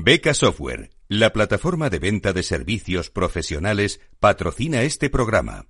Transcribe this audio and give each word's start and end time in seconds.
Beca 0.00 0.32
Software, 0.32 0.90
la 1.06 1.34
plataforma 1.34 1.90
de 1.90 1.98
venta 1.98 2.32
de 2.32 2.42
servicios 2.42 3.10
profesionales, 3.10 4.00
patrocina 4.20 4.82
este 4.84 5.10
programa. 5.10 5.66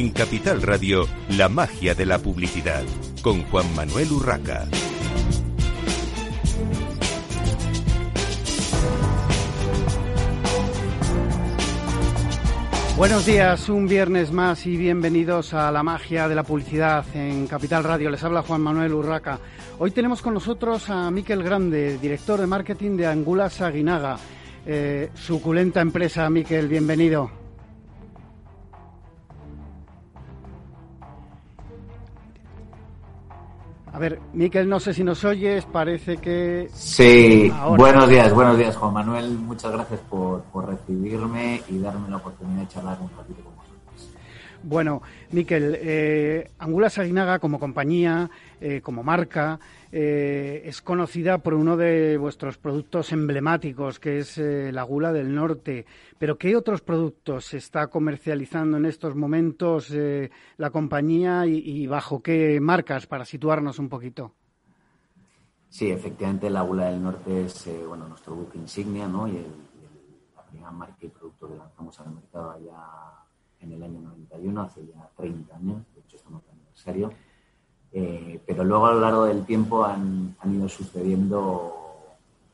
En 0.00 0.12
Capital 0.12 0.62
Radio, 0.62 1.06
la 1.28 1.50
magia 1.50 1.94
de 1.94 2.06
la 2.06 2.18
publicidad, 2.18 2.82
con 3.20 3.42
Juan 3.42 3.66
Manuel 3.76 4.10
Urraca. 4.10 4.66
Buenos 12.96 13.26
días, 13.26 13.68
un 13.68 13.86
viernes 13.86 14.32
más 14.32 14.64
y 14.64 14.78
bienvenidos 14.78 15.52
a 15.52 15.70
la 15.70 15.82
magia 15.82 16.28
de 16.28 16.34
la 16.34 16.44
publicidad 16.44 17.04
en 17.12 17.46
Capital 17.46 17.84
Radio. 17.84 18.08
Les 18.08 18.24
habla 18.24 18.40
Juan 18.40 18.62
Manuel 18.62 18.94
Urraca. 18.94 19.38
Hoy 19.78 19.90
tenemos 19.90 20.22
con 20.22 20.32
nosotros 20.32 20.88
a 20.88 21.10
Miquel 21.10 21.42
Grande, 21.42 21.98
director 21.98 22.40
de 22.40 22.46
marketing 22.46 22.96
de 22.96 23.06
Angula 23.06 23.50
Saguinaga. 23.50 24.16
Eh, 24.64 25.10
suculenta 25.12 25.82
empresa, 25.82 26.30
Miquel, 26.30 26.68
bienvenido. 26.68 27.39
A 33.92 33.98
ver, 33.98 34.20
Miquel, 34.32 34.68
no 34.68 34.78
sé 34.78 34.94
si 34.94 35.02
nos 35.02 35.24
oyes, 35.24 35.64
parece 35.64 36.18
que... 36.18 36.68
Sí, 36.72 37.52
buenos 37.76 38.08
días, 38.08 38.32
buenos 38.32 38.56
días, 38.56 38.76
Juan 38.76 38.92
Manuel. 38.92 39.30
Muchas 39.30 39.72
gracias 39.72 39.98
por, 40.08 40.44
recibirme 40.64 41.60
y 41.68 41.78
darme 41.78 42.08
la 42.08 42.18
oportunidad 42.18 42.60
de 42.60 42.68
charlar 42.68 42.98
un 43.00 43.10
ratito 43.16 43.42
con 43.42 43.56
vosotros. 43.56 44.14
Bueno, 44.62 45.02
Miquel, 45.32 45.76
eh, 45.80 46.52
Angula 46.60 46.88
Saginaga 46.88 47.40
como 47.40 47.58
compañía, 47.58 48.30
eh, 48.60 48.80
como 48.80 49.02
marca, 49.02 49.58
eh, 49.92 50.62
es 50.64 50.82
conocida 50.82 51.38
por 51.38 51.54
uno 51.54 51.76
de 51.76 52.16
vuestros 52.16 52.58
productos 52.58 53.12
emblemáticos, 53.12 53.98
que 53.98 54.18
es 54.18 54.38
eh, 54.38 54.70
la 54.72 54.84
gula 54.84 55.12
del 55.12 55.34
norte. 55.34 55.84
Pero 56.18 56.38
¿qué 56.38 56.54
otros 56.54 56.80
productos 56.80 57.46
se 57.46 57.56
está 57.56 57.88
comercializando 57.88 58.76
en 58.76 58.86
estos 58.86 59.16
momentos 59.16 59.90
eh, 59.90 60.30
la 60.58 60.70
compañía 60.70 61.44
y, 61.46 61.86
bajo 61.88 62.22
qué 62.22 62.60
marcas 62.60 63.06
para 63.06 63.24
situarnos 63.24 63.78
un 63.78 63.88
poquito? 63.88 64.34
Sí, 65.68 65.90
efectivamente 65.90 66.50
la 66.50 66.62
gula 66.62 66.90
del 66.90 67.02
norte 67.02 67.46
es 67.46 67.68
bueno 67.86 68.08
nuestro 68.08 68.34
buque 68.34 68.58
insignia, 68.58 69.08
¿no? 69.08 69.26
Y, 69.26 69.44
la 70.36 70.42
primera 70.44 70.70
marca 70.70 70.98
y 71.00 71.08
producto 71.08 71.48
que 71.48 71.56
lanzamos 71.56 71.98
al 72.00 72.12
mercado 72.12 72.50
allá 72.52 72.76
en 73.60 73.72
el 73.72 73.82
año 73.82 74.00
91, 74.00 74.62
hace 74.62 74.86
ya 74.86 75.08
30 75.16 75.56
años, 75.56 75.82
de 75.94 76.00
hecho 76.00 76.16
estamos 76.16 76.42
en 76.44 76.58
aniversario 76.58 77.12
eh, 77.92 78.40
pero 78.46 78.64
luego 78.64 78.86
a 78.86 78.92
lo 78.92 79.00
largo 79.00 79.24
del 79.24 79.44
tiempo 79.44 79.84
han, 79.84 80.36
han, 80.40 80.54
ido 80.54 80.68
sucediendo 80.68 81.76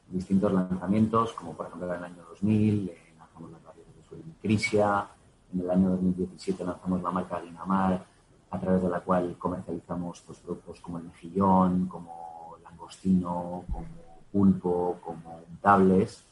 distintos 0.08 0.52
lanzamientos, 0.52 1.32
como 1.32 1.52
por 1.52 1.66
ejemplo 1.66 1.88
en 1.88 1.98
el 1.98 2.04
año 2.04 2.22
2000 2.30 2.88
eh, 2.88 3.14
lanzamos 3.18 3.50
las 3.50 3.62
barreras 3.62 3.96
de 3.96 4.08
suelo 4.08 4.24
Crisia, 4.40 5.06
en 5.52 5.60
el 5.60 5.70
año 5.70 5.90
2017 5.90 6.64
lanzamos 6.64 7.02
la 7.02 7.10
marca 7.10 7.40
Dinamar, 7.40 8.04
a 8.50 8.60
través 8.60 8.82
de 8.82 8.88
la 8.88 9.00
cual 9.00 9.36
comercializamos 9.38 10.22
pues, 10.26 10.38
productos 10.38 10.80
como 10.80 10.98
el 10.98 11.04
mejillón, 11.04 11.86
como 11.86 12.56
langostino, 12.62 13.64
como 13.70 13.86
pulpo, 14.32 14.98
como 15.02 15.42
untables. 15.50 16.24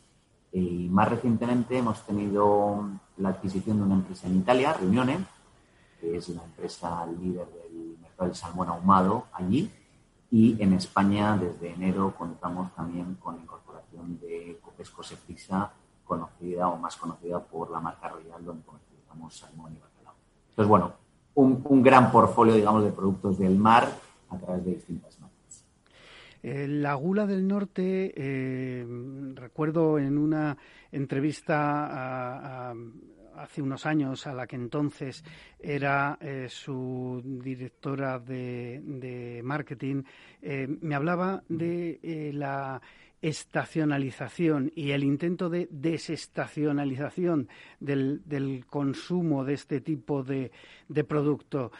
Y 0.52 0.88
más 0.88 1.08
recientemente 1.08 1.78
hemos 1.78 2.00
tenido 2.06 2.88
la 3.18 3.30
adquisición 3.30 3.78
de 3.78 3.82
una 3.82 3.94
empresa 3.96 4.28
en 4.28 4.36
Italia, 4.36 4.72
Reunione, 4.72 5.18
que 6.00 6.16
es 6.16 6.28
una 6.28 6.44
empresa 6.44 7.06
líder 7.06 7.46
de 7.46 7.63
el 8.20 8.34
salmón 8.34 8.68
ahumado 8.68 9.26
allí. 9.32 9.70
Y 10.30 10.60
en 10.62 10.72
España, 10.72 11.36
desde 11.36 11.72
enero, 11.72 12.14
contamos 12.16 12.74
también 12.74 13.14
con 13.16 13.36
la 13.36 13.42
incorporación 13.42 14.18
de 14.20 14.58
Copesco 14.62 15.02
Seprisa, 15.02 15.70
conocida 16.04 16.68
o 16.68 16.76
más 16.76 16.96
conocida 16.96 17.40
por 17.40 17.70
la 17.70 17.80
marca 17.80 18.08
Royal, 18.08 18.44
donde 18.44 18.64
comercializamos 18.64 19.36
salmón 19.36 19.72
y 19.72 19.80
bacalao. 19.80 20.14
Entonces, 20.50 20.68
bueno, 20.68 20.92
un, 21.34 21.82
gran 21.82 22.10
portfolio, 22.10 22.54
digamos, 22.54 22.84
de 22.84 22.90
productos 22.90 23.38
del 23.38 23.56
mar 23.56 23.88
a 24.30 24.38
través 24.38 24.64
de 24.64 24.74
distintas 24.74 25.18
marcas. 25.20 25.64
Eh, 26.42 26.66
la 26.68 26.94
gula 26.94 27.26
del 27.26 27.46
norte, 27.46 28.12
eh, 28.16 28.86
recuerdo 29.34 29.98
en 29.98 30.18
una 30.18 30.56
entrevista 30.90 32.70
a 32.70 32.74
hace 33.36 33.62
unos 33.62 33.86
años, 33.86 34.26
a 34.26 34.34
la 34.34 34.46
que 34.46 34.56
entonces 34.56 35.24
era 35.58 36.18
eh, 36.20 36.46
su 36.48 37.22
directora 37.24 38.18
de, 38.18 39.40
marketing, 39.44 40.02
eh, 40.42 40.66
me 40.80 40.94
hablaba 40.94 41.42
de 41.48 42.00
eh, 42.02 42.32
la 42.32 42.80
estacionalización 43.20 44.70
y 44.74 44.90
el 44.90 45.02
intento 45.02 45.48
de 45.48 45.66
desestacionalización 45.70 47.48
del, 47.80 48.64
consumo 48.68 49.44
de 49.44 49.54
este 49.54 49.80
tipo 49.80 50.22
de, 50.22 50.52
de 50.88 51.04
producto. 51.04 51.72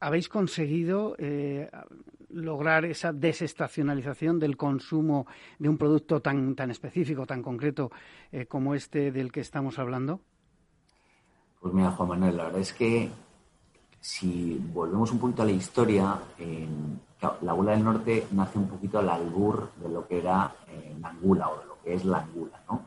¿Habéis 0.00 0.30
conseguido 0.30 1.16
lograr 2.32 2.84
esa 2.84 3.12
desestacionalización 3.12 4.38
del 4.38 4.56
consumo 4.56 5.26
de 5.58 5.68
un 5.68 5.78
producto 5.78 6.20
tan, 6.20 6.54
tan 6.54 6.70
específico, 6.70 7.26
tan 7.26 7.42
concreto 7.42 7.90
eh, 8.32 8.46
como 8.46 8.74
este 8.74 9.12
del 9.12 9.32
que 9.32 9.40
estamos 9.40 9.78
hablando? 9.78 10.20
Pues 11.60 11.74
mira, 11.74 11.90
Juan 11.90 12.08
Manuel, 12.08 12.36
la 12.36 12.44
verdad 12.44 12.60
es 12.60 12.72
que 12.72 13.10
si 14.00 14.58
volvemos 14.72 15.12
un 15.12 15.18
poquito 15.18 15.42
a 15.42 15.44
la 15.44 15.52
historia, 15.52 16.18
la 17.20 17.52
Angula 17.52 17.72
del 17.72 17.84
Norte 17.84 18.26
nace 18.32 18.58
un 18.58 18.68
poquito 18.68 18.98
al 18.98 19.10
albur 19.10 19.70
de 19.76 19.88
lo 19.90 20.06
que 20.06 20.18
era 20.18 20.54
eh, 20.68 20.96
la 21.00 21.08
Angula 21.08 21.50
o 21.50 21.60
de 21.60 21.66
lo 21.66 21.82
que 21.82 21.94
es 21.94 22.04
la 22.04 22.18
Angula, 22.20 22.62
¿no? 22.68 22.82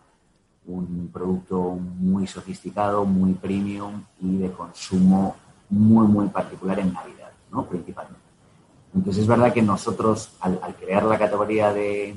Un 0.65 1.09
producto 1.13 1.61
muy 1.71 2.25
sofisticado, 2.25 3.05
muy 3.05 3.33
premium 3.33 4.03
y 4.21 4.37
de 4.37 4.51
consumo 4.51 5.35
muy, 5.69 6.07
muy 6.07 6.27
particular 6.29 6.79
en 6.79 6.93
Navidad, 6.93 7.31
¿no? 7.51 7.65
Principalmente. 7.65 8.22
Entonces 8.95 9.23
es 9.23 9.27
verdad 9.27 9.53
que 9.53 9.61
nosotros, 9.61 10.29
al, 10.39 10.59
crear 10.79 11.03
la 11.03 11.17
categoría 11.17 11.73
de, 11.73 12.15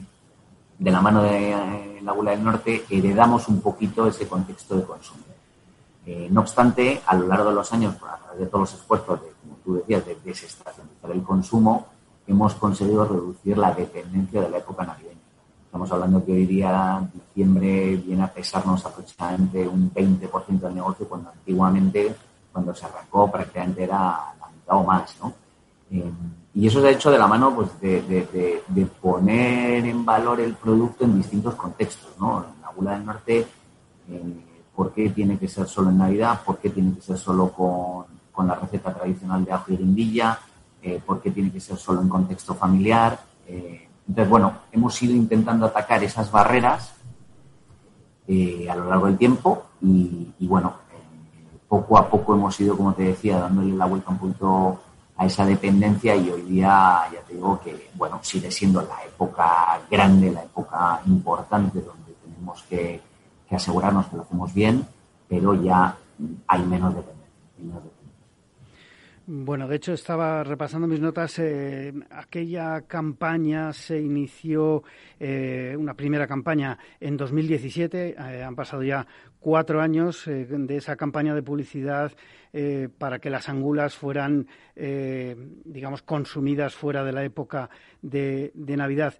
la 0.79 1.01
mano 1.01 1.23
de 1.23 1.53
eh, 1.53 2.01
la 2.03 2.13
Gula 2.13 2.33
del 2.33 2.45
Norte, 2.45 2.85
heredamos 2.91 3.49
un 3.49 3.61
poquito 3.61 4.07
ese 4.07 4.29
contexto 4.29 4.77
de 4.77 4.85
consumo. 4.85 5.23
Eh, 6.05 6.29
no 6.31 6.43
obstante, 6.43 7.01
a 7.07 7.17
lo 7.17 7.27
largo 7.27 7.49
de 7.49 7.55
los 7.57 7.73
años, 7.73 7.97
a 7.97 8.19
través 8.19 8.41
de 8.41 8.47
todos 8.47 8.61
los 8.61 8.81
esfuerzos, 8.81 9.21
de, 9.23 9.29
como 9.43 9.57
tú 9.65 9.75
decías, 9.75 10.05
de 10.07 10.17
desestacionalizar 10.25 11.11
el 11.11 11.23
consumo, 11.23 11.87
hemos 12.27 12.55
conseguido 12.55 13.07
reducir 13.07 13.57
la 13.57 13.73
dependencia 13.73 14.43
de 14.43 14.51
la 14.51 14.59
época 14.59 14.85
navideña. 14.85 15.17
Estamos 15.65 15.91
hablando 15.91 16.25
que 16.25 16.33
hoy 16.33 16.47
día, 16.47 17.09
diciembre, 17.13 17.97
viene 17.97 18.23
a 18.23 18.33
pesarnos 18.33 18.85
aproximadamente 18.87 19.67
un 19.67 19.93
20% 19.93 20.61
del 20.61 20.75
negocio, 20.75 21.09
cuando 21.09 21.31
antiguamente, 21.31 22.15
cuando 22.53 22.75
se 22.75 22.87
arrancó, 22.87 23.31
prácticamente 23.31 23.83
era 23.85 23.99
la 24.39 24.49
mitad 24.55 24.77
o 24.77 24.85
más, 24.85 25.17
¿no? 25.21 25.35
Eh, 25.91 26.13
y 26.57 26.67
eso 26.69 26.81
se 26.81 26.89
ha 26.89 26.91
hecho 26.91 27.11
de 27.11 27.19
la 27.19 27.27
mano 27.27 27.55
pues, 27.55 27.79
de, 27.83 28.89
poner 28.99 29.85
en 29.85 30.07
valor 30.07 30.41
el 30.41 30.55
producto 30.55 31.05
en 31.05 31.19
distintos 31.19 31.55
contextos. 31.55 32.15
¿no? 32.19 32.47
La 32.63 32.71
gula 32.75 32.93
del 32.93 33.05
norte, 33.05 33.47
eh, 34.09 34.45
¿por 34.75 34.91
qué 34.95 35.11
tiene 35.11 35.39
que 35.39 35.49
ser 35.49 35.69
solo 35.69 35.91
en 35.91 35.99
Navidad? 35.99 36.41
¿Por 36.47 36.57
qué 36.57 36.71
tiene 36.71 36.95
que 36.95 37.03
ser 37.03 37.19
solo 37.19 37.53
con, 37.53 38.49
la 38.49 38.55
receta 38.55 38.95
tradicional 38.95 39.45
de 39.45 39.53
ajo 39.53 39.71
y 39.71 39.77
guindilla? 39.77 40.39
Eh, 40.81 40.99
¿Por 41.05 41.21
qué 41.21 41.31
tiene 41.31 41.53
que 41.53 41.61
ser 41.61 41.77
solo 41.77 42.01
en 42.01 42.09
contexto 42.09 42.55
familiar? 42.55 43.21
Eh, 43.47 43.87
entonces, 44.09 44.31
bueno, 44.31 44.55
hemos 44.73 45.03
ido 45.03 45.15
intentando 45.15 45.67
atacar 45.67 46.03
esas 46.05 46.31
barreras 46.31 46.95
a 48.29 48.75
lo 48.75 48.89
largo 48.89 49.07
del 49.07 49.19
tiempo 49.19 49.67
y, 49.83 50.33
y 50.39 50.47
bueno, 50.47 50.73
poco 51.69 51.99
a 51.99 52.09
poco 52.09 52.35
hemos 52.35 52.59
ido, 52.59 52.79
como 52.79 52.95
te 52.95 53.03
decía, 53.03 53.41
dándole 53.41 53.75
la 53.75 53.85
vuelta 53.85 54.11
un 54.11 54.19
poquito 54.19 54.81
a 55.17 55.27
esa 55.27 55.47
dependencia 55.47 56.15
y 56.15 56.29
hoy 56.31 56.43
día 56.43 57.09
ya 57.13 57.21
te 57.27 57.35
digo 57.35 57.59
que, 57.63 57.91
bueno, 57.95 58.19
sigue 58.23 58.51
siendo 58.51 58.83
la 58.83 59.03
época 59.05 59.81
grande, 59.91 60.31
la 60.31 60.43
época 60.43 61.01
importante 61.07 61.81
donde 61.81 62.13
tenemos 62.23 62.63
que, 62.65 63.01
asegurarnos 63.51 64.07
que 64.09 64.17
lo 64.17 64.23
hacemos 64.23 64.53
bien, 64.53 64.87
pero 65.29 65.55
ya 65.55 65.97
hay 66.47 66.63
menos 66.63 66.95
dependencia. 66.95 67.96
Bueno, 69.29 69.67
de 69.67 69.75
hecho 69.75 69.93
estaba 69.93 70.45
repasando 70.45 70.87
mis 70.87 71.01
notas. 71.01 71.41
Eh, 71.41 71.93
aquella 72.11 72.83
campaña 72.83 73.73
se 73.73 73.99
inició, 73.99 74.85
eh, 75.19 75.75
una 75.77 75.95
primera 75.95 76.29
campaña 76.29 76.79
en 77.01 77.17
2017. 77.17 78.11
Eh, 78.11 78.45
han 78.45 78.55
pasado 78.55 78.85
ya 78.85 79.05
cuatro 79.41 79.81
años 79.81 80.27
de 80.27 80.77
esa 80.77 80.95
campaña 80.95 81.35
de 81.35 81.43
publicidad 81.43 82.13
para 82.99 83.19
que 83.19 83.29
las 83.29 83.51
angulas 83.51 83.95
fueran, 83.95 84.47
digamos, 84.75 86.03
consumidas 86.03 86.75
fuera 86.75 87.05
de 87.05 87.13
la 87.13 87.23
época 87.23 87.69
de, 88.01 88.51
de 88.55 88.77
Navidad. 88.77 89.15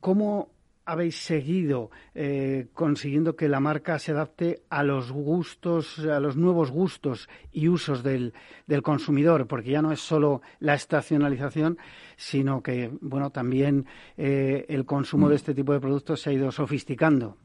¿Cómo 0.00 0.53
habéis 0.86 1.16
seguido 1.16 1.90
eh, 2.14 2.68
consiguiendo 2.74 3.36
que 3.36 3.48
la 3.48 3.60
marca 3.60 3.98
se 3.98 4.12
adapte 4.12 4.62
a 4.68 4.82
los 4.82 5.12
gustos, 5.12 5.98
a 6.00 6.20
los 6.20 6.36
nuevos 6.36 6.70
gustos 6.70 7.28
y 7.52 7.68
usos 7.68 8.02
del, 8.02 8.34
del, 8.66 8.82
consumidor, 8.82 9.46
porque 9.46 9.70
ya 9.70 9.82
no 9.82 9.92
es 9.92 10.00
solo 10.00 10.42
la 10.58 10.74
estacionalización, 10.74 11.78
sino 12.16 12.62
que 12.62 12.90
bueno 13.00 13.30
también 13.30 13.86
eh, 14.16 14.66
el 14.68 14.84
consumo 14.84 15.28
de 15.28 15.36
este 15.36 15.54
tipo 15.54 15.72
de 15.72 15.80
productos 15.80 16.20
se 16.20 16.30
ha 16.30 16.32
ido 16.32 16.50
sofisticando. 16.50 17.36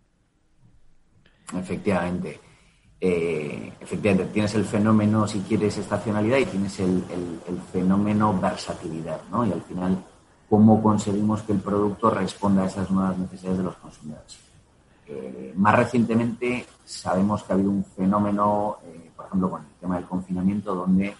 Efectivamente. 1.58 2.40
Eh, 3.02 3.72
efectivamente, 3.80 4.34
tienes 4.34 4.54
el 4.56 4.66
fenómeno, 4.66 5.26
si 5.26 5.40
quieres, 5.40 5.78
estacionalidad 5.78 6.38
y 6.38 6.46
tienes 6.46 6.78
el, 6.82 7.02
el 7.48 7.62
fenómeno 7.72 8.38
versatilidad, 8.38 9.22
¿no? 9.32 9.46
Y 9.46 9.54
al 9.54 9.62
final 9.62 10.04
cómo 10.50 10.82
conseguimos 10.82 11.44
que 11.44 11.54
el 11.54 11.60
producto 11.60 12.10
responda 12.10 12.64
a 12.64 12.66
esas 12.66 12.90
nuevas 12.90 13.18
necesidades 13.18 13.60
de 13.60 13.64
los 13.64 13.76
consumidores. 13.76 14.40
Eh, 15.08 15.54
más 15.56 15.76
recientemente 15.76 16.66
sabemos 16.86 17.44
que 17.44 17.54
ha 17.54 17.56
habido 17.56 17.72
un 17.72 17.84
fenómeno, 17.84 18.78
eh, 18.84 19.12
por 19.16 19.26
ejemplo, 19.26 19.50
con 19.52 19.62
el 19.62 19.74
tema 19.80 19.96
del 19.96 20.06
confinamiento, 20.06 20.76
donde 20.76 21.16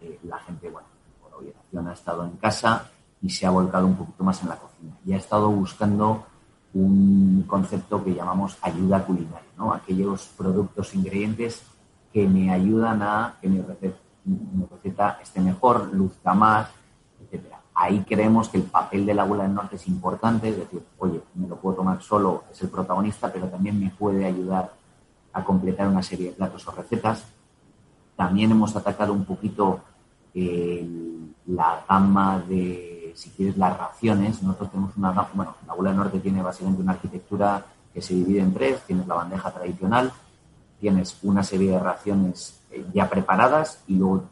eh, 0.00 0.20
la 0.24 0.38
gente, 0.38 0.70
bueno, 0.70 0.88
por 1.22 1.34
obligación 1.34 1.88
ha 1.88 1.92
estado 1.92 2.24
en 2.24 2.32
casa 2.32 2.88
y 3.22 3.30
se 3.30 3.46
ha 3.46 3.50
volcado 3.50 3.86
un 3.86 3.96
poquito 3.96 4.24
más 4.24 4.42
en 4.42 4.48
la 4.48 4.56
cocina 4.56 4.92
y 5.04 5.12
ha 5.12 5.16
estado 5.16 5.50
buscando 5.50 6.24
un 6.74 7.44
concepto 7.46 8.04
que 8.04 8.14
llamamos 8.14 8.58
ayuda 8.60 9.04
culinaria, 9.04 9.48
¿no? 9.56 9.72
Aquellos 9.72 10.26
productos, 10.36 10.94
ingredientes 10.94 11.62
que 12.12 12.28
me 12.28 12.50
ayudan 12.50 13.02
a 13.02 13.36
que 13.40 13.48
mi 13.48 13.62
receta, 13.62 15.18
esté 15.22 15.40
mejor, 15.40 15.92
luzca 15.94 16.34
más, 16.34 16.68
ahí 17.76 18.04
creemos 18.08 18.48
que 18.48 18.56
el 18.56 18.64
papel 18.64 19.04
de 19.04 19.14
la 19.14 19.22
abuela 19.22 19.44
del 19.44 19.54
norte 19.54 19.76
es 19.76 19.86
importante, 19.86 20.48
es 20.48 20.56
decir, 20.56 20.82
oye, 20.98 21.20
me 21.34 21.46
lo 21.46 21.56
puedo 21.56 21.76
tomar 21.76 22.02
solo, 22.02 22.44
es 22.50 22.60
el 22.62 22.70
protagonista, 22.70 23.30
pero 23.30 23.48
también 23.48 23.78
me 23.78 23.90
puede 23.90 24.24
ayudar 24.24 24.72
a 25.34 25.44
completar 25.44 25.86
una 25.86 26.02
serie 26.02 26.28
de 26.28 26.32
platos 26.32 26.66
o 26.66 26.70
recetas. 26.70 27.26
También 28.16 28.50
hemos 28.50 28.74
atacado 28.74 29.12
un 29.12 29.26
poquito 29.26 29.80
la 31.46 31.84
gama 31.86 32.42
de, 32.48 33.12
si 33.14 33.30
quieres, 33.30 33.58
las 33.58 33.76
raciones. 33.76 34.42
Nosotros 34.42 34.70
tenemos 34.70 34.96
una 34.96 35.12
gama, 35.12 35.28
bueno, 35.34 35.54
la 35.66 35.72
abuela 35.74 35.90
del 35.90 35.98
norte 35.98 36.20
tiene 36.20 36.42
básicamente 36.42 36.82
una 36.82 36.92
arquitectura 36.92 37.64
que 37.92 38.00
se 38.00 38.14
divide 38.14 38.40
en 38.40 38.54
tres. 38.54 38.80
Tienes 38.86 39.06
la 39.06 39.16
bandeja 39.16 39.50
tradicional, 39.50 40.10
tienes 40.80 41.18
una 41.22 41.42
serie 41.42 41.72
de 41.72 41.78
raciones 41.78 42.58
eh, 42.70 42.86
ya 42.94 43.08
preparadas 43.08 43.82
y 43.86 43.96
luego 43.96 44.24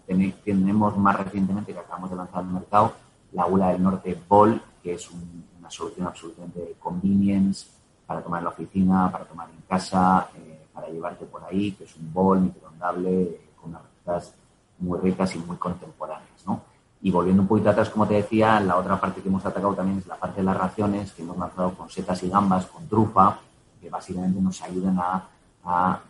tenemos 0.44 0.96
más 0.96 1.17
recientemente 1.17 1.75
que 1.75 1.79
acabamos 1.79 2.08
de 2.11 2.17
lanzar 2.17 2.38
al 2.41 2.46
mercado 2.46 3.04
la 3.35 3.47
Ula 3.47 3.69
del 3.69 3.83
Norte 3.83 4.19
Ball, 4.29 4.61
que 4.83 4.95
es 4.95 5.11
una 5.11 5.71
solución 5.71 6.07
absolutamente 6.07 6.77
convenience 6.79 7.67
para 8.07 8.23
tomar 8.23 8.41
en 8.41 8.45
la 8.45 8.51
oficina, 8.51 9.11
para 9.11 9.25
tomar 9.25 9.49
en 9.51 9.63
casa, 9.69 10.29
eh, 10.37 10.67
para 10.73 10.89
llevarte 10.89 11.25
por 11.27 11.43
ahí, 11.45 11.73
que 11.73 11.85
es 11.85 11.97
un 11.97 12.13
bol 12.13 12.41
microondable 12.41 13.23
eh, 13.23 13.51
con 13.61 13.71
unas 13.71 13.83
recetas 13.83 14.35
muy 14.79 14.99
ricas 14.99 15.35
y 15.35 15.39
muy 15.39 15.57
contemporáneas, 15.57 16.47
¿no? 16.47 16.63
Y 17.03 17.11
volviendo 17.11 17.43
un 17.43 17.49
poquito 17.49 17.71
atrás, 17.71 17.91
como 17.91 18.07
te 18.07 18.15
decía, 18.15 18.61
la 18.61 18.77
otra 18.77 18.99
parte 18.99 19.21
que 19.21 19.29
hemos 19.29 19.45
atacado 19.45 19.75
también 19.75 19.99
es 19.99 20.07
la 20.07 20.17
parte 20.17 20.41
de 20.41 20.45
las 20.45 20.57
raciones, 20.57 21.13
que 21.13 21.23
hemos 21.23 21.37
lanzado 21.37 21.75
con 21.75 21.91
setas 21.91 22.23
y 22.23 22.31
gambas, 22.31 22.67
con 22.67 22.89
trufa, 22.89 23.39
que 23.81 23.91
básicamente 23.91 24.41
nos 24.41 24.63
ayudan 24.63 24.99
a, 24.99 25.29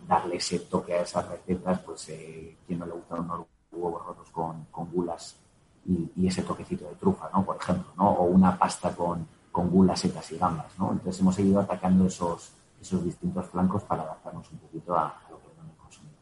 darle 0.08 0.36
ese 0.36 0.58
toque 0.58 0.94
a 0.94 1.02
esas 1.02 1.28
recetas, 1.28 1.78
pues 1.80 2.08
eh, 2.08 2.56
quien 2.66 2.80
no 2.80 2.86
le 2.86 2.92
gusta 2.92 3.14
unos 3.14 3.46
huevos 3.70 4.04
rotos 4.04 4.28
con, 4.30 4.64
con 4.72 4.90
gulas 4.90 5.36
y, 5.86 6.26
ese 6.26 6.42
toquecito 6.42 6.88
de 6.88 6.94
trufa, 6.96 7.28
¿no? 7.32 7.44
Por 7.44 7.56
ejemplo, 7.56 7.92
¿no? 7.96 8.10
O 8.10 8.24
una 8.24 8.58
pasta 8.58 8.94
con, 8.94 9.26
con 9.52 9.70
gulas, 9.70 10.00
setas 10.00 10.30
y 10.32 10.38
gambas, 10.38 10.66
¿no? 10.78 10.92
Entonces 10.92 11.20
hemos 11.20 11.34
seguido 11.34 11.60
atacando 11.60 12.06
esos, 12.06 12.52
esos 12.80 13.04
distintos 13.04 13.46
flancos 13.46 13.82
para 13.84 14.02
adaptarnos 14.02 14.50
un 14.52 14.58
poquito 14.58 14.96
a, 14.96 15.20
lo 15.30 15.38
que 15.38 15.46
el 15.46 15.76
consumidor. 15.76 16.18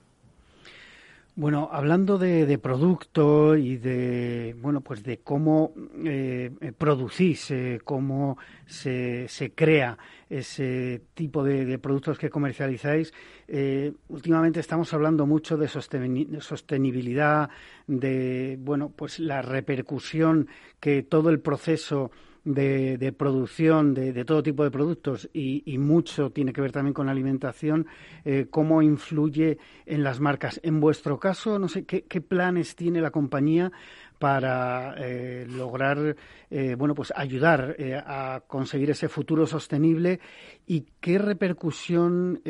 Bueno, 1.35 1.71
hablando 1.73 2.19
de, 2.19 2.59
producto 2.59 3.57
y 3.57 3.79
de 3.79 4.55
bueno, 4.61 4.83
pues 4.83 5.03
de 5.03 5.21
cómo 5.21 5.73
eh, 6.05 6.51
producís, 6.77 7.51
eh, 7.51 7.81
cómo 7.83 8.37
se, 8.67 9.29
se, 9.29 9.53
crea 9.53 9.97
ese 10.29 11.01
tipo 11.15 11.43
de, 11.43 11.79
productos 11.79 12.19
que 12.19 12.29
comercializáis, 12.29 13.15
eh, 13.49 13.95
últimamente 14.09 14.61
estamos 14.61 14.93
hablando 14.93 15.25
mucho 15.27 15.57
de 15.57 15.69
sostenibilidad, 15.69 17.49
de 17.87 18.59
bueno, 18.61 18.91
pues 18.95 19.19
la 19.19 19.41
repercusión 19.41 20.49
que 20.81 21.03
todo 21.03 21.31
el 21.31 21.41
proceso 21.41 22.11
de, 22.45 23.15
producción 23.17 23.95
de, 23.95 24.25
todo 24.25 24.43
tipo 24.43 24.65
de 24.65 24.71
productos 24.71 25.29
y, 25.33 25.79
mucho 25.79 26.31
tiene 26.31 26.53
que 26.53 26.61
ver 26.61 26.73
también 26.73 26.95
con 26.95 27.07
la 27.07 27.13
alimentación, 27.13 27.87
eh, 28.25 28.47
cómo 28.51 28.83
influye 28.83 29.59
en 29.87 30.03
las 30.03 30.21
marcas. 30.21 30.61
En 30.63 30.81
vuestro 30.81 31.19
caso, 31.19 31.59
no 31.59 31.69
sé, 31.69 31.85
¿qué, 31.85 32.21
planes 32.21 32.77
tiene 32.77 33.01
la 33.01 33.11
compañía 33.11 33.71
para 34.19 34.95
eh, 34.99 35.47
lograr, 35.49 36.17
eh, 36.51 36.75
bueno, 36.77 36.95
pues 36.95 37.13
ayudar 37.17 37.77
a 38.07 38.43
conseguir 38.47 38.91
ese 38.91 39.09
futuro 39.09 39.47
sostenible 39.47 40.21
y 40.67 40.87
qué 41.01 41.19
repercusión 41.19 42.41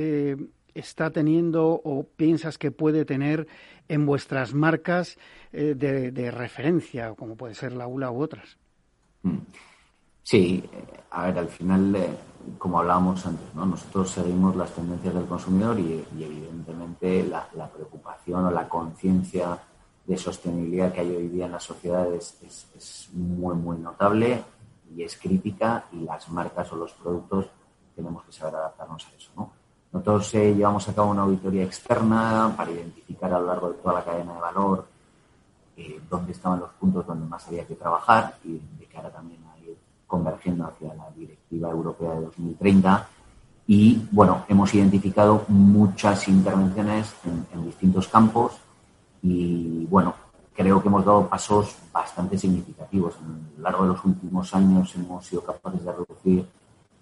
está 0.74 1.10
teniendo 1.10 1.80
o 1.84 2.04
piensas 2.04 2.58
que 2.58 2.70
puede 2.70 3.04
tener 3.04 3.46
en 3.88 4.06
vuestras 4.06 4.54
marcas 4.54 5.18
de, 5.52 6.30
referencia, 6.30 7.14
como 7.14 7.36
puede 7.36 7.54
ser 7.54 7.72
la 7.72 7.86
ULA 7.86 8.10
u 8.10 8.22
otras? 8.22 8.58
Sí, 10.22 10.62
a 11.10 11.26
ver, 11.26 11.38
al 11.38 11.48
final, 11.48 11.94
eh, 11.96 12.16
como 12.58 12.78
hablábamos 12.78 13.26
antes, 13.26 13.54
¿no? 13.54 13.66
nosotros 13.66 14.10
seguimos 14.10 14.54
las 14.54 14.70
tendencias 14.70 15.14
del 15.14 15.26
consumidor 15.26 15.78
y, 15.80 16.04
evidentemente 16.18 17.24
la, 17.24 17.68
preocupación 17.68 18.46
o 18.46 18.50
la 18.50 18.68
conciencia 18.68 19.58
de 20.06 20.16
sostenibilidad 20.16 20.92
que 20.92 21.00
hay 21.00 21.14
hoy 21.14 21.28
día 21.28 21.46
en 21.46 21.52
las 21.52 21.64
sociedades 21.64 22.38
es, 22.46 23.08
muy, 23.12 23.54
muy 23.54 23.78
notable 23.78 24.42
y 24.94 25.02
es 25.02 25.16
crítica 25.16 25.84
y 25.92 26.00
las 26.00 26.28
marcas 26.28 26.72
o 26.72 26.76
los 26.76 26.92
productos 26.92 27.46
tenemos 27.94 28.24
que 28.24 28.32
saber 28.32 28.56
adaptarnos 28.56 29.06
a 29.06 29.16
eso. 29.16 29.30
¿no? 29.36 29.52
Nosotros 29.92 30.34
eh, 30.34 30.54
llevamos 30.54 30.88
a 30.88 30.94
cabo 30.94 31.10
una 31.10 31.22
auditoría 31.22 31.64
externa 31.64 32.54
para 32.56 32.70
identificar 32.70 33.32
a 33.34 33.40
lo 33.40 33.46
largo 33.46 33.70
de 33.70 33.78
toda 33.78 33.94
la 33.94 34.04
cadena 34.04 34.34
de 34.34 34.40
valor 34.40 34.86
eh, 35.76 36.00
dónde 36.08 36.32
estaban 36.32 36.60
los 36.60 36.70
puntos 36.72 37.06
donde 37.06 37.26
más 37.26 37.46
había 37.48 37.66
que 37.66 37.74
trabajar 37.74 38.36
y 38.44 38.60
de 38.78 38.86
cara 38.86 39.10
también 39.10 39.42
a 39.44 39.52
convergiendo 40.42 40.66
hacia 40.66 40.94
la 40.94 41.10
Directiva 41.16 41.70
Europea 41.70 42.14
de 42.14 42.20
2030. 42.22 43.08
Y 43.66 44.08
bueno, 44.10 44.44
hemos 44.48 44.74
identificado 44.74 45.44
muchas 45.48 46.26
intervenciones 46.28 47.14
en, 47.24 47.64
distintos 47.64 48.08
campos 48.08 48.52
y 49.22 49.86
bueno, 49.88 50.14
creo 50.54 50.82
que 50.82 50.88
hemos 50.88 51.04
dado 51.04 51.28
pasos 51.28 51.76
bastante 51.92 52.36
significativos. 52.36 53.14
A 53.14 53.58
lo 53.58 53.62
largo 53.62 53.82
de 53.84 53.88
los 53.90 54.04
últimos 54.04 54.52
años 54.54 54.92
hemos 54.96 55.26
sido 55.26 55.42
capaces 55.42 55.84
de 55.84 55.92
reducir 55.92 56.46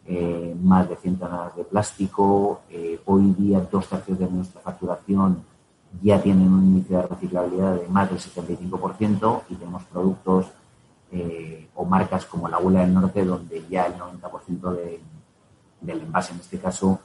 eh, 0.07 0.55
más 0.63 0.89
de 0.89 0.97
100 0.97 1.17
toneladas 1.17 1.57
de 1.57 1.65
plástico. 1.65 2.61
Eh, 2.71 3.01
hoy 3.07 3.35
día 3.39 3.67
dos 3.71 3.89
tercios 3.89 4.19
de 4.19 4.29
nuestra 4.29 4.61
facturación 4.61 5.43
ya 6.03 6.23
tienen 6.23 6.53
un 6.53 6.65
índice 6.65 6.95
de 6.95 7.03
reciclabilidad 7.03 7.77
de 7.77 7.89
más 7.89 8.09
del 8.11 8.19
75% 8.21 9.43
y 9.49 9.55
tenemos 9.55 9.83
productos 9.85 10.47
eh, 11.13 11.69
o 11.75 11.85
marcas 11.85 12.25
como 12.27 12.49
la 12.49 12.57
Abuela 12.57 12.81
del 12.81 12.95
Norte, 12.95 13.25
donde 13.25 13.65
ya 13.69 13.87
el 13.87 13.95
90% 13.95 14.77
del 15.81 16.01
envase, 16.01 16.33
en 16.33 16.41
este 16.41 16.59
caso, 16.59 17.01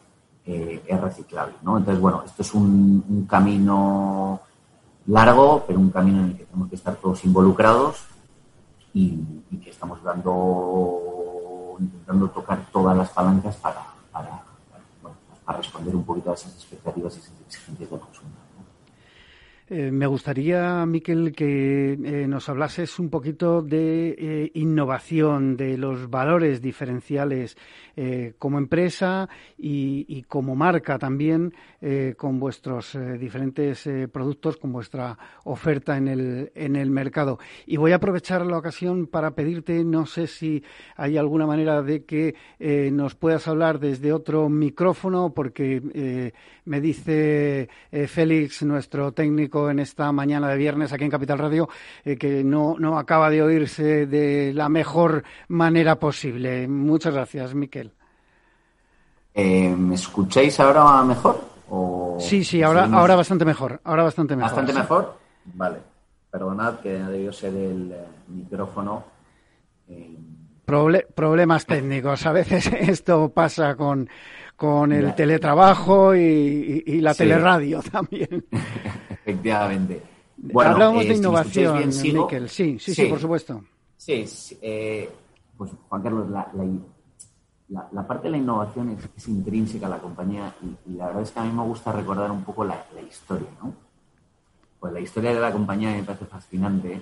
eh, 0.46 0.84
es 0.86 1.02
reciclable. 1.02 1.56
¿no? 1.64 1.78
Entonces, 1.78 2.00
bueno, 2.00 2.22
esto 2.24 2.44
es 2.44 2.54
un, 2.54 3.26
camino 3.28 4.40
largo, 5.08 5.64
pero 5.66 5.80
un 5.80 5.90
camino 5.90 6.20
en 6.20 6.26
el 6.26 6.38
que 6.38 6.46
tenemos 6.46 6.70
que 6.70 6.76
estar 6.76 6.96
todos 6.96 7.24
involucrados 7.26 8.06
y, 8.94 9.18
que 9.64 9.72
estamos 9.72 10.04
dando, 10.04 11.78
intentando 11.80 12.30
tocar 12.30 12.64
todas 12.72 12.96
las 12.96 13.10
palancas 13.10 13.56
para, 13.56 13.82
para, 14.12 14.44
responder 15.58 15.96
un 15.96 16.04
poquito 16.04 16.32
a 16.32 16.34
esas 16.34 16.54
expectativas 16.54 17.16
y 17.16 17.20
esas 17.20 17.34
exigencias 17.48 17.90
del 17.90 18.00
consumidor. 18.00 18.45
Eh, 19.68 19.90
me 19.90 20.06
gustaría, 20.06 20.86
Miquel, 20.86 21.34
que 21.34 21.94
eh, 21.94 22.28
nos 22.28 22.50
hablases 22.50 23.00
un 23.00 23.10
poquito 23.10 23.64
de 23.64 24.10
eh, 24.10 24.52
innovación, 24.54 25.58
de 25.58 25.76
los 25.76 26.08
valores 26.12 26.62
diferenciales 26.62 27.58
como 28.38 28.58
empresa 28.58 29.30
y, 29.58 30.24
como 30.24 30.56
marca 30.56 30.98
también 30.98 31.54
con 32.18 32.40
vuestros 32.40 32.98
diferentes 33.20 33.88
productos, 34.12 34.58
con 34.58 34.72
vuestra 34.74 35.18
oferta 35.44 35.98
en 35.98 36.08
el, 36.08 36.52
en 36.56 36.76
el 36.76 36.90
mercado. 36.90 37.40
Y 37.66 37.78
voy 37.78 37.92
a 37.92 37.96
aprovechar 37.96 38.46
la 38.46 38.58
ocasión 38.58 39.08
para 39.08 39.32
pedirte, 39.32 39.84
no 39.84 40.06
sé 40.06 40.28
si 40.28 40.64
hay 40.96 41.18
alguna 41.18 41.46
manera 41.46 41.82
de 41.82 42.04
que 42.04 42.36
nos 42.92 43.16
puedas 43.16 43.48
hablar 43.48 43.80
desde 43.80 44.14
otro 44.14 44.50
micrófono, 44.50 45.34
porque 45.34 46.34
me 46.66 46.82
dice 46.82 47.70
Félix, 48.08 48.64
nuestro 48.64 49.12
técnico 49.12 49.70
en 49.70 49.80
esta 49.80 50.12
mañana 50.12 50.50
de 50.50 50.58
viernes 50.58 50.94
aquí 50.94 51.04
en 51.04 51.12
Capital 51.12 51.40
Radio, 51.40 51.70
eh, 52.04 52.18
que 52.18 52.44
no, 52.44 52.76
no 52.80 52.98
acaba 52.98 53.30
de 53.30 53.42
oírse 53.42 54.06
de 54.06 54.54
la 54.54 54.70
mejor 54.70 55.24
manera 55.48 56.00
posible. 56.00 56.68
Muchas 56.68 57.14
gracias, 57.14 57.54
Miquel. 57.54 57.85
Eh, 59.38 59.76
¿Me 59.76 59.96
escucháis 59.96 60.58
ahora 60.62 61.04
mejor? 61.04 61.44
sí, 62.20 62.46
sí, 62.46 62.64
ahora, 62.64 62.86
ahora 62.86 63.16
bastante 63.16 63.44
mejor. 63.44 63.82
Ahora 63.84 64.04
bastante 64.04 64.34
mejor. 64.34 64.50
¿Bastante 64.50 64.74
mejor? 64.74 65.18
Vale. 65.54 65.78
Perdonad 66.32 66.80
que 66.80 66.94
debió 66.94 67.34
ser 67.34 67.54
el 67.54 67.92
eh, 67.92 68.06
micrófono. 68.30 69.04
problemas 70.66 71.66
técnicos. 71.66 72.26
A 72.26 72.32
veces 72.32 72.68
esto 72.80 73.30
pasa 73.30 73.76
con, 73.76 74.10
con 74.56 74.94
el 74.94 75.14
teletrabajo 75.16 76.16
y, 76.16 77.02
la 77.02 77.14
teleradio 77.14 77.82
también. 77.92 78.46
Efectivamente. 79.10 80.02
Bueno, 80.38 80.72
Hablamos 80.72 81.06
de 81.06 81.12
eh, 81.12 81.18
innovación, 81.18 81.90
Miquel. 82.04 82.50
Sí, 82.50 82.80
sí, 82.80 82.96
sí, 82.96 83.06
por 83.08 83.20
supuesto. 83.20 83.64
Sí, 83.98 84.26
eh, 84.62 85.10
pues 85.58 85.72
Juan 85.90 86.02
Carlos, 86.02 86.30
la, 86.30 86.48
la, 86.54 86.64
parte 88.08 88.24
de 88.24 88.32
la 88.32 88.38
innovación 88.38 88.98
es, 89.16 89.28
intrínseca 89.28 89.88
a 89.88 89.90
la 89.90 90.00
compañía 90.00 90.54
y, 90.62 90.94
la 90.96 91.08
verdad 91.08 91.24
es 91.24 91.32
que 91.32 91.40
a 91.40 91.44
mí 91.44 91.52
me 91.52 91.64
gusta 91.64 91.92
recordar 91.92 92.32
un 92.32 92.44
poco 92.44 92.64
la, 92.64 92.86
historia, 93.10 93.50
¿no? 93.62 93.74
Pues 94.80 94.94
la 94.94 95.00
historia 95.00 95.34
de 95.34 95.40
la 95.40 95.52
compañía 95.52 95.92
me 95.92 96.04
parece 96.04 96.26
fascinante. 96.26 97.02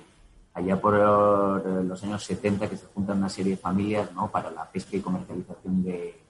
Allá 0.54 0.80
por 0.80 0.94
los 0.94 2.02
años 2.04 2.24
70 2.24 2.70
que 2.70 2.76
se 2.76 2.86
juntan 2.86 3.18
una 3.18 3.28
serie 3.28 3.52
de 3.52 3.58
familias 3.58 4.12
¿no? 4.12 4.30
para 4.30 4.52
la 4.52 4.64
pesca 4.64 4.96
y 4.96 5.00
comercialización 5.00 5.82
de, 5.82 6.20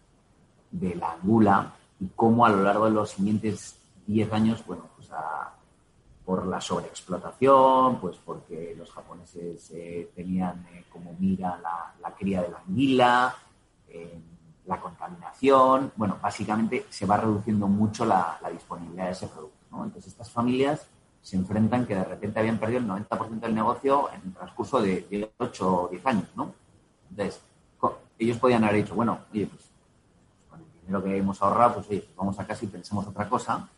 de 0.71 0.95
la 0.95 1.13
angula 1.13 1.75
y 2.01 2.09
cómo 2.17 2.47
a 2.47 2.49
lo 2.49 2.63
largo 2.63 2.87
de 2.87 2.93
los 2.93 3.11
siguientes 3.11 3.79
10 4.07 4.33
años, 4.33 4.65
bueno, 4.67 4.85
pues 4.97 5.11
por 6.25 6.47
la 6.47 6.61
sobreexplotación, 6.61 8.01
pues 8.01 8.17
porque 8.25 8.75
los 8.79 8.91
japoneses 8.91 9.71
eh, 9.73 10.11
tenían 10.15 10.67
eh, 10.73 10.85
como 10.91 11.15
mira 11.19 11.61
la, 12.01 12.15
cría 12.15 12.43
de 12.43 12.49
la 12.49 12.59
anguila, 12.67 13.35
eh, 13.95 14.21
la 14.67 14.81
contaminación, 14.81 15.93
bueno, 15.95 16.19
básicamente 16.21 16.87
se 16.89 17.07
va 17.07 17.17
reduciendo 17.17 17.69
mucho 17.69 18.05
la, 18.05 18.39
disponibilidad 18.51 19.07
de 19.07 19.13
ese 19.13 19.29
producto, 19.29 19.59
¿no? 19.71 19.85
Entonces 19.85 20.13
estas 20.13 20.31
familias 20.31 20.87
se 21.23 21.37
enfrentan 21.37 21.87
que 21.87 21.95
de 21.95 22.05
repente 22.05 22.41
habían 22.41 22.59
perdido 22.59 22.81
el 22.81 22.89
90% 22.89 23.41
del 23.41 23.55
negocio 23.55 24.11
en 24.13 24.23
el 24.25 24.35
transcurso 24.35 24.81
de, 24.81 25.31
8 25.39 25.83
o 25.83 25.89
10 25.89 26.07
años, 26.07 26.29
¿no? 26.35 26.53
Entonces, 27.11 27.41
ellos 28.19 28.39
podían 28.39 28.65
haber 28.65 28.83
dicho, 28.83 28.95
bueno, 28.95 29.21
oye, 29.33 29.47
pues 29.47 29.71
lo 30.89 31.03
que 31.03 31.17
hemos 31.17 31.41
ahorrado, 31.41 31.75
pues 31.75 31.89
oye, 31.91 32.09
vamos 32.17 32.39
a 32.39 32.47
casa 32.47 32.65
y 32.65 32.69
pensemos 32.69 33.07
otra 33.07 33.29
cosa. 33.29 33.69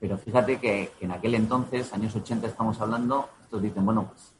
Pero 0.00 0.18
fíjate 0.18 0.60
que, 0.60 0.92
en 1.00 1.12
aquel 1.12 1.34
entonces, 1.34 1.92
años 1.92 2.14
80 2.14 2.46
estamos 2.46 2.80
hablando, 2.80 3.28
estos 3.42 3.62
dicen, 3.62 3.84
bueno, 3.84 4.06
pues, 4.08 4.32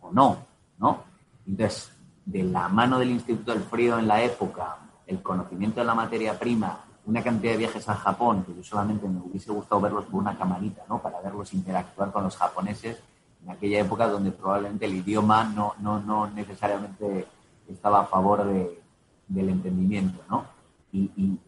o 0.00 0.12
no, 0.12 0.38
¿no? 0.78 1.04
Entonces, 1.46 1.95
de 2.26 2.42
la 2.42 2.68
mano 2.68 2.98
del 2.98 3.10
Instituto 3.10 3.52
del 3.52 3.62
Frío 3.62 3.98
en 3.98 4.06
la 4.06 4.22
época, 4.22 4.76
el 5.06 5.22
conocimiento 5.22 5.80
de 5.80 5.86
la 5.86 5.94
materia 5.94 6.38
prima, 6.38 6.80
una 7.06 7.22
cantidad 7.22 7.52
de 7.52 7.58
viajes 7.58 7.88
a 7.88 7.94
Japón, 7.94 8.44
que 8.44 8.54
yo 8.54 8.62
solamente 8.62 9.08
me 9.08 9.20
hubiese 9.20 9.50
gustado 9.52 9.80
verlos 9.80 10.04
por 10.04 10.20
una 10.20 10.36
camarita, 10.36 10.82
¿no? 10.88 11.00
Para 11.00 11.20
verlos 11.20 11.54
interactuar 11.54 12.12
con 12.12 12.24
los 12.24 12.36
japoneses 12.36 13.00
en 13.42 13.50
aquella 13.50 13.80
época 13.80 14.08
donde 14.08 14.32
probablemente 14.32 14.84
el 14.86 14.96
idioma 14.96 15.44
no, 15.44 15.74
no, 15.78 16.00
no 16.00 16.26
necesariamente 16.28 17.26
estaba 17.68 18.00
a 18.00 18.06
favor 18.06 18.44
de, 18.44 18.82
del 19.28 19.48
entendimiento, 19.48 20.20
¿no? 20.28 20.56
y, 20.92 21.38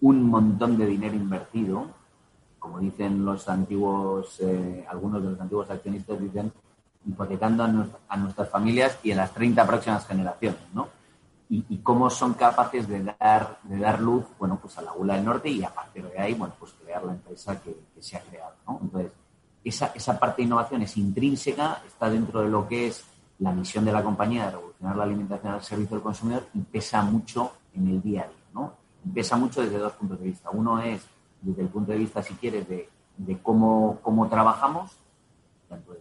un 0.00 0.22
montón 0.22 0.76
de 0.76 0.86
dinero 0.86 1.14
invertido, 1.14 1.86
como 2.58 2.78
dicen 2.80 3.24
los 3.24 3.48
antiguos, 3.48 4.38
eh, 4.40 4.84
algunos 4.88 5.22
de 5.22 5.30
los 5.30 5.40
antiguos 5.40 5.70
accionistas 5.70 6.20
dicen, 6.20 6.52
hipotecando 7.06 7.64
a, 7.64 8.16
nuestras 8.16 8.48
familias 8.48 8.98
y 9.02 9.12
a 9.12 9.16
las 9.16 9.32
30 9.32 9.66
próximas 9.66 10.06
generaciones, 10.06 10.60
¿no? 10.72 10.88
Y, 11.50 11.78
cómo 11.84 12.10
son 12.10 12.34
capaces 12.34 12.88
de 12.88 13.04
dar, 13.04 13.58
de 13.62 13.78
dar 13.78 14.00
luz, 14.00 14.24
bueno, 14.38 14.58
pues 14.60 14.76
a 14.78 14.82
la 14.82 14.90
Gula 14.90 15.14
del 15.14 15.24
Norte 15.24 15.48
y 15.48 15.62
a 15.62 15.72
partir 15.72 16.02
de 16.04 16.18
ahí, 16.18 16.34
bueno, 16.34 16.54
pues 16.58 16.72
crear 16.72 17.04
la 17.04 17.12
empresa 17.12 17.60
que, 17.60 17.76
se 18.00 18.16
ha 18.16 18.20
creado, 18.20 18.54
¿no? 18.66 18.80
Entonces, 18.82 19.12
esa, 19.62 19.92
esa 19.94 20.18
parte 20.18 20.42
de 20.42 20.46
innovación 20.46 20.82
es 20.82 20.96
intrínseca, 20.96 21.82
está 21.86 22.10
dentro 22.10 22.40
de 22.40 22.48
lo 22.48 22.66
que 22.66 22.88
es 22.88 23.04
la 23.38 23.52
misión 23.52 23.84
de 23.84 23.92
la 23.92 24.02
compañía 24.02 24.46
de 24.46 24.52
revolucionar 24.52 24.96
la 24.96 25.04
alimentación 25.04 25.52
al 25.52 25.62
servicio 25.62 25.96
del 25.96 26.02
consumidor 26.02 26.48
y 26.54 26.60
pesa 26.60 27.02
mucho 27.02 27.52
en 27.74 27.88
el 27.88 28.02
día 28.02 28.22
a 28.22 28.26
día, 28.26 28.36
¿no? 28.52 28.84
pesa 29.12 29.36
mucho 29.36 29.62
desde 29.62 29.78
dos 29.78 29.92
puntos 29.94 30.18
de 30.18 30.26
vista. 30.26 30.50
Uno 30.50 30.80
es 30.80 31.06
desde 31.40 31.62
el 31.62 31.68
punto 31.68 31.92
de 31.92 31.98
vista, 31.98 32.22
si 32.22 32.34
quieres, 32.34 32.66
de, 32.68 32.88
cómo, 33.42 33.98
cómo 34.02 34.28
trabajamos, 34.28 34.92
tanto 35.68 35.92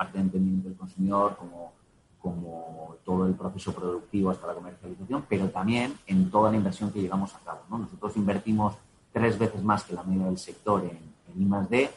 parte 0.00 0.16
de 0.16 0.24
entendimiento 0.24 0.68
del 0.70 0.78
consumidor 0.78 1.36
como, 1.36 1.72
como 2.18 2.96
todo 3.04 3.26
el 3.26 3.34
proceso 3.34 3.70
productivo 3.74 4.30
hasta 4.30 4.46
la 4.46 4.54
comercialización, 4.54 5.26
pero 5.28 5.50
también 5.50 5.92
en 6.06 6.30
toda 6.30 6.50
la 6.50 6.56
inversión 6.56 6.90
que 6.90 7.02
llevamos 7.02 7.34
a 7.34 7.40
cabo. 7.40 7.60
Nosotros 7.68 8.16
invertimos 8.16 8.76
tres 9.12 9.38
veces 9.38 9.62
más 9.62 9.84
que 9.84 9.92
la 9.94 10.02
media 10.02 10.24
del 10.24 10.38
sector 10.38 10.82
en, 10.84 10.98
en. 11.38 11.90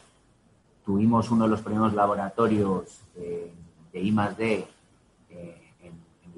Tuvimos 0.84 1.30
uno 1.30 1.44
de 1.44 1.50
los 1.50 1.62
primeros 1.62 1.94
laboratorios 1.94 3.00
eh, 3.16 3.50
de 3.90 4.00
I+.D. 4.02 4.68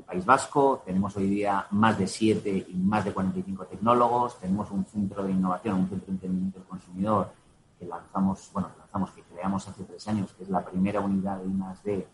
País 0.06 0.24
Vasco, 0.24 0.82
tenemos 0.86 1.16
hoy 1.16 1.26
día 1.26 1.66
más 1.72 1.98
de 1.98 2.06
siete 2.06 2.64
y 2.68 2.76
más 2.76 3.04
de 3.04 3.12
45 3.12 3.64
tecnólogos, 3.64 4.38
tenemos 4.38 4.70
un 4.70 4.84
centro 4.84 5.24
de 5.24 5.32
innovación, 5.32 5.80
un 5.80 5.88
centro 5.88 6.06
de 6.06 6.12
entendimiento 6.12 6.60
del 6.60 6.68
consumidor 6.68 7.32
que 7.78 7.86
lanzamos, 7.86 8.50
bueno, 8.52 8.70
lanzamos, 8.78 9.10
que 9.10 9.22
creamos 9.22 9.68
hace 9.68 9.84
tres 9.84 10.06
años, 10.08 10.32
que 10.32 10.44
es 10.44 10.48
la 10.48 10.64
primera 10.64 11.00
unidad 11.00 11.38
de 11.38 11.46
I+.D. 11.46 12.08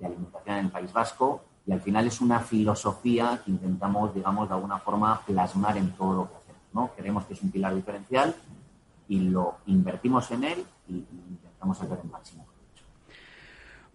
de 0.00 0.06
alimentación 0.06 0.56
en 0.56 0.64
el 0.66 0.70
País 0.70 0.92
Vasco, 0.92 1.44
y 1.66 1.72
al 1.72 1.80
final 1.80 2.06
es 2.06 2.20
una 2.20 2.40
filosofía 2.40 3.40
que 3.44 3.50
intentamos, 3.50 4.14
digamos, 4.14 4.48
de 4.48 4.54
alguna 4.54 4.78
forma 4.78 5.20
plasmar 5.26 5.76
en 5.76 5.92
todo 5.92 6.14
lo 6.14 6.28
que 6.28 6.36
hacemos, 6.36 6.62
¿no? 6.74 6.90
Creemos 6.96 7.24
que 7.24 7.34
es 7.34 7.42
un 7.42 7.50
pilar 7.50 7.74
diferencial 7.74 8.34
y 9.08 9.20
lo 9.20 9.56
invertimos 9.66 10.30
en 10.30 10.44
él 10.44 10.66
y, 10.88 10.94
y 10.94 11.24
intentamos 11.28 11.78
sacar 11.78 12.00
el 12.02 12.10
máximo. 12.10 12.44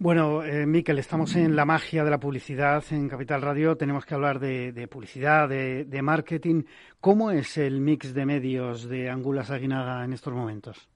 Bueno, 0.01 0.45
eh, 0.45 0.65
Miquel, 0.65 0.97
estamos 0.97 1.35
en 1.35 1.57
la 1.57 1.65
magia 1.65 2.05
de 2.05 2.09
la 2.09 2.21
publicidad 2.21 2.81
en 2.91 3.09
Capital 3.09 3.41
Radio. 3.41 3.75
Tenemos 3.75 4.05
que 4.05 4.15
hablar 4.15 4.39
de, 4.39 4.87
publicidad, 4.89 5.49
de, 5.49 6.01
marketing. 6.01 6.63
¿Cómo 7.01 7.31
es 7.31 7.57
el 7.57 7.81
mix 7.81 8.13
de 8.13 8.25
medios 8.25 8.87
de 8.87 9.09
Angulas 9.09 9.51
Aguinaga 9.51 10.05
en 10.05 10.13
estos 10.13 10.33
momentos? 10.33 10.87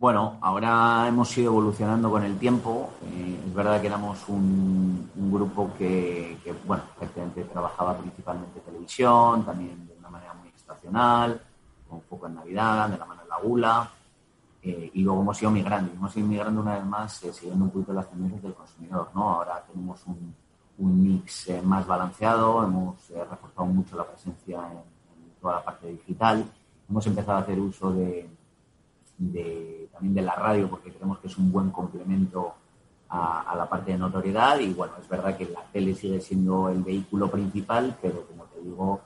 Bueno, 0.00 0.38
ahora 0.40 1.06
hemos 1.08 1.36
ido 1.36 1.52
evolucionando 1.52 2.10
con 2.10 2.24
el 2.24 2.38
tiempo. 2.38 2.88
Eh, 3.12 3.38
es 3.46 3.54
verdad 3.54 3.82
que 3.82 3.86
éramos 3.86 4.26
un, 4.30 5.10
grupo 5.14 5.74
que, 5.76 6.38
bueno, 6.66 6.84
prácticamente 6.96 7.44
trabajaba 7.44 7.98
principalmente 7.98 8.60
televisión, 8.60 9.44
también 9.44 9.86
de 9.86 9.94
una 9.98 10.08
manera 10.08 10.32
muy 10.32 10.48
estacional, 10.48 11.42
con 11.86 11.98
un 11.98 12.04
poco 12.04 12.28
en 12.28 12.36
Navidad, 12.36 12.88
de 12.88 12.96
la 12.96 13.04
mano 13.04 13.22
de 13.22 13.28
la 13.28 13.40
gula 13.40 13.90
eh, 14.62 14.90
y 14.94 15.02
luego 15.02 15.20
hemos 15.20 15.42
ido 15.42 15.50
migrando. 15.50 15.92
Hemos 15.92 16.16
ido 16.16 16.26
migrando 16.26 16.62
una 16.62 16.76
vez 16.76 16.86
más 16.86 17.22
eh, 17.24 17.32
siguiendo 17.34 17.66
un 17.66 17.70
poquito 17.70 17.92
las 17.92 18.08
tendencias 18.08 18.42
del 18.42 18.54
consumidor. 18.54 19.10
¿no? 19.14 19.28
Ahora 19.28 19.62
tenemos 19.70 20.00
un, 20.06 20.34
un 20.78 21.02
mix 21.02 21.50
eh, 21.50 21.60
más 21.60 21.86
balanceado, 21.86 22.64
hemos 22.64 23.06
reforzado 23.10 23.66
mucho 23.66 23.98
la 23.98 24.06
presencia 24.06 24.60
en, 24.72 24.80
toda 25.42 25.56
la 25.56 25.64
parte 25.64 25.88
digital. 25.88 26.42
Hemos 26.88 27.06
empezado 27.06 27.36
a 27.36 27.40
hacer 27.42 27.60
uso 27.60 27.92
de, 27.92 28.26
de, 29.20 29.88
también 29.92 30.14
de 30.14 30.22
la 30.22 30.34
radio 30.34 30.68
porque 30.68 30.92
creemos 30.92 31.18
que 31.18 31.28
es 31.28 31.36
un 31.36 31.52
buen 31.52 31.70
complemento 31.70 32.54
a, 33.10 33.54
la 33.56 33.68
parte 33.68 33.92
de 33.92 33.98
notoriedad. 33.98 34.58
Y 34.58 34.72
bueno, 34.72 34.94
es 35.00 35.08
verdad 35.08 35.36
que 35.36 35.46
la 35.46 35.62
tele 35.72 35.94
sigue 35.94 36.20
siendo 36.20 36.68
el 36.68 36.82
vehículo 36.82 37.30
principal, 37.30 37.96
pero 38.00 38.26
como 38.26 38.44
te 38.44 38.60
digo, 38.60 39.00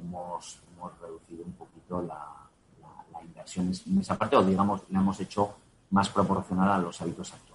hemos, 0.00 0.60
hemos 0.72 1.00
reducido 1.00 1.44
un 1.44 1.52
poquito 1.52 2.02
la, 2.02 2.34
inversiones 3.22 3.86
en 3.86 3.98
esa 3.98 4.16
parte 4.16 4.36
o, 4.36 4.42
digamos, 4.42 4.82
la 4.90 5.00
hemos 5.00 5.20
hecho 5.20 5.54
más 5.90 6.08
proporcional 6.08 6.70
a 6.70 6.78
los 6.78 7.00
hábitos 7.00 7.32
actuales. 7.32 7.47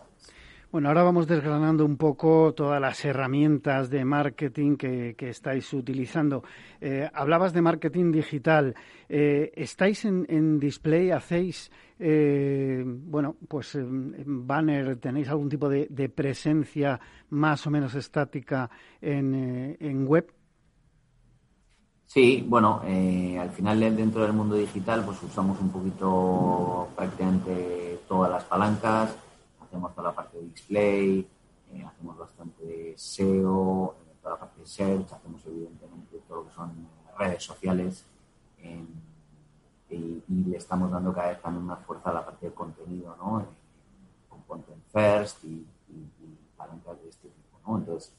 Bueno, 0.73 0.87
ahora 0.87 1.03
vamos 1.03 1.27
desgranando 1.27 1.85
un 1.85 1.97
poco 1.97 2.51
todas 2.55 2.81
las 2.81 3.05
herramientas 3.05 3.91
de 3.91 4.03
marketing 4.03 4.75
que, 4.75 5.15
estáis 5.19 5.71
utilizando. 5.71 6.43
Eh, 6.81 7.07
hablabas 7.13 7.53
de 7.53 7.61
marketing 7.61 8.11
digital. 8.11 8.73
Eh, 9.07 9.51
¿Estáis 9.55 10.03
en, 10.05 10.57
display? 10.59 11.11
¿Hacéis, 11.11 11.71
eh, 11.99 12.83
bueno, 12.87 13.35
pues 13.47 13.77
banner? 14.25 14.95
¿Tenéis 14.95 15.29
algún 15.29 15.47
tipo 15.47 15.69
de, 15.69 16.09
presencia 16.09 16.99
más 17.29 17.67
o 17.67 17.69
menos 17.69 17.93
estática 17.93 18.67
en, 18.99 20.07
web? 20.07 20.33
Sí, 22.07 22.43
bueno, 22.49 22.81
al 23.39 23.51
final 23.51 23.79
dentro 23.79 24.23
del 24.23 24.33
mundo 24.33 24.55
digital 24.55 25.05
pues 25.05 25.21
usamos 25.21 25.59
un 25.61 25.69
poquito 25.69 26.87
prácticamente 26.95 27.99
todas 28.07 28.31
las 28.31 28.43
palancas 28.45 29.15
hacemos 29.73 29.95
toda 29.95 30.09
la 30.09 30.15
parte 30.15 30.37
de 30.37 30.43
display, 30.43 31.27
eh, 31.73 31.83
hacemos 31.83 32.15
bastante 32.15 32.93
SEO, 32.95 33.95
eh, 34.05 34.13
toda 34.21 34.35
la 34.35 34.39
parte 34.39 34.61
de 34.61 34.67
search, 34.67 35.11
hacemos 35.11 35.43
evidentemente 35.47 36.17
todo 36.27 36.43
lo 36.43 36.47
que 36.47 36.53
son 36.53 36.87
redes 37.17 37.43
sociales 37.43 38.05
y, 39.89 40.23
le 40.49 40.57
estamos 40.57 40.89
dando 40.89 41.13
cada 41.13 41.29
vez 41.29 41.41
también 41.41 41.65
más 41.65 41.79
fuerza 41.85 42.09
a 42.09 42.13
la 42.13 42.25
parte 42.25 42.47
de 42.47 42.53
contenido, 42.53 43.15
¿no? 43.17 43.41
Eh, 43.41 43.45
con 44.29 44.41
Content 44.41 44.83
First 44.91 45.43
y, 45.45 45.65
palancas 46.57 47.01
de 47.03 47.09
este 47.09 47.27
tipo, 47.27 47.59
¿no? 47.67 47.77
Entonces, 47.77 48.13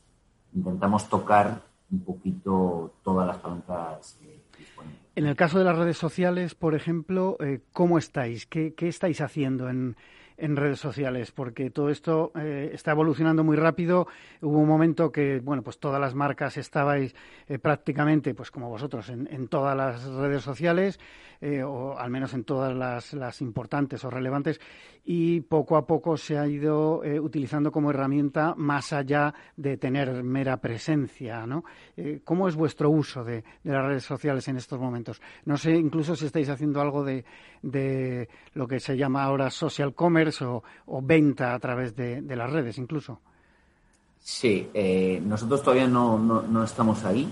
intentamos 0.55 1.09
tocar 1.09 1.61
un 1.91 2.01
poquito 2.01 2.95
todas 3.03 3.27
las 3.27 3.39
palancas 3.39 4.19
disponibles. 4.57 5.01
En 5.17 5.27
el 5.27 5.35
caso 5.35 5.59
de 5.59 5.65
las 5.65 5.77
redes 5.77 5.99
sociales, 5.99 6.55
por 6.55 6.75
ejemplo, 6.75 7.37
¿cómo 7.73 7.99
estáis? 7.99 8.47
¿Qué, 8.47 8.75
qué 8.75 8.89
estáis 8.89 9.21
haciendo 9.21 9.69
en, 9.69 9.97
en 10.37 10.57
redes 10.57 10.81
sociales, 10.81 11.31
porque 11.31 11.71
todo 11.71 11.91
esto 11.91 12.33
eh, 12.35 12.71
está 12.73 12.91
evolucionando 12.91 13.45
muy 13.45 13.57
rápido. 13.57 14.07
Hubo 14.41 14.59
un 14.59 14.69
momento 14.69 15.13
que, 15.13 15.41
bueno, 15.41 15.63
pues 15.63 15.79
todas 15.79 16.01
las 16.01 16.15
marcas 16.15 16.57
estabais 16.57 17.15
eh, 17.49 17.59
prácticamente, 17.59 18.35
pues 18.35 18.51
como 18.51 18.69
vosotros, 18.69 19.09
en, 19.11 19.49
todas 19.49 19.77
las 19.77 20.05
redes 20.05 20.43
sociales, 20.43 20.99
eh, 21.41 21.63
o 21.63 21.99
al 21.99 22.11
menos 22.11 22.35
en 22.35 22.45
todas 22.45 22.75
las, 22.75 23.13
las, 23.13 23.41
importantes 23.41 24.05
o 24.05 24.11
relevantes, 24.11 24.61
y 25.05 25.43
poco 25.43 25.77
a 25.77 25.87
poco 25.87 26.17
se 26.17 26.39
ha 26.39 26.47
ido 26.47 27.03
utilizando 27.21 27.71
como 27.71 27.91
herramienta 27.91 28.55
más 28.57 28.93
allá 28.93 29.35
de 29.55 29.77
tener 29.77 30.23
mera 30.23 30.57
presencia, 30.57 31.47
¿no? 31.47 31.65
¿Cómo 32.25 32.49
es 32.49 32.57
vuestro 32.57 32.89
uso 32.89 33.23
de, 33.23 33.45
de, 33.63 33.73
las 33.73 33.85
redes 33.85 34.05
sociales 34.05 34.49
en 34.49 34.57
estos 34.57 34.81
momentos? 34.81 35.21
No 35.45 35.59
sé, 35.59 35.73
incluso 35.73 36.17
si 36.17 36.25
estáis 36.25 36.49
haciendo 36.49 36.81
algo 36.81 37.05
de, 37.05 37.27
de 37.61 38.31
lo 38.55 38.67
que 38.67 38.81
se 38.81 38.97
llama 38.97 39.25
ahora 39.25 39.51
social 39.51 39.95
commerce, 39.95 40.24
o, 40.43 40.63
venta 41.03 41.55
a 41.55 41.59
través 41.59 41.95
de, 41.97 42.23
las 42.23 42.51
redes 42.51 42.79
incluso. 42.79 43.21
Sí, 44.19 44.71
eh, 44.73 45.21
nosotros 45.25 45.63
todavía 45.63 45.87
no, 45.87 46.65
estamos 46.65 47.05
ahí 47.05 47.29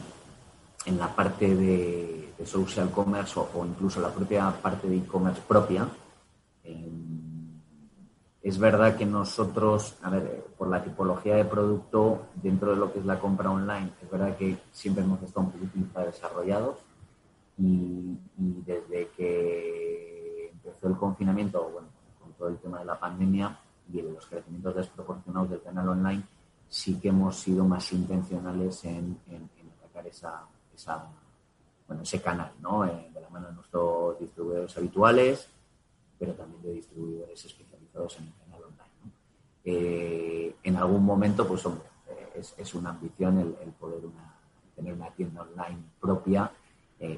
en 0.84 0.98
la 0.98 1.14
parte 1.14 1.54
de, 1.54 2.18
social 2.44 2.90
commerce 2.90 3.38
o, 3.38 3.64
incluso 3.64 4.00
la 4.00 4.12
propia 4.12 4.50
parte 4.50 4.88
de 4.88 4.96
e-commerce 4.96 5.40
propia. 5.46 5.88
Eh, 6.64 6.90
es 8.42 8.58
verdad 8.58 8.96
que 8.96 9.06
nosotros, 9.06 9.94
a 10.02 10.10
ver, 10.10 10.44
por 10.58 10.68
la 10.68 10.82
tipología 10.82 11.36
de 11.36 11.44
producto 11.44 12.26
dentro 12.34 12.70
de 12.70 12.76
lo 12.76 12.92
que 12.92 12.98
es 12.98 13.04
la 13.04 13.20
compra 13.20 13.50
online, 13.50 13.92
es 14.02 14.10
verdad 14.10 14.36
que 14.36 14.58
siempre 14.72 15.04
hemos 15.04 15.22
estado 15.22 15.46
un 15.46 15.52
poquito 15.52 16.00
desarrollados 16.00 16.78
y, 17.56 18.18
y 18.38 18.62
desde 18.66 19.08
que 19.16 20.50
empezó 20.52 20.88
el 20.88 20.96
confinamiento, 20.96 21.70
bueno, 21.72 21.88
el 22.48 22.58
tema 22.58 22.80
de 22.80 22.84
la 22.84 22.98
pandemia 22.98 23.58
y 23.92 24.00
los 24.02 24.26
crecimientos 24.26 24.74
desproporcionados 24.74 25.50
del 25.50 25.62
canal 25.62 25.88
online, 25.88 26.22
sí 26.68 26.98
que 26.98 27.08
hemos 27.08 27.38
sido 27.38 27.64
más 27.64 27.92
intencionales 27.92 28.84
en, 28.84 29.18
atacar 29.78 30.06
esa, 30.06 30.42
bueno, 31.86 32.02
ese 32.02 32.20
canal, 32.22 32.52
¿no? 32.60 32.86
Eh, 32.86 33.10
de 33.12 33.20
la 33.20 33.28
mano 33.28 33.48
de 33.48 33.54
nuestros 33.54 34.18
distribuidores 34.18 34.76
habituales, 34.76 35.48
pero 36.18 36.32
también 36.32 36.62
de 36.62 36.72
distribuidores 36.74 37.44
especializados 37.44 38.18
en 38.18 38.26
el 38.28 38.32
canal 38.34 38.62
online. 38.62 39.14
Eh, 39.64 40.56
en 40.62 40.76
algún 40.76 41.04
momento, 41.04 41.46
pues 41.46 41.64
hombre, 41.66 41.84
eh, 42.08 42.42
es, 42.56 42.74
una 42.74 42.90
ambición 42.90 43.38
el, 43.38 43.72
poder 43.72 44.00
tener 44.74 44.94
una 44.94 45.10
tienda 45.10 45.42
online 45.42 45.82
propia 46.00 46.50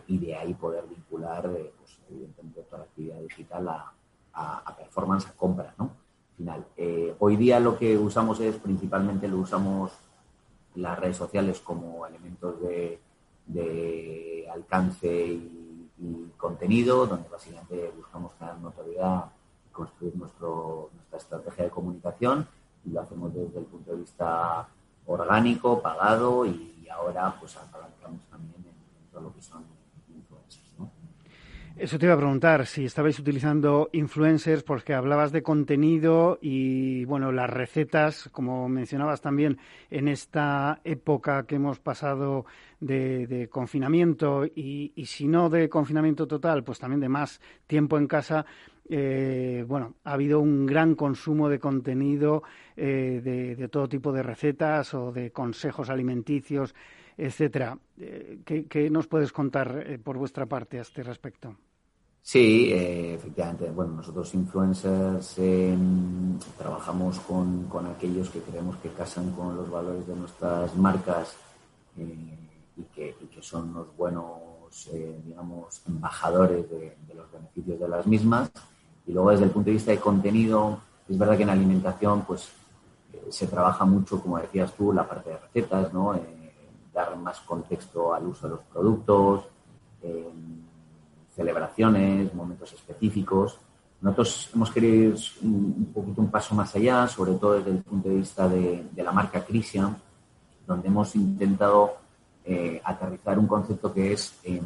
y 0.07 0.17
de 0.17 0.35
ahí 0.35 0.55
poder 0.55 0.87
vincular, 0.87 1.43
pues, 1.43 2.01
evidentemente, 2.09 2.63
toda 2.63 2.79
la 2.79 2.85
actividad 2.85 3.21
digital 3.21 3.69
a, 3.69 3.93
a, 4.35 4.75
performance, 4.77 5.27
a 5.27 5.33
compra, 5.33 5.75
¿no? 5.79 5.91
Final. 6.37 6.67
Eh, 6.77 7.15
hoy 7.19 7.37
día 7.37 7.61
lo 7.61 7.79
que 7.79 7.97
usamos 7.97 8.41
es 8.41 8.57
principalmente 8.57 9.29
lo 9.29 9.39
usamos 9.39 9.93
las 10.75 10.99
redes 10.99 11.17
sociales 11.17 11.61
como 11.61 12.07
elementos 12.07 12.57
de, 12.61 13.01
alcance 14.53 15.27
y, 15.27 15.71
contenido, 16.37 17.07
donde 17.07 17.29
básicamente 17.29 17.91
buscamos 17.97 18.33
crear 18.37 18.59
notoriedad 18.59 19.25
y 19.67 19.73
construir 19.73 20.15
nuestro, 20.17 20.91
nuestra 20.93 21.19
estrategia 21.19 21.65
de 21.65 21.71
comunicación 21.71 22.47
y 22.85 22.91
lo 22.91 23.01
hacemos 23.01 23.33
desde 23.33 23.61
el 23.61 23.65
punto 23.65 23.93
de 23.93 23.99
vista 23.99 24.69
orgánico, 25.07 25.81
pagado 25.81 26.45
y 26.45 26.87
ahora 26.91 27.35
pues 27.41 27.57
apalancamos 27.57 28.21
también 28.31 28.65
en 28.67 29.11
todo 29.11 29.23
lo 29.23 29.35
que 29.35 29.41
son 29.41 29.65
eso 31.77 31.99
te 31.99 32.07
iba 32.07 32.15
a 32.15 32.19
preguntar, 32.19 32.67
si 32.67 32.85
estabais 32.85 33.19
utilizando 33.19 33.91
influencers, 33.93 34.63
porque 34.63 34.95
hablabas 34.95 35.33
de 35.33 35.43
contenido 35.43 36.39
y, 36.41 37.05
bueno, 37.05 37.33
las 37.33 37.51
recetas, 37.51 38.29
como 38.31 38.69
mencionabas 38.69 39.21
también, 39.21 39.59
en 39.91 40.07
esta 40.07 40.81
época 40.85 41.47
que 41.47 41.57
hemos 41.57 41.81
pasado 41.81 42.47
de, 42.79 43.49
confinamiento 43.51 44.45
y, 44.47 44.93
si 45.05 45.27
no 45.27 45.51
de 45.51 45.69
confinamiento 45.69 46.29
total, 46.29 46.63
pues 46.63 46.79
también 46.79 47.01
de 47.01 47.09
más 47.09 47.41
tiempo 47.67 47.99
en 47.99 48.07
casa, 48.07 48.47
eh, 48.89 49.65
bueno, 49.67 49.97
ha 50.05 50.13
habido 50.13 50.39
un 50.39 50.67
gran 50.67 50.95
consumo 50.95 51.49
de 51.49 51.59
contenido 51.59 52.45
eh, 52.77 53.57
de, 53.57 53.69
todo 53.69 53.89
tipo 53.89 54.13
de 54.13 54.23
recetas 54.23 54.95
o 54.95 55.11
de 55.11 55.33
consejos 55.33 55.91
alimenticios, 55.91 56.73
etcétera. 57.17 57.77
Eh, 57.99 58.39
¿qué, 58.45 58.91
nos 58.91 59.09
puedes 59.09 59.33
contar 59.33 59.99
por 60.05 60.19
vuestra 60.19 60.47
parte 60.47 60.79
a 60.79 60.83
este 60.83 61.03
respecto? 61.03 61.57
Sí, 62.27 62.73
eh, 62.73 63.15
efectivamente. 63.17 63.71
Bueno, 63.71 63.97
nosotros 63.97 64.33
influencers 64.35 65.39
em, 65.39 66.39
trabajamos 66.57 67.21
con, 67.21 67.69
aquellos 67.95 68.31
que 68.31 68.41
creemos 68.41 68.77
que 68.79 68.89
casan 68.89 69.31
con 69.33 69.55
los 69.55 69.71
valores 69.71 70.07
de 70.07 70.17
nuestras 70.17 70.75
marcas 70.75 71.37
eh, 71.99 72.39
y, 72.79 72.83
que, 72.85 73.15
son 73.43 73.75
los 73.75 73.95
buenos, 73.95 74.89
eh, 74.95 75.21
digamos, 75.27 75.83
embajadores 75.87 76.69
de, 76.71 76.97
los 77.15 77.31
beneficios 77.31 77.79
de 77.79 77.89
las 77.89 78.07
mismas. 78.07 78.51
Y 79.07 79.13
luego, 79.13 79.31
desde 79.31 79.45
el 79.45 79.51
punto 79.51 79.67
de 79.67 79.73
vista 79.73 79.91
de 79.91 80.01
contenido, 80.01 80.81
es 81.07 81.19
verdad 81.19 81.37
que 81.37 81.43
en 81.43 81.51
alimentación, 81.51 82.23
pues, 82.23 82.49
se 83.29 83.47
trabaja 83.49 83.85
mucho, 83.85 84.19
como 84.23 84.39
decías 84.39 84.73
tú, 84.73 84.95
la 84.95 85.07
parte 85.07 85.29
de 85.29 85.37
recetas, 85.37 85.93
¿no? 85.93 86.19
dar 86.95 87.17
más 87.19 87.41
contexto 87.41 88.15
al 88.15 88.29
uso 88.29 88.47
de 88.49 88.55
los 88.55 88.65
productos 88.73 89.45
em, 90.03 90.65
celebraciones, 91.35 92.33
momentos 92.35 92.73
específicos. 92.73 93.59
Nosotros 94.01 94.51
hemos 94.55 94.71
querido 94.71 95.15
ir 95.15 95.19
un 95.43 95.91
poquito 95.95 96.21
un 96.21 96.31
paso 96.31 96.55
más 96.55 96.75
allá, 96.77 97.09
sobre 97.09 97.33
todo 97.35 97.55
desde 97.55 97.71
el 97.71 97.79
punto 97.79 98.09
de 98.09 98.17
vista 98.17 98.49
de, 98.49 98.85
la 98.97 99.13
marca 99.13 99.45
Crisian, 99.45 99.97
donde 100.67 100.89
hemos 100.89 101.15
intentado 101.17 101.97
eh, 102.45 102.81
aterrizar 102.85 103.39
un 103.39 103.47
concepto 103.47 103.93
que 103.93 104.13
es, 104.13 104.39
eh, 104.45 104.61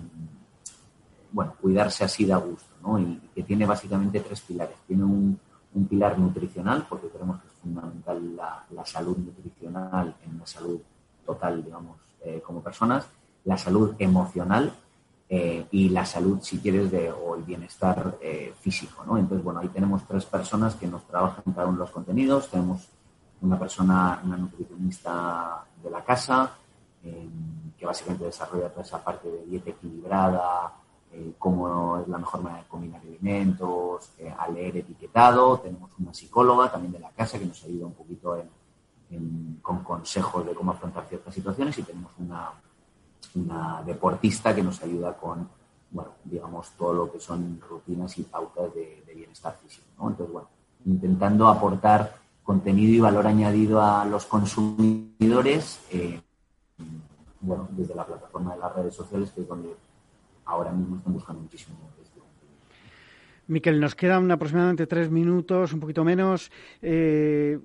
bueno, 1.30 1.54
cuidarse 1.60 2.04
así 2.04 2.24
de 2.24 2.32
a 2.32 2.38
gusto, 2.38 2.74
¿no? 2.82 2.98
Y 2.98 3.20
que 3.34 3.42
tiene 3.42 3.64
básicamente 3.64 4.20
tres 4.20 4.40
pilares. 4.40 4.76
Tiene 4.86 5.04
un, 5.04 5.38
pilar 5.88 6.18
nutricional, 6.18 6.86
porque 6.88 7.06
creemos 7.06 7.40
que 7.40 7.46
es 7.46 7.52
fundamental 7.62 8.34
la, 8.34 8.84
salud 8.84 9.16
nutricional 9.16 10.16
en 10.26 10.36
la 10.40 10.44
salud 10.44 10.80
total, 11.24 11.64
digamos, 11.64 11.98
eh, 12.24 12.42
como 12.44 12.60
personas. 12.60 13.06
La 13.44 13.56
salud 13.56 13.94
emocional, 14.00 14.72
eh, 15.30 15.66
y 15.72 15.90
la 15.90 16.06
salud, 16.06 16.38
si 16.40 16.58
quieres, 16.58 16.90
de, 16.90 17.10
o 17.10 17.34
el 17.34 17.42
bienestar 17.42 18.16
eh, 18.20 18.54
físico. 18.58 19.04
¿no? 19.04 19.18
Entonces, 19.18 19.44
bueno, 19.44 19.60
ahí 19.60 19.68
tenemos 19.68 20.06
tres 20.06 20.24
personas 20.24 20.74
que 20.76 20.86
nos 20.86 21.06
trabajan 21.06 21.52
cada 21.54 21.66
uno 21.66 21.76
de 21.76 21.80
los 21.80 21.90
contenidos. 21.90 22.48
Tenemos 22.48 22.88
una 23.42 23.58
persona, 23.58 24.22
una 24.24 24.38
nutricionista 24.38 25.66
de 25.82 25.90
la 25.90 26.02
casa, 26.02 26.52
eh, 27.04 27.28
que 27.76 27.84
básicamente 27.84 28.24
desarrolla 28.24 28.70
toda 28.70 28.82
esa 28.82 29.04
parte 29.04 29.30
de 29.30 29.44
dieta 29.44 29.70
equilibrada, 29.70 30.74
cómo 31.38 31.98
es 31.98 32.08
la 32.08 32.18
mejor 32.18 32.42
manera 32.42 32.62
de 32.62 32.68
combinar 32.68 33.00
alimentos, 33.00 34.12
a 34.36 34.48
leer 34.48 34.78
etiquetado. 34.78 35.58
Tenemos 35.58 35.90
una 35.98 36.12
psicóloga 36.12 36.70
también 36.70 36.92
de 36.92 36.98
la 36.98 37.10
casa 37.10 37.38
que 37.38 37.46
nos 37.46 37.64
ayuda 37.64 37.86
un 37.86 37.94
poquito 37.94 38.36
con 39.62 39.82
consejos 39.84 40.44
de 40.44 40.54
cómo 40.54 40.72
afrontar 40.72 41.06
ciertas 41.08 41.34
situaciones 41.34 41.78
y 41.78 41.82
tenemos 41.82 42.12
una 42.18 42.52
una 43.34 43.82
deportista 43.84 44.54
que 44.54 44.62
nos 44.62 44.82
ayuda 44.82 45.16
con, 45.16 45.48
bueno, 45.90 46.10
digamos, 46.24 46.70
todo 46.76 46.92
lo 46.92 47.12
que 47.12 47.20
son 47.20 47.60
rutinas 47.68 48.16
y 48.18 48.22
pautas 48.22 48.74
de, 48.74 49.02
bienestar 49.14 49.58
físico. 49.62 49.86
Entonces, 50.00 50.32
bueno, 50.32 50.48
intentando 50.86 51.48
aportar 51.48 52.16
contenido 52.42 52.92
y 52.92 53.00
valor 53.00 53.26
añadido 53.26 53.82
a 53.82 54.04
los 54.04 54.26
consumidores, 54.26 55.80
eh, 55.90 56.20
bueno, 57.40 57.68
desde 57.72 57.94
la 57.94 58.06
plataforma 58.06 58.54
de 58.54 58.60
las 58.60 58.74
redes 58.74 58.94
sociales, 58.94 59.30
que 59.32 59.42
es 59.42 59.48
donde 59.48 59.74
ahora 60.44 60.72
mismo 60.72 60.96
están 60.96 61.12
buscando 61.12 61.42
muchísimo. 61.42 61.76
Miquel, 63.48 63.80
nos 63.80 63.94
quedan 63.94 64.30
aproximadamente 64.30 64.86
tres 64.86 65.10
minutos, 65.10 65.72
un 65.72 65.80
poquito 65.80 66.04
menos. 66.04 66.52
Eh, 66.82 67.58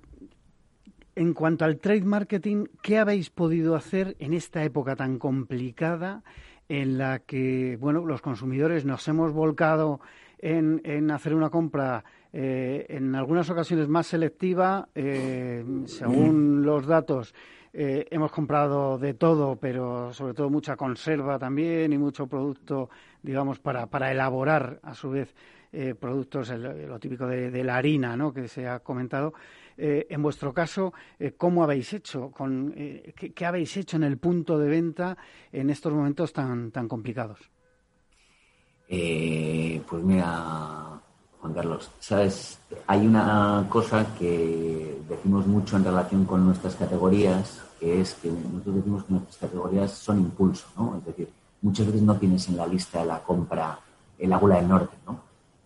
en 1.15 1.33
cuanto 1.33 1.65
al 1.65 1.77
trade 1.77 2.01
marketing, 2.01 2.65
¿qué 2.81 2.97
habéis 2.97 3.29
podido 3.29 3.75
hacer 3.75 4.15
en 4.19 4.33
esta 4.33 4.63
época 4.63 4.95
tan 4.95 5.19
complicada 5.19 6.23
en 6.69 6.97
la 6.97 7.19
que, 7.19 7.77
bueno, 7.79 8.05
los 8.05 8.21
consumidores 8.21 8.85
nos 8.85 9.07
hemos 9.07 9.31
volcado 9.31 9.99
en, 10.39 11.11
hacer 11.11 11.33
una 11.33 11.49
compra 11.49 12.03
eh, 12.33 12.85
en 12.89 13.15
algunas 13.15 13.49
ocasiones 13.49 13.87
más 13.87 14.07
selectiva, 14.07 14.89
eh, 14.95 15.63
según 15.85 16.65
los 16.65 16.85
datos. 16.85 17.33
Eh, 17.71 18.07
hemos 18.11 18.31
comprado 18.31 18.97
de 18.97 19.13
todo, 19.13 19.55
pero 19.55 20.13
sobre 20.13 20.33
todo 20.33 20.49
mucha 20.49 20.75
conserva 20.75 21.39
también 21.39 21.93
y 21.93 21.97
mucho 21.97 22.27
producto, 22.27 22.89
digamos, 23.21 23.59
para, 23.59 23.87
para 23.87 24.11
elaborar 24.11 24.79
a 24.83 24.93
su 24.93 25.11
vez 25.11 25.33
productos, 25.99 26.51
lo 26.51 26.99
típico 26.99 27.25
de, 27.25 27.63
la 27.63 27.77
harina, 27.77 28.15
¿no? 28.15 28.31
Que 28.31 28.47
se 28.47 28.67
ha 28.67 28.81
comentado. 28.81 29.33
En 29.77 30.21
vuestro 30.21 30.53
caso, 30.53 30.93
¿cómo 31.37 31.63
habéis 31.63 31.93
hecho? 31.93 32.31
Con, 32.31 32.71
¿qué, 32.71 33.33
¿qué, 33.33 33.45
habéis 33.45 33.75
hecho 33.77 33.97
en 33.97 34.03
el 34.03 34.17
punto 34.17 34.57
de 34.57 34.69
venta 34.69 35.17
en 35.51 35.69
estos 35.69 35.93
momentos 35.93 36.33
tan, 36.33 36.71
tan 36.71 36.87
complicados? 36.87 37.39
Eh, 38.87 39.81
pues 39.89 40.03
mira, 40.03 41.01
Juan 41.41 41.53
Carlos, 41.53 41.89
sabes, 41.99 42.59
hay 42.87 43.07
una 43.07 43.65
cosa 43.69 44.15
que 44.17 45.01
decimos 45.09 45.47
mucho 45.47 45.77
en 45.77 45.85
relación 45.85 46.25
con 46.25 46.45
nuestras 46.45 46.75
categorías, 46.75 47.61
que 47.79 48.01
es 48.01 48.13
que 48.15 48.29
nosotros 48.29 48.75
decimos 48.75 49.03
que 49.05 49.13
nuestras 49.13 49.37
categorías 49.37 49.91
son 49.91 50.19
impulso, 50.19 50.67
¿no? 50.77 50.97
Es 50.97 51.05
decir, 51.05 51.29
muchas 51.61 51.87
veces 51.87 52.01
no 52.01 52.17
tienes 52.17 52.47
en 52.49 52.57
la 52.57 52.67
lista 52.67 52.99
de 52.99 53.05
la 53.05 53.23
compra 53.23 53.79
el 54.19 54.31
Águla 54.31 54.57
del 54.57 54.67
Norte, 54.67 54.95
¿no? 55.07 55.19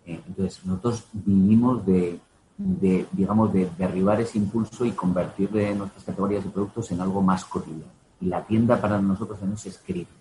Eh, 0.06 0.22
entonces, 0.26 0.66
nosotros 0.66 1.04
vivimos 1.12 1.86
de, 1.86 2.20
digamos, 2.58 3.54
de 3.54 3.70
derribar 3.78 4.20
ese 4.20 4.38
impulso 4.38 4.84
y 4.86 4.92
convertir 4.92 5.50
de 5.52 5.76
nuestras 5.76 6.04
categorías 6.04 6.44
de 6.44 6.50
productos 6.50 6.92
en 6.92 7.02
algo 7.02 7.22
más 7.22 7.46
cotidiano. 7.46 7.92
Y 8.20 8.26
la 8.26 8.44
tienda 8.46 8.82
para 8.82 9.00
nosotros 9.00 9.40
es 9.66 9.78
crítico 9.86 10.18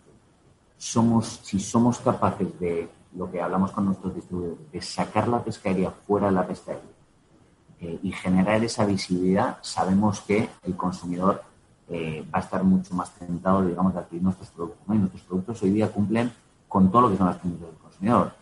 somos, 0.76 1.40
si 1.42 1.58
somos 1.58 1.98
capaces 1.98 2.58
de, 2.60 2.88
lo 3.14 3.30
que 3.30 3.40
hablamos 3.40 3.72
con 3.72 3.86
nuestros 3.86 4.14
distribuidores, 4.14 4.70
de 4.70 4.82
sacar 4.82 5.26
la 5.28 5.42
pescadería 5.42 5.90
fuera 5.90 6.26
de 6.26 6.32
la 6.32 6.46
pescadería 6.46 6.90
eh, 7.80 7.98
y 8.02 8.12
generar 8.12 8.62
esa 8.62 8.84
visibilidad, 8.84 9.58
sabemos 9.62 10.20
que 10.20 10.48
el 10.64 10.76
consumidor 10.76 11.42
eh, 11.88 12.26
va 12.32 12.40
a 12.40 12.42
estar 12.42 12.62
mucho 12.62 12.94
más 12.94 13.10
tentado, 13.14 13.64
digamos, 13.64 13.94
de 13.94 14.00
adquirir 14.00 14.22
nuestros 14.22 14.50
productos. 14.50 14.82
Y 14.88 14.98
nuestros 14.98 15.22
productos 15.22 15.62
hoy 15.62 15.70
día 15.70 15.90
cumplen 15.90 16.30
con 16.68 16.90
todo 16.90 17.02
lo 17.02 17.10
que 17.10 17.16
son 17.16 17.26
las 17.26 17.36
condiciones 17.38 17.74
del 17.74 17.82
consumidor. 17.82 18.32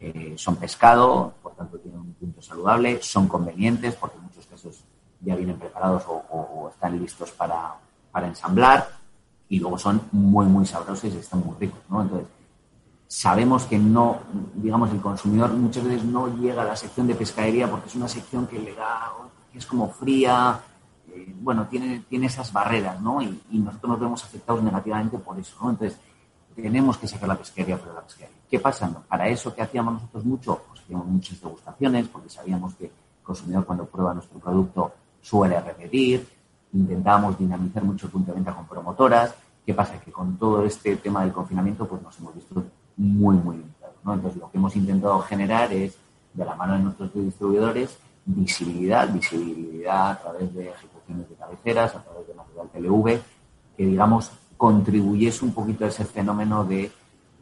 Eh, 0.00 0.34
son 0.36 0.56
pescado, 0.56 1.34
por 1.42 1.54
tanto 1.54 1.78
tienen 1.78 2.00
un 2.00 2.14
punto 2.14 2.40
saludable, 2.40 3.02
son 3.02 3.28
convenientes, 3.28 3.94
porque 3.94 4.16
en 4.16 4.24
muchos 4.24 4.46
casos 4.46 4.82
ya 5.20 5.36
vienen 5.36 5.58
preparados 5.58 6.04
o, 6.08 6.70
están 6.70 6.98
listos 6.98 7.30
para, 7.32 7.74
para 8.10 8.26
ensamblar 8.26 8.88
y 9.50 9.58
luego 9.58 9.76
son 9.76 10.00
muy, 10.12 10.46
muy 10.46 10.64
sabrosos 10.64 11.12
y 11.12 11.18
están 11.18 11.44
muy 11.44 11.54
ricos, 11.58 11.80
¿no? 11.90 12.00
Entonces, 12.00 12.28
sabemos 13.10 13.64
que 13.64 13.76
no, 13.76 14.20
digamos, 14.54 14.90
el 14.92 15.00
consumidor 15.00 15.52
muchas 15.52 15.84
veces 15.84 16.04
no 16.04 16.28
llega 16.28 16.62
a 16.62 16.64
la 16.64 16.76
sección 16.76 17.08
de 17.08 17.16
pescadería 17.16 17.68
porque 17.68 17.88
es 17.88 17.96
una 17.96 18.08
sección 18.08 18.46
que 18.46 18.58
le 18.58 18.72
da, 18.74 19.12
es 19.52 19.66
como 19.66 19.90
fría, 19.90 20.60
eh, 21.08 21.34
bueno, 21.40 21.66
tiene, 21.66 22.04
tiene 22.08 22.26
esas 22.26 22.52
barreras, 22.52 23.00
¿no? 23.00 23.20
Y, 23.20 23.40
nosotros 23.50 23.90
nos 23.90 24.00
vemos 24.00 24.24
afectados 24.24 24.62
negativamente 24.62 25.18
por 25.18 25.38
eso, 25.38 25.56
¿no? 25.60 25.70
Entonces, 25.70 25.98
tenemos 26.54 26.98
que 26.98 27.06
sacar 27.06 27.28
la 27.28 27.36
pesquería 27.36 27.76
fuera 27.76 27.94
la 27.94 28.02
pesquería. 28.02 28.34
¿Qué 28.50 28.58
pasa? 28.58 28.88
Para 29.08 29.28
eso 29.28 29.54
que 29.54 29.62
hacíamos 29.62 29.94
nosotros 29.94 30.24
mucho, 30.24 30.62
pues 30.68 30.80
hacíamos 30.80 31.06
muchas 31.06 31.40
degustaciones, 31.40 32.08
porque 32.08 32.28
sabíamos 32.28 32.74
que 32.74 32.86
el 32.86 32.92
consumidor 33.22 33.64
cuando 33.64 33.86
prueba 33.86 34.14
nuestro 34.14 34.38
producto 34.38 34.92
suele 35.20 35.60
repetir, 35.60 36.26
intentábamos 36.72 37.38
dinamizar 37.38 37.84
mucho 37.84 38.06
el 38.06 38.12
punto 38.12 38.32
de 38.32 38.36
venta 38.36 38.54
con 38.54 38.66
promotoras. 38.66 39.34
¿Qué 39.64 39.74
pasa? 39.74 40.00
Que 40.00 40.10
con 40.10 40.36
todo 40.36 40.64
este 40.64 40.96
tema 40.96 41.22
del 41.22 41.32
confinamiento, 41.32 41.86
pues 41.86 42.02
nos 42.02 42.18
hemos 42.18 42.34
visto 42.34 42.64
muy, 42.96 43.36
muy 43.36 43.56
limitados. 43.58 43.96
Entonces, 44.04 44.36
lo 44.40 44.50
que 44.50 44.58
hemos 44.58 44.74
intentado 44.76 45.20
generar 45.20 45.72
es, 45.72 45.96
de 46.32 46.44
la 46.44 46.54
mano 46.54 46.74
de 46.74 46.80
nuestros 46.80 47.12
distribuidores, 47.12 47.98
visibilidad, 48.24 49.12
visibilidad 49.12 50.12
a 50.12 50.18
través 50.20 50.54
de 50.54 50.68
ejecuciones 50.70 51.28
de 51.28 51.34
cabeceras, 51.34 51.94
a 51.94 52.02
través 52.02 52.26
de 52.26 52.34
material 52.34 52.68
TLV, 52.72 53.22
que, 53.76 53.86
digamos, 53.86 54.30
contribuyese 54.60 55.42
un 55.42 55.54
poquito 55.54 55.86
a 55.86 55.88
ese 55.88 56.04
fenómeno 56.04 56.64
de 56.64 56.92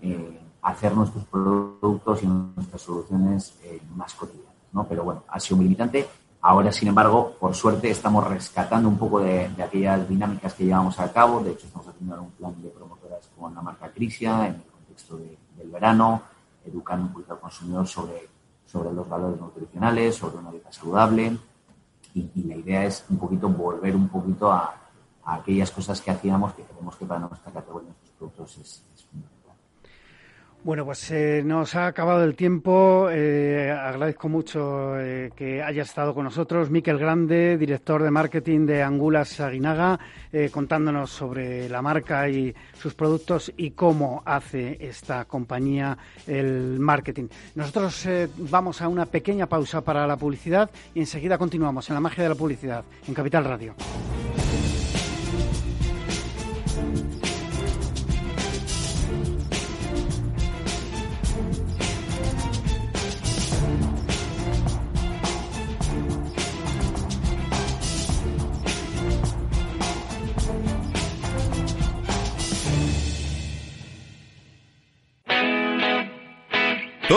eh, 0.03 0.41
hacer 0.63 0.95
nuestros 0.95 1.25
productos 1.25 2.23
y 2.23 2.27
nuestras 2.29 2.81
soluciones 2.81 3.59
eh, 3.65 3.83
más 3.97 4.15
cotidianas. 4.15 4.55
¿no? 4.73 4.87
Pero 4.87 5.03
bueno, 5.03 5.25
ha 5.27 5.41
sido 5.41 5.57
muy 5.57 5.65
limitante 5.65 6.07
Ahora, 6.41 6.71
sin 6.71 6.89
embargo, 6.89 7.35
por 7.41 7.55
suerte, 7.55 7.91
estamos 7.91 8.25
rescatando 8.27 8.89
un 8.89 8.97
poco 8.97 9.19
de, 9.21 9.47
aquellas 9.63 10.09
dinámicas 10.09 10.55
que 10.55 10.65
llevamos 10.65 10.99
a 11.01 11.13
cabo. 11.13 11.41
De 11.41 11.51
hecho, 11.51 11.67
estamos 11.67 11.89
haciendo 11.89 12.23
un 12.23 12.31
plan 12.31 12.55
de 12.63 12.69
promotoras 12.69 13.29
con 13.37 13.53
la 13.55 13.61
marca 13.61 13.91
Crisia 13.91 14.47
en 14.47 14.55
el 14.55 14.63
contexto 14.63 15.17
del 15.17 15.71
verano, 15.71 16.23
educando 16.65 17.07
un 17.07 17.13
poquito 17.13 17.33
al 17.33 17.41
consumidor 17.41 17.89
sobre, 17.89 18.29
sobre 18.65 18.93
los 18.93 19.09
valores 19.09 19.41
nutricionales, 19.41 20.15
sobre 20.15 20.39
una 20.39 20.53
dieta 20.53 20.71
saludable. 20.71 21.37
Y, 22.15 22.45
la 22.45 22.55
idea 22.55 22.85
es 22.85 23.05
un 23.11 23.19
poquito 23.19 23.49
volver 23.49 23.95
un 23.97 24.09
poquito 24.09 24.53
a, 24.53 24.75
aquellas 25.35 25.71
cosas 25.71 26.01
que 26.01 26.11
hacíamos 26.11 26.55
que 26.55 26.63
creemos 26.63 26.97
que 26.97 27.07
para 27.07 27.21
nuestra 27.21 27.53
categoría, 27.53 27.89
nuestros 27.89 28.13
productos 28.19 28.59
es, 28.59 28.85
es 28.95 29.09
bueno, 30.65 30.85
pues 30.85 31.11
eh, 31.13 31.43
nos 31.45 31.77
ha 31.77 31.87
acabado 31.87 32.25
el 32.25 32.35
tiempo. 32.35 33.09
Eh, 33.11 33.71
agradezco 33.71 34.29
mucho 34.29 34.99
eh, 34.99 35.31
que 35.35 35.63
haya 35.63 35.83
estado 35.83 36.13
con 36.15 36.25
nosotros. 36.25 36.69
Miquel 36.69 36.99
Grande, 36.99 37.57
director 37.57 38.03
de 38.03 38.11
marketing 38.11 38.67
de 38.67 38.83
Angulas 38.83 39.39
Aguinaga, 39.41 39.99
contándonos 40.51 41.11
sobre 41.11 41.69
la 41.69 41.81
marca 41.81 42.29
y 42.29 42.55
sus 42.77 42.95
productos 42.95 43.53
y 43.57 43.71
cómo 43.71 44.23
hace 44.27 44.77
esta 44.81 45.25
compañía 45.25 45.97
el 46.27 46.79
marketing. 46.81 47.29
Nosotros 47.55 48.07
vamos 48.37 48.83
a 48.83 48.89
una 48.89 49.07
pequeña 49.07 49.47
pausa 49.47 49.81
para 49.81 50.07
la 50.07 50.17
publicidad 50.17 50.71
y 50.95 51.01
enseguida 51.01 51.39
continuamos 51.39 51.89
en 51.89 51.95
la 51.95 52.01
magia 52.01 52.25
de 52.25 52.29
la 52.29 52.35
publicidad 52.35 52.85
en 53.07 53.15
Capital 53.15 53.45
Radio. 53.45 53.75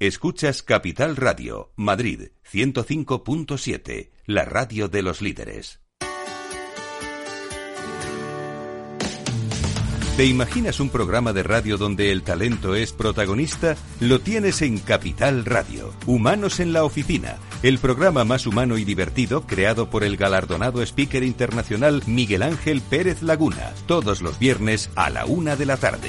Escuchas 0.00 0.62
Capital 0.62 1.14
Radio, 1.14 1.74
Madrid 1.76 2.30
105.7, 2.50 4.08
la 4.24 4.46
radio 4.46 4.88
de 4.88 5.02
los 5.02 5.20
líderes. 5.20 5.82
¿Te 10.16 10.24
imaginas 10.24 10.80
un 10.80 10.88
programa 10.88 11.34
de 11.34 11.42
radio 11.42 11.76
donde 11.76 12.12
el 12.12 12.22
talento 12.22 12.74
es 12.74 12.94
protagonista? 12.94 13.76
Lo 14.00 14.20
tienes 14.20 14.62
en 14.62 14.78
Capital 14.78 15.44
Radio, 15.44 15.92
Humanos 16.06 16.60
en 16.60 16.72
la 16.72 16.84
Oficina, 16.84 17.36
el 17.62 17.76
programa 17.76 18.24
más 18.24 18.46
humano 18.46 18.78
y 18.78 18.86
divertido 18.86 19.46
creado 19.46 19.90
por 19.90 20.02
el 20.02 20.16
galardonado 20.16 20.80
speaker 20.80 21.22
internacional 21.22 22.02
Miguel 22.06 22.42
Ángel 22.42 22.80
Pérez 22.80 23.20
Laguna, 23.20 23.74
todos 23.86 24.22
los 24.22 24.38
viernes 24.38 24.88
a 24.94 25.10
la 25.10 25.26
una 25.26 25.56
de 25.56 25.66
la 25.66 25.76
tarde. 25.76 26.08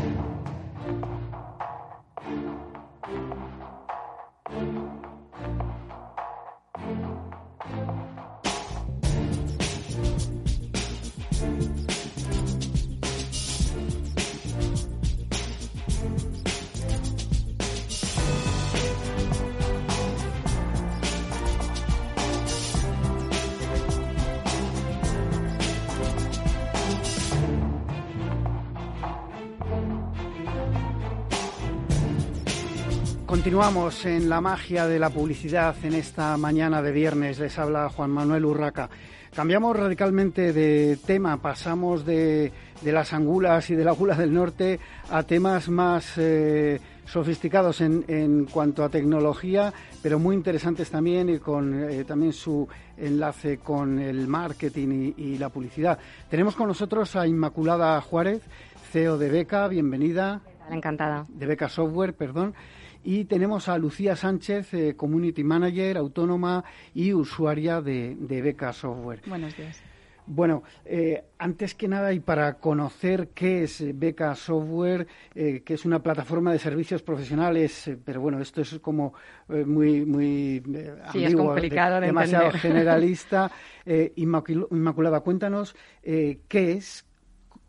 Continuamos 33.41 34.05
en 34.05 34.29
la 34.29 34.39
magia 34.39 34.85
de 34.85 34.99
la 34.99 35.09
publicidad 35.09 35.75
en 35.81 35.95
esta 35.95 36.37
mañana 36.37 36.79
de 36.83 36.91
viernes. 36.91 37.39
Les 37.39 37.57
habla 37.57 37.89
Juan 37.89 38.11
Manuel 38.11 38.45
Urraca. 38.45 38.87
Cambiamos 39.33 39.75
radicalmente 39.75 40.53
de 40.53 40.95
tema, 40.97 41.41
pasamos 41.41 42.05
de, 42.05 42.51
las 42.83 43.13
angulas 43.13 43.67
y 43.71 43.75
de 43.75 43.83
la 43.83 43.93
gula 43.93 44.13
del 44.13 44.31
norte 44.31 44.79
a 45.09 45.23
temas 45.23 45.69
más 45.69 46.19
eh, 46.19 46.79
sofisticados 47.03 47.81
en, 47.81 48.45
cuanto 48.45 48.83
a 48.83 48.89
tecnología, 48.89 49.73
pero 50.03 50.19
muy 50.19 50.35
interesantes 50.35 50.91
también 50.91 51.27
y 51.27 51.39
con 51.39 51.89
eh, 51.89 52.03
también 52.03 52.33
su 52.33 52.67
enlace 52.95 53.57
con 53.57 53.97
el 53.97 54.27
marketing 54.27 55.13
y, 55.17 55.23
y 55.23 55.37
la 55.39 55.49
publicidad. 55.49 55.97
Tenemos 56.29 56.55
con 56.55 56.67
nosotros 56.67 57.15
a 57.15 57.25
Inmaculada 57.25 57.99
Juárez, 58.01 58.43
CEO 58.91 59.17
de 59.17 59.29
Beca, 59.31 59.67
bienvenida. 59.67 60.41
Encantada. 60.69 61.25
De 61.27 61.47
Beca 61.47 61.69
Software, 61.69 62.13
perdón. 62.13 62.53
Y 63.03 63.25
tenemos 63.25 63.67
a 63.67 63.77
Lucía 63.77 64.15
Sánchez, 64.15 64.73
eh, 64.73 64.95
Community 64.95 65.43
Manager, 65.43 65.97
autónoma 65.97 66.63
y 66.93 67.13
usuaria 67.13 67.81
de, 67.81 68.15
Beca 68.19 68.73
Software. 68.73 69.21
Buenos 69.25 69.57
días. 69.57 69.81
Bueno, 70.27 70.61
eh, 70.85 71.23
antes 71.39 71.73
que 71.73 71.87
nada 71.87 72.13
y 72.13 72.19
para 72.19 72.53
conocer 72.53 73.29
qué 73.33 73.63
es 73.63 73.83
Beca 73.97 74.35
Software, 74.35 75.07
eh, 75.33 75.63
que 75.65 75.73
es 75.73 75.83
una 75.83 76.03
plataforma 76.03 76.51
de 76.51 76.59
servicios 76.59 77.01
profesionales, 77.01 77.89
pero 78.05 78.21
bueno, 78.21 78.39
esto 78.39 78.61
es 78.61 78.77
como 78.79 79.13
muy 79.49 80.05
muy 80.05 80.63
sí, 81.11 81.23
es 81.23 81.35
complicado 81.35 81.99
de, 81.99 82.07
demasiado 82.07 82.51
generalista. 82.51 83.51
Inmaculada, 84.15 85.21
cuéntanos 85.21 85.75
qué 86.03 86.39
es, 86.47 87.03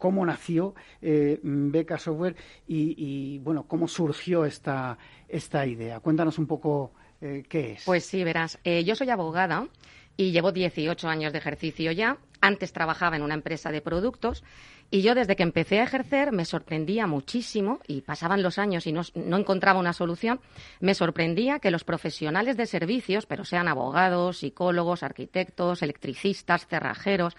cómo 0.02 0.26
nació 0.26 0.74
eh, 1.00 1.38
Beca 1.44 1.96
Software 1.96 2.34
y, 2.66 3.38
bueno, 3.38 3.68
cómo 3.68 3.86
surgió 3.86 4.44
esta, 4.44 4.98
esta 5.28 5.64
idea. 5.64 6.00
Cuéntanos 6.00 6.40
un 6.40 6.48
poco 6.48 6.90
eh, 7.20 7.44
qué 7.48 7.74
es. 7.74 7.84
Pues 7.84 8.04
sí, 8.04 8.24
verás, 8.24 8.58
eh, 8.64 8.82
yo 8.82 8.96
soy 8.96 9.10
abogada 9.10 9.68
y 10.16 10.32
llevo 10.32 10.50
18 10.50 11.08
años 11.08 11.32
de 11.32 11.38
ejercicio 11.38 11.92
ya. 11.92 12.18
Antes 12.40 12.72
trabajaba 12.72 13.14
en 13.14 13.22
una 13.22 13.34
empresa 13.34 13.70
de 13.70 13.80
productos 13.80 14.42
y 14.90 15.02
yo 15.02 15.14
desde 15.14 15.36
que 15.36 15.44
empecé 15.44 15.78
a 15.78 15.84
ejercer 15.84 16.32
me 16.32 16.46
sorprendía 16.46 17.06
muchísimo, 17.06 17.78
y 17.86 18.00
pasaban 18.00 18.42
los 18.42 18.58
años 18.58 18.88
y 18.88 18.92
no, 18.92 19.02
no, 19.14 19.38
encontraba 19.38 19.78
una 19.78 19.92
solución, 19.92 20.40
me 20.80 20.94
sorprendía 20.94 21.60
que 21.60 21.70
los 21.70 21.84
profesionales 21.84 22.56
de 22.56 22.66
servicios, 22.66 23.24
pero 23.24 23.44
sean 23.44 23.68
abogados, 23.68 24.38
psicólogos, 24.38 25.04
arquitectos, 25.04 25.80
electricistas, 25.80 26.66
cerrajeros, 26.66 27.36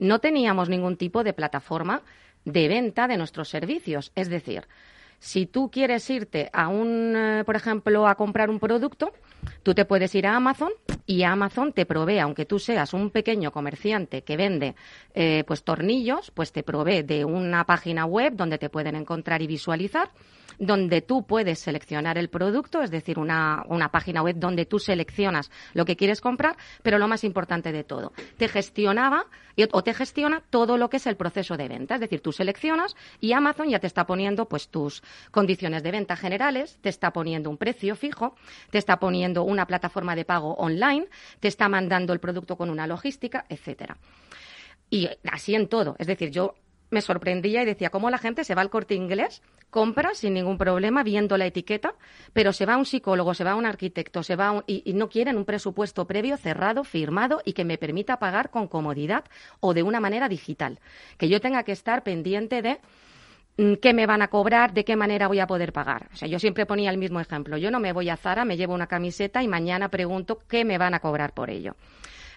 no 0.00 0.18
teníamos 0.18 0.68
ningún 0.68 0.96
tipo 0.96 1.22
de 1.22 1.32
plataforma 1.32 2.02
de 2.44 2.68
venta 2.68 3.06
de 3.06 3.16
nuestros 3.16 3.48
servicios. 3.48 4.10
Es 4.16 4.28
decir, 4.28 4.66
si 5.20 5.44
tú 5.46 5.70
quieres 5.70 6.08
irte 6.08 6.48
a 6.52 6.68
un, 6.68 7.14
eh, 7.14 7.44
por 7.44 7.54
ejemplo, 7.54 8.08
a 8.08 8.14
comprar 8.14 8.48
un 8.48 8.58
producto, 8.58 9.12
tú 9.62 9.74
te 9.74 9.84
puedes 9.84 10.14
ir 10.14 10.26
a 10.26 10.34
Amazon 10.34 10.72
y 11.06 11.22
Amazon 11.22 11.72
te 11.72 11.84
provee, 11.84 12.18
aunque 12.18 12.46
tú 12.46 12.58
seas 12.58 12.94
un 12.94 13.10
pequeño 13.10 13.52
comerciante 13.52 14.22
que 14.22 14.38
vende 14.38 14.74
eh, 15.14 15.44
pues 15.46 15.62
tornillos, 15.62 16.30
pues 16.30 16.52
te 16.52 16.62
provee 16.62 17.02
de 17.02 17.26
una 17.26 17.64
página 17.64 18.06
web 18.06 18.32
donde 18.34 18.58
te 18.58 18.70
pueden 18.70 18.96
encontrar 18.96 19.42
y 19.42 19.46
visualizar 19.46 20.10
donde 20.60 21.00
tú 21.00 21.26
puedes 21.26 21.58
seleccionar 21.58 22.18
el 22.18 22.28
producto, 22.28 22.82
es 22.82 22.90
decir, 22.90 23.18
una, 23.18 23.64
una 23.68 23.90
página 23.90 24.22
web 24.22 24.36
donde 24.36 24.66
tú 24.66 24.78
seleccionas 24.78 25.50
lo 25.72 25.84
que 25.86 25.96
quieres 25.96 26.20
comprar, 26.20 26.56
pero 26.82 26.98
lo 26.98 27.08
más 27.08 27.24
importante 27.24 27.72
de 27.72 27.82
todo, 27.82 28.12
te 28.36 28.46
gestionaba 28.46 29.24
o 29.72 29.82
te 29.82 29.94
gestiona 29.94 30.42
todo 30.50 30.76
lo 30.76 30.88
que 30.88 30.98
es 30.98 31.06
el 31.06 31.16
proceso 31.16 31.56
de 31.56 31.68
venta. 31.68 31.94
Es 31.94 32.00
decir, 32.00 32.20
tú 32.20 32.32
seleccionas 32.32 32.94
y 33.20 33.32
Amazon 33.32 33.68
ya 33.68 33.78
te 33.78 33.86
está 33.86 34.06
poniendo 34.06 34.46
pues 34.46 34.68
tus 34.68 35.02
condiciones 35.30 35.82
de 35.82 35.90
venta 35.90 36.16
generales, 36.16 36.78
te 36.80 36.88
está 36.88 37.12
poniendo 37.12 37.50
un 37.50 37.56
precio 37.56 37.96
fijo, 37.96 38.36
te 38.70 38.78
está 38.78 38.98
poniendo 38.98 39.42
una 39.42 39.66
plataforma 39.66 40.14
de 40.14 40.24
pago 40.24 40.54
online, 40.54 41.06
te 41.40 41.48
está 41.48 41.68
mandando 41.68 42.12
el 42.12 42.20
producto 42.20 42.56
con 42.56 42.70
una 42.70 42.86
logística, 42.86 43.44
etcétera. 43.48 43.96
Y 44.90 45.08
así 45.30 45.54
en 45.54 45.68
todo. 45.68 45.96
Es 45.98 46.06
decir, 46.06 46.30
yo 46.30 46.54
me 46.90 47.00
sorprendía 47.00 47.62
y 47.62 47.66
decía 47.66 47.90
cómo 47.90 48.10
la 48.10 48.18
gente 48.18 48.44
se 48.44 48.54
va 48.54 48.62
al 48.62 48.70
corte 48.70 48.94
inglés, 48.94 49.42
compra 49.70 50.14
sin 50.14 50.34
ningún 50.34 50.58
problema 50.58 51.02
viendo 51.02 51.36
la 51.36 51.46
etiqueta, 51.46 51.94
pero 52.32 52.52
se 52.52 52.66
va 52.66 52.74
a 52.74 52.76
un 52.76 52.84
psicólogo, 52.84 53.34
se 53.34 53.44
va 53.44 53.52
a 53.52 53.56
un 53.56 53.66
arquitecto, 53.66 54.22
se 54.22 54.36
va 54.36 54.62
y, 54.66 54.82
y, 54.84 54.94
no 54.94 55.08
quieren 55.08 55.36
un 55.36 55.44
presupuesto 55.44 56.06
previo, 56.06 56.36
cerrado, 56.36 56.84
firmado 56.84 57.40
y 57.44 57.52
que 57.52 57.64
me 57.64 57.78
permita 57.78 58.18
pagar 58.18 58.50
con 58.50 58.66
comodidad 58.68 59.24
o 59.60 59.72
de 59.72 59.82
una 59.82 60.00
manera 60.00 60.28
digital. 60.28 60.80
Que 61.16 61.28
yo 61.28 61.40
tenga 61.40 61.62
que 61.62 61.72
estar 61.72 62.02
pendiente 62.02 62.62
de 62.62 62.80
mm, 63.56 63.74
qué 63.74 63.94
me 63.94 64.06
van 64.06 64.22
a 64.22 64.28
cobrar, 64.28 64.74
de 64.74 64.84
qué 64.84 64.96
manera 64.96 65.28
voy 65.28 65.38
a 65.38 65.46
poder 65.46 65.72
pagar. 65.72 66.08
O 66.12 66.16
sea, 66.16 66.26
yo 66.28 66.40
siempre 66.40 66.66
ponía 66.66 66.90
el 66.90 66.98
mismo 66.98 67.20
ejemplo. 67.20 67.56
Yo 67.56 67.70
no 67.70 67.78
me 67.78 67.92
voy 67.92 68.08
a 68.10 68.16
Zara, 68.16 68.44
me 68.44 68.56
llevo 68.56 68.74
una 68.74 68.88
camiseta 68.88 69.42
y 69.42 69.48
mañana 69.48 69.88
pregunto 69.88 70.40
qué 70.48 70.64
me 70.64 70.78
van 70.78 70.94
a 70.94 71.00
cobrar 71.00 71.32
por 71.34 71.50
ello. 71.50 71.76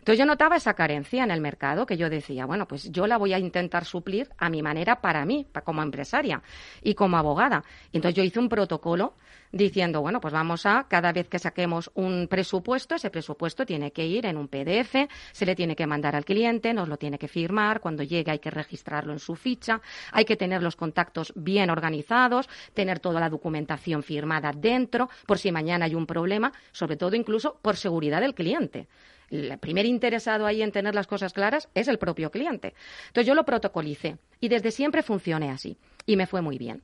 Entonces 0.03 0.19
yo 0.19 0.25
notaba 0.25 0.57
esa 0.57 0.73
carencia 0.73 1.23
en 1.23 1.31
el 1.31 1.39
mercado 1.39 1.85
que 1.85 1.95
yo 1.95 2.09
decía, 2.09 2.45
bueno, 2.45 2.67
pues 2.67 2.91
yo 2.91 3.07
la 3.07 3.15
voy 3.15 3.31
a 3.31 3.39
intentar 3.39 3.85
suplir 3.85 4.27
a 4.37 4.49
mi 4.49 4.61
manera 4.61 4.99
para 4.99 5.23
mí, 5.23 5.47
como 5.63 5.81
empresaria 5.81 6.41
y 6.81 6.93
como 6.93 7.15
abogada. 7.15 7.63
Entonces 7.93 8.17
yo 8.17 8.21
hice 8.21 8.37
un 8.37 8.49
protocolo 8.49 9.13
diciendo, 9.53 10.01
bueno, 10.01 10.19
pues 10.19 10.33
vamos 10.33 10.65
a, 10.65 10.87
cada 10.89 11.13
vez 11.13 11.29
que 11.29 11.39
saquemos 11.39 11.89
un 11.93 12.27
presupuesto, 12.27 12.95
ese 12.95 13.11
presupuesto 13.11 13.65
tiene 13.65 13.91
que 13.91 14.05
ir 14.05 14.25
en 14.25 14.35
un 14.35 14.49
PDF, 14.49 15.07
se 15.31 15.45
le 15.45 15.55
tiene 15.55 15.73
que 15.73 15.87
mandar 15.87 16.17
al 16.17 16.25
cliente, 16.25 16.73
nos 16.73 16.89
lo 16.89 16.97
tiene 16.97 17.17
que 17.17 17.29
firmar, 17.29 17.79
cuando 17.79 18.03
llegue 18.03 18.29
hay 18.29 18.39
que 18.39 18.51
registrarlo 18.51 19.13
en 19.13 19.19
su 19.19 19.35
ficha, 19.35 19.79
hay 20.11 20.25
que 20.25 20.35
tener 20.35 20.61
los 20.61 20.75
contactos 20.75 21.31
bien 21.33 21.69
organizados, 21.69 22.49
tener 22.73 22.99
toda 22.99 23.21
la 23.21 23.29
documentación 23.29 24.03
firmada 24.03 24.51
dentro, 24.53 25.07
por 25.25 25.37
si 25.37 25.49
mañana 25.49 25.85
hay 25.85 25.95
un 25.95 26.05
problema, 26.05 26.51
sobre 26.73 26.97
todo 26.97 27.15
incluso 27.15 27.57
por 27.61 27.77
seguridad 27.77 28.19
del 28.19 28.35
cliente 28.35 28.89
el 29.33 29.57
primer 29.57 29.85
interesado 29.85 30.45
ahí 30.45 30.61
en 30.61 30.71
tener 30.71 30.93
las 30.93 31.07
cosas 31.07 31.33
claras 31.33 31.67
es 31.73 31.87
el 31.87 31.97
propio 31.97 32.29
cliente. 32.29 32.73
Entonces 33.07 33.27
yo 33.27 33.35
lo 33.35 33.45
protocolicé 33.45 34.17
y 34.39 34.47
desde 34.47 34.71
siempre 34.71 35.01
funcioné 35.01 35.49
así 35.49 35.77
y 36.05 36.15
me 36.17 36.27
fue 36.27 36.41
muy 36.41 36.57
bien. 36.57 36.83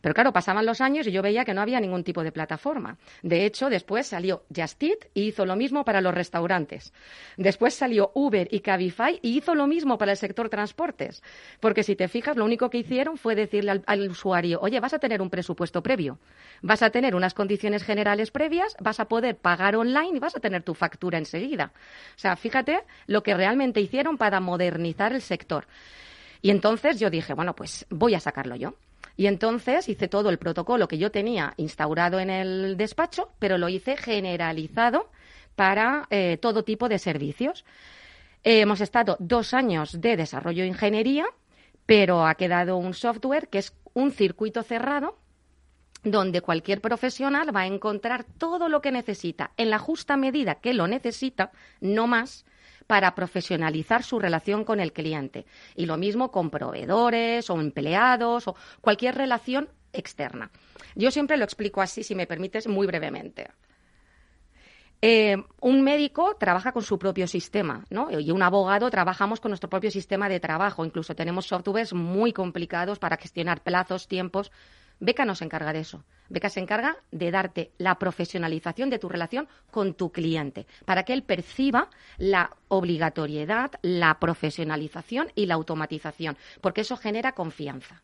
Pero 0.00 0.14
claro, 0.14 0.32
pasaban 0.32 0.66
los 0.66 0.80
años 0.80 1.06
y 1.06 1.12
yo 1.12 1.22
veía 1.22 1.44
que 1.44 1.54
no 1.54 1.60
había 1.60 1.80
ningún 1.80 2.04
tipo 2.04 2.22
de 2.22 2.32
plataforma. 2.32 2.96
De 3.22 3.44
hecho, 3.44 3.70
después 3.70 4.06
salió 4.06 4.44
Just 4.54 4.82
Eat 4.82 4.98
y 5.14 5.28
hizo 5.28 5.46
lo 5.46 5.56
mismo 5.56 5.84
para 5.84 6.00
los 6.00 6.14
restaurantes. 6.14 6.92
Después 7.36 7.74
salió 7.74 8.10
Uber 8.14 8.48
y 8.50 8.60
Cabify 8.60 9.18
y 9.22 9.36
hizo 9.36 9.54
lo 9.54 9.66
mismo 9.66 9.98
para 9.98 10.12
el 10.12 10.18
sector 10.18 10.48
transportes. 10.48 11.22
Porque 11.60 11.82
si 11.82 11.96
te 11.96 12.08
fijas, 12.08 12.36
lo 12.36 12.44
único 12.44 12.70
que 12.70 12.78
hicieron 12.78 13.16
fue 13.16 13.34
decirle 13.34 13.82
al, 13.86 14.08
usuario, 14.08 14.60
oye, 14.60 14.80
vas 14.80 14.94
a 14.94 14.98
tener 14.98 15.22
un 15.22 15.30
presupuesto 15.30 15.82
previo, 15.82 16.18
vas 16.62 16.82
a 16.82 16.90
tener 16.90 17.14
unas 17.14 17.34
condiciones 17.34 17.82
generales 17.82 18.30
previas, 18.30 18.76
vas 18.80 19.00
a 19.00 19.06
poder 19.06 19.36
pagar 19.36 19.76
online 19.76 20.16
y 20.16 20.18
vas 20.18 20.36
a 20.36 20.40
tener 20.40 20.62
tu 20.62 20.74
factura 20.74 21.18
enseguida. 21.18 21.72
O 22.16 22.18
sea, 22.18 22.36
fíjate 22.36 22.80
lo 23.06 23.22
que 23.22 23.34
realmente 23.34 23.80
hicieron 23.80 24.18
para 24.18 24.40
modernizar 24.40 25.12
el 25.12 25.22
sector. 25.22 25.66
Y 26.42 26.50
entonces 26.50 27.00
yo 27.00 27.08
dije, 27.10 27.32
bueno, 27.34 27.54
pues 27.54 27.86
voy 27.88 28.14
a 28.14 28.20
sacarlo 28.20 28.54
yo. 28.56 28.74
Y 29.16 29.26
entonces 29.26 29.88
hice 29.88 30.08
todo 30.08 30.30
el 30.30 30.38
protocolo 30.38 30.88
que 30.88 30.98
yo 30.98 31.10
tenía 31.10 31.54
instaurado 31.56 32.18
en 32.18 32.30
el 32.30 32.76
despacho, 32.76 33.30
pero 33.38 33.58
lo 33.58 33.68
hice 33.68 33.96
generalizado 33.96 35.10
para 35.54 36.06
eh, 36.10 36.38
todo 36.40 36.64
tipo 36.64 36.88
de 36.88 36.98
servicios. 36.98 37.64
hemos 38.42 38.80
estado 38.80 39.16
dos 39.20 39.54
años 39.54 40.00
de 40.00 40.16
desarrollo 40.16 40.62
de 40.62 40.68
ingeniería, 40.68 41.26
pero 41.86 42.26
ha 42.26 42.34
quedado 42.34 42.76
un 42.76 42.92
software 42.92 43.48
que 43.48 43.58
es 43.58 43.72
un 43.94 44.10
circuito 44.10 44.62
cerrado 44.62 45.16
donde 46.04 46.42
cualquier 46.42 46.80
profesional 46.80 47.54
va 47.54 47.60
a 47.60 47.66
encontrar 47.66 48.24
todo 48.24 48.68
lo 48.68 48.80
que 48.82 48.92
necesita 48.92 49.52
en 49.56 49.70
la 49.70 49.78
justa 49.78 50.16
medida 50.16 50.56
que 50.56 50.74
lo 50.74 50.86
necesita, 50.86 51.50
no 51.80 52.06
más, 52.06 52.44
para 52.86 53.14
profesionalizar 53.14 54.02
su 54.02 54.18
relación 54.18 54.64
con 54.64 54.80
el 54.80 54.92
cliente. 54.92 55.46
Y 55.74 55.86
lo 55.86 55.96
mismo 55.96 56.30
con 56.30 56.50
proveedores 56.50 57.48
o 57.50 57.60
empleados 57.60 58.48
o 58.48 58.56
cualquier 58.80 59.14
relación 59.14 59.68
externa. 59.92 60.50
Yo 60.94 61.10
siempre 61.10 61.36
lo 61.36 61.44
explico 61.44 61.80
así, 61.80 62.02
si 62.02 62.14
me 62.14 62.26
permites, 62.26 62.66
muy 62.66 62.86
brevemente. 62.86 63.48
Eh, 65.06 65.36
un 65.60 65.82
médico 65.82 66.34
trabaja 66.40 66.72
con 66.72 66.82
su 66.82 66.98
propio 66.98 67.26
sistema, 67.26 67.84
¿no? 67.90 68.10
Y 68.18 68.30
un 68.30 68.42
abogado 68.42 68.88
trabajamos 68.88 69.38
con 69.38 69.50
nuestro 69.50 69.68
propio 69.68 69.90
sistema 69.90 70.30
de 70.30 70.40
trabajo. 70.40 70.84
Incluso 70.84 71.14
tenemos 71.14 71.46
softwares 71.46 71.92
muy 71.92 72.32
complicados 72.32 72.98
para 72.98 73.18
gestionar 73.18 73.62
plazos, 73.62 74.08
tiempos. 74.08 74.50
Beca 75.00 75.24
no 75.24 75.34
se 75.34 75.44
encarga 75.44 75.72
de 75.72 75.80
eso. 75.80 76.04
Beca 76.28 76.48
se 76.48 76.60
encarga 76.60 76.96
de 77.10 77.30
darte 77.30 77.72
la 77.78 77.98
profesionalización 77.98 78.90
de 78.90 78.98
tu 78.98 79.08
relación 79.08 79.48
con 79.70 79.94
tu 79.94 80.10
cliente, 80.10 80.66
para 80.84 81.02
que 81.02 81.12
él 81.12 81.22
perciba 81.22 81.90
la 82.16 82.50
obligatoriedad, 82.68 83.72
la 83.82 84.18
profesionalización 84.18 85.28
y 85.34 85.46
la 85.46 85.54
automatización, 85.54 86.36
porque 86.60 86.80
eso 86.82 86.96
genera 86.96 87.32
confianza. 87.32 88.02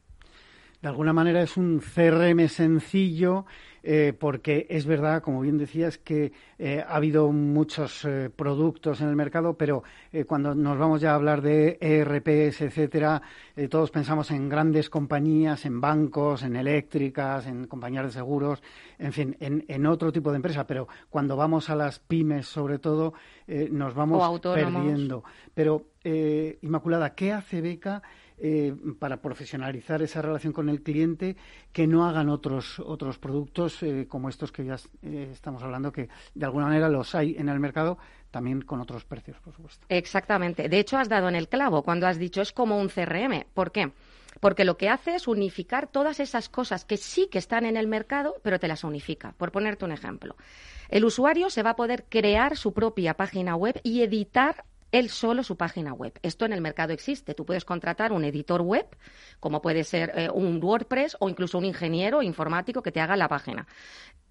De 0.82 0.88
alguna 0.88 1.12
manera 1.12 1.42
es 1.42 1.56
un 1.56 1.80
CRM 1.80 2.48
sencillo 2.48 3.44
eh, 3.82 4.12
porque 4.18 4.66
es 4.68 4.86
verdad, 4.86 5.22
como 5.22 5.40
bien 5.40 5.58
decías, 5.58 5.98
que 5.98 6.32
eh, 6.58 6.84
ha 6.86 6.96
habido 6.96 7.30
muchos 7.32 8.04
eh, 8.04 8.30
productos 8.34 9.00
en 9.00 9.08
el 9.08 9.16
mercado, 9.16 9.54
pero 9.54 9.82
cuando 10.26 10.54
nos 10.54 10.76
vamos 10.76 11.00
ya 11.00 11.12
a 11.12 11.14
hablar 11.14 11.40
de 11.40 11.78
ERPs, 11.80 12.62
etcétera, 12.62 13.22
todos 13.70 13.92
pensamos 13.92 14.30
en 14.32 14.48
grandes 14.48 14.90
compañías, 14.90 15.64
en 15.66 15.80
bancos, 15.80 16.42
en 16.42 16.56
eléctricas, 16.56 17.46
en 17.46 17.66
compañías 17.66 18.06
de 18.06 18.10
seguros, 18.10 18.60
en 18.98 19.12
fin, 19.12 19.36
en, 19.38 19.86
otro 19.86 20.10
tipo 20.10 20.30
de 20.30 20.36
empresa. 20.36 20.66
Pero 20.66 20.88
cuando 21.10 21.36
vamos 21.36 21.70
a 21.70 21.76
las 21.76 22.00
pymes, 22.00 22.46
sobre 22.46 22.80
todo, 22.80 23.14
nos 23.70 23.94
vamos 23.94 24.40
perdiendo. 24.40 25.22
Pero, 25.54 25.84
Inmaculada, 26.60 27.14
¿qué 27.14 27.32
hace 27.32 27.60
Beca? 27.60 28.02
Eh, 28.42 28.74
para 28.98 29.20
profesionalizar 29.20 30.00
esa 30.00 30.22
relación 30.22 30.54
con 30.54 30.70
el 30.70 30.82
cliente 30.82 31.36
que 31.74 31.86
no 31.86 32.06
hagan 32.06 32.30
otros 32.30 32.78
otros 32.78 33.18
productos 33.18 33.82
eh, 33.82 34.06
como 34.08 34.30
estos 34.30 34.50
que 34.50 34.64
ya 34.64 34.76
eh, 35.02 35.28
estamos 35.30 35.62
hablando 35.62 35.92
que 35.92 36.08
de 36.34 36.46
alguna 36.46 36.64
manera 36.64 36.88
los 36.88 37.14
hay 37.14 37.36
en 37.36 37.50
el 37.50 37.60
mercado 37.60 37.98
también 38.30 38.62
con 38.62 38.80
otros 38.80 39.04
precios 39.04 39.38
por 39.40 39.54
supuesto 39.54 39.84
exactamente 39.90 40.70
de 40.70 40.78
hecho 40.78 40.96
has 40.96 41.10
dado 41.10 41.28
en 41.28 41.34
el 41.34 41.50
clavo 41.50 41.82
cuando 41.82 42.06
has 42.06 42.18
dicho 42.18 42.40
es 42.40 42.50
como 42.50 42.78
un 42.78 42.88
CRM 42.88 43.44
¿por 43.52 43.72
qué? 43.72 43.92
porque 44.40 44.64
lo 44.64 44.78
que 44.78 44.88
hace 44.88 45.16
es 45.16 45.28
unificar 45.28 45.88
todas 45.88 46.18
esas 46.18 46.48
cosas 46.48 46.86
que 46.86 46.96
sí 46.96 47.28
que 47.30 47.38
están 47.38 47.66
en 47.66 47.76
el 47.76 47.88
mercado, 47.88 48.36
pero 48.42 48.60
te 48.60 48.68
las 48.68 48.84
unifica. 48.84 49.34
Por 49.36 49.50
ponerte 49.50 49.84
un 49.84 49.92
ejemplo, 49.92 50.36
el 50.88 51.04
usuario 51.04 51.50
se 51.50 51.62
va 51.62 51.70
a 51.70 51.76
poder 51.76 52.04
crear 52.08 52.56
su 52.56 52.72
propia 52.72 53.14
página 53.14 53.56
web 53.56 53.80
y 53.82 54.02
editar 54.02 54.64
él 54.92 55.08
solo 55.10 55.42
su 55.42 55.56
página 55.56 55.92
web. 55.92 56.18
Esto 56.22 56.44
en 56.44 56.52
el 56.52 56.60
mercado 56.60 56.92
existe. 56.92 57.34
Tú 57.34 57.44
puedes 57.44 57.64
contratar 57.64 58.12
un 58.12 58.24
editor 58.24 58.62
web, 58.62 58.86
como 59.38 59.62
puede 59.62 59.84
ser 59.84 60.12
eh, 60.14 60.28
un 60.32 60.62
WordPress 60.62 61.16
o 61.20 61.28
incluso 61.28 61.58
un 61.58 61.64
ingeniero 61.64 62.22
informático 62.22 62.82
que 62.82 62.92
te 62.92 63.00
haga 63.00 63.16
la 63.16 63.28
página 63.28 63.66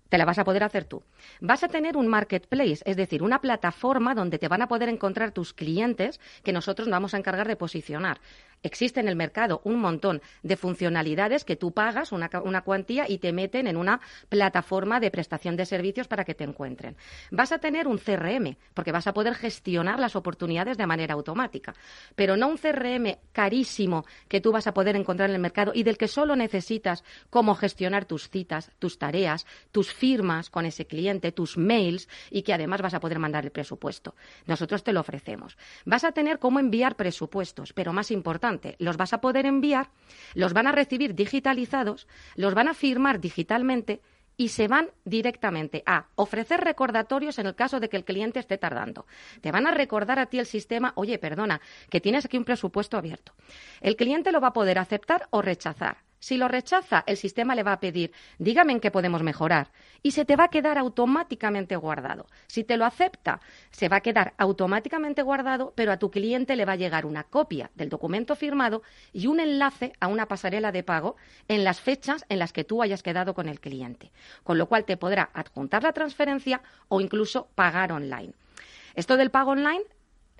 te 0.10 0.17
la 0.17 0.26
vas 0.26 0.39
a 0.39 0.43
poder 0.43 0.63
hacer 0.63 0.86
tú. 0.86 1.04
Vas 1.39 1.63
a 1.63 1.67
tener 1.67 1.95
un 1.95 2.08
marketplace, 2.08 2.80
es 2.84 2.98
decir, 2.98 3.24
una 3.24 3.39
plataforma 3.39 4.15
donde 4.15 4.39
te 4.39 4.48
van 4.48 4.62
a 4.62 4.67
poder 4.67 4.89
encontrar 4.89 5.32
tus 5.32 5.54
clientes 5.54 6.19
que 6.43 6.52
nosotros 6.52 6.88
nos 6.88 6.95
vamos 6.95 7.13
a 7.13 7.17
encargar 7.17 7.48
de 7.48 7.56
posicionar. 7.56 8.19
Existe 8.62 9.00
en 9.00 9.08
el 9.08 9.15
mercado 9.15 9.62
un 9.63 9.80
montón 9.80 10.22
de 10.43 10.58
funcionalidades 10.58 11.45
que 11.45 11.56
tú 11.56 11.72
pagas 11.72 12.12
una, 12.12 12.30
cuantía 12.62 13.06
y 13.08 13.19
te 13.19 13.32
meten 13.32 13.67
en 13.67 13.78
una 13.78 14.02
plataforma 14.28 15.00
de 15.00 15.12
prestación 15.12 15.56
de 15.56 15.65
servicios 15.65 16.08
para 16.08 16.26
que 16.26 16.36
te 16.36 16.43
encuentren. 16.43 16.98
Vas 17.32 17.52
a 17.52 17.60
tener 17.60 17.88
un 17.88 17.98
CRM, 17.98 18.58
porque 18.74 18.91
vas 18.91 19.08
a 19.08 19.13
poder 19.13 19.36
gestionar 19.36 20.00
las 20.00 20.15
oportunidades 20.15 20.78
de 20.78 20.88
manera 20.88 21.13
automática, 21.13 21.74
pero 22.15 22.36
no 22.36 22.48
un 22.48 22.58
CRM 22.58 23.17
carísimo 23.32 24.06
que 24.28 24.41
tú 24.41 24.52
vas 24.52 24.67
a 24.67 24.74
poder 24.74 24.95
encontrar 24.95 25.30
en 25.30 25.36
el 25.36 25.41
mercado 25.41 25.72
y 25.74 25.84
del 25.84 25.98
que 25.98 26.08
solo 26.08 26.36
necesitas 26.36 27.04
cómo 27.30 27.56
gestionar 27.56 28.06
tus 28.06 28.30
citas, 28.30 28.72
tus 28.80 28.98
tareas, 28.98 29.45
tus 29.72 29.93
firmas 29.93 30.50
con 30.50 30.65
ese 30.65 30.86
cliente, 30.86 31.32
tus 31.32 31.58
mails 31.58 32.10
y 32.30 32.41
que 32.41 32.54
además 32.54 32.82
vas 32.82 32.93
a 32.93 33.00
poder 33.00 33.19
mandar 33.19 33.45
el 33.45 33.52
presupuesto. 33.52 34.15
Nosotros 34.45 34.84
te 34.84 34.91
lo 34.91 35.00
ofrecemos. 35.00 35.58
Vas 35.86 36.04
a 36.04 36.12
tener 36.12 36.39
cómo 36.39 36.60
enviar 36.60 36.95
presupuestos, 36.95 37.74
pero 37.74 37.93
más 37.93 38.12
importante, 38.49 38.75
los 38.83 38.97
vas 38.97 39.13
a 39.13 39.21
poder 39.21 39.45
enviar, 39.45 39.89
los 40.33 40.53
van 40.53 40.67
a 40.67 40.71
recibir 40.71 41.15
digitalizados, 41.15 42.07
los 42.35 42.53
van 42.53 42.67
a 42.67 42.73
firmar 42.73 43.19
digitalmente 43.19 44.01
y 44.38 44.49
se 44.49 44.67
van 44.67 44.89
directamente 45.03 45.83
a 45.85 46.07
ofrecer 46.15 46.62
recordatorios 46.62 47.39
en 47.39 47.47
el 47.47 47.55
caso 47.55 47.79
de 47.79 47.89
que 47.89 47.97
el 47.97 48.05
cliente 48.05 48.39
esté 48.39 48.57
tardando. 48.57 49.05
Te 49.41 49.51
van 49.51 49.67
a 49.67 49.71
recordar 49.71 50.17
a 50.17 50.27
ti 50.27 50.39
el 50.39 50.45
sistema, 50.45 50.93
oye, 50.95 51.19
perdona, 51.19 51.59
que 51.89 51.99
tienes 51.99 52.25
aquí 52.25 52.38
un 52.38 52.45
presupuesto 52.45 52.97
abierto. 52.97 53.33
El 53.81 53.95
cliente 53.95 54.31
lo 54.31 54.39
va 54.39 54.47
a 54.47 54.53
poder 54.53 54.79
aceptar 54.79 55.27
o 55.31 55.41
rechazar. 55.41 55.97
Si 56.19 56.38
lo 56.38 56.49
rechaza, 56.49 57.03
el 57.08 57.15
sistema 57.15 57.55
le 57.55 57.63
va 57.63 57.71
a 57.73 57.79
pedir, 57.79 58.12
dígame 58.39 58.73
en 58.73 58.82
qué 58.82 58.91
podemos 58.91 59.23
mejorar, 59.23 59.71
y 60.03 60.12
se 60.12 60.25
te 60.25 60.36
va 60.36 60.45
a 60.45 60.49
quedar 60.49 60.77
automáticamente 60.77 61.77
guardado. 61.77 62.27
Si 62.47 62.65
te 62.65 62.75
lo 62.75 62.86
acepta, 62.86 63.39
se 63.71 63.88
va 63.88 63.97
a 63.97 64.01
quedar 64.01 64.34
automáticamente 64.38 65.21
guardado, 65.21 65.71
pero 65.75 65.93
a 65.93 65.97
tu 65.97 66.12
cliente 66.12 66.58
le 66.58 66.65
va 66.65 66.73
a 66.73 66.77
llegar 66.77 67.05
una 67.05 67.23
copia 67.23 67.71
del 67.75 67.88
documento 67.88 68.36
firmado 68.36 68.84
y 69.13 69.27
un 69.27 69.39
enlace 69.39 69.93
a 70.01 70.08
una 70.08 70.27
pasarela 70.27 70.73
de 70.73 70.84
pago 70.84 71.15
en 71.47 71.63
las 71.63 71.79
fechas 71.79 72.25
en 72.27 72.39
las 72.39 72.51
que 72.51 72.65
tú 72.65 72.82
hayas 72.82 73.01
quedado 73.01 73.34
con 73.34 73.47
el 73.47 73.62
cliente, 73.62 74.12
con 74.43 74.58
lo 74.58 74.67
cual 74.67 74.84
te 74.84 74.97
podrá 74.97 75.29
adjuntar 75.34 75.84
la 75.84 75.93
transferencia 75.93 76.62
o 76.89 76.99
incluso 76.99 77.47
pagar 77.55 77.93
online. 77.93 78.34
Esto 78.93 79.15
del 79.15 79.32
pago 79.32 79.51
online 79.51 79.84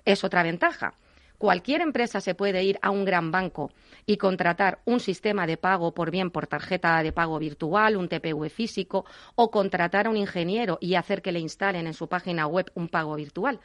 es 0.04 0.24
otra 0.24 0.42
ventaja 0.42 0.94
Cualquier 1.40 1.80
empresa 1.80 2.20
se 2.20 2.34
puede 2.34 2.62
ir 2.64 2.78
a 2.82 2.90
un 2.90 3.06
gran 3.06 3.30
banco 3.30 3.70
y 4.04 4.18
contratar 4.18 4.82
un 4.84 5.00
sistema 5.00 5.46
de 5.46 5.56
pago 5.56 5.94
por 5.94 6.10
bien 6.10 6.30
por 6.30 6.46
tarjeta 6.46 7.02
de 7.02 7.12
pago 7.12 7.38
virtual, 7.38 7.96
un 7.96 8.10
TPV 8.10 8.50
físico, 8.50 9.06
o 9.36 9.50
contratar 9.50 10.06
a 10.06 10.10
un 10.10 10.18
ingeniero 10.18 10.76
y 10.82 10.96
hacer 10.96 11.22
que 11.22 11.32
le 11.32 11.38
instalen 11.38 11.86
en 11.86 11.94
su 11.94 12.10
página 12.10 12.46
web 12.46 12.70
un 12.74 12.88
pago 12.88 13.14
virtual. 13.14 13.58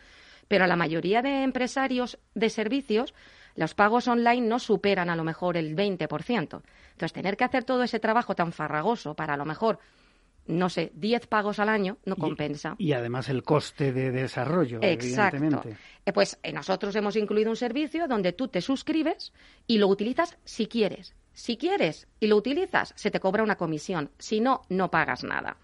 Pero 0.47 0.63
a 0.63 0.67
la 0.67 0.77
mayoría 0.77 1.21
de 1.21 1.43
empresarios 1.43 2.17
de 2.33 2.49
servicios, 2.49 3.13
los 3.55 3.75
pagos 3.75 4.07
online 4.07 4.47
no 4.47 4.59
superan 4.59 5.09
a 5.09 5.17
lo 5.17 5.25
mejor 5.25 5.57
el 5.57 5.75
20%. 5.75 6.61
Entonces, 6.91 7.11
tener 7.11 7.35
que 7.35 7.43
hacer 7.43 7.65
todo 7.65 7.83
ese 7.83 7.99
trabajo 7.99 8.35
tan 8.35 8.53
farragoso 8.53 9.15
para 9.15 9.33
a 9.33 9.37
lo 9.37 9.43
mejor 9.43 9.79
no 10.47 10.69
sé, 10.69 10.91
10 10.95 11.27
pagos 11.27 11.59
al 11.59 11.69
año 11.69 11.97
no 12.05 12.15
compensa. 12.15 12.75
Y, 12.77 12.93
además 12.93 13.29
el 13.29 13.43
coste 13.43 13.91
de 13.91 14.11
desarrollo, 14.11 14.79
Exacto. 14.81 15.37
evidentemente. 15.37 15.77
Eh, 16.05 16.13
pues 16.13 16.39
eh, 16.43 16.51
nosotros 16.53 16.95
hemos 16.95 17.15
incluido 17.15 17.49
un 17.49 17.55
servicio 17.55 18.07
donde 18.07 18.33
tú 18.33 18.47
te 18.47 18.61
suscribes 18.61 19.33
y 19.65 19.77
lo 19.77 19.87
utilizas 19.87 20.37
si 20.43 20.67
quieres. 20.67 21.15
Si 21.33 21.57
quieres 21.57 22.07
y 22.19 22.27
lo 22.27 22.37
utilizas, 22.37 22.93
se 22.95 23.11
te 23.11 23.19
cobra 23.19 23.43
una 23.43 23.55
comisión. 23.55 24.11
Si 24.19 24.39
no, 24.39 24.61
no 24.69 24.91
pagas 24.91 25.23
nada. 25.23 25.57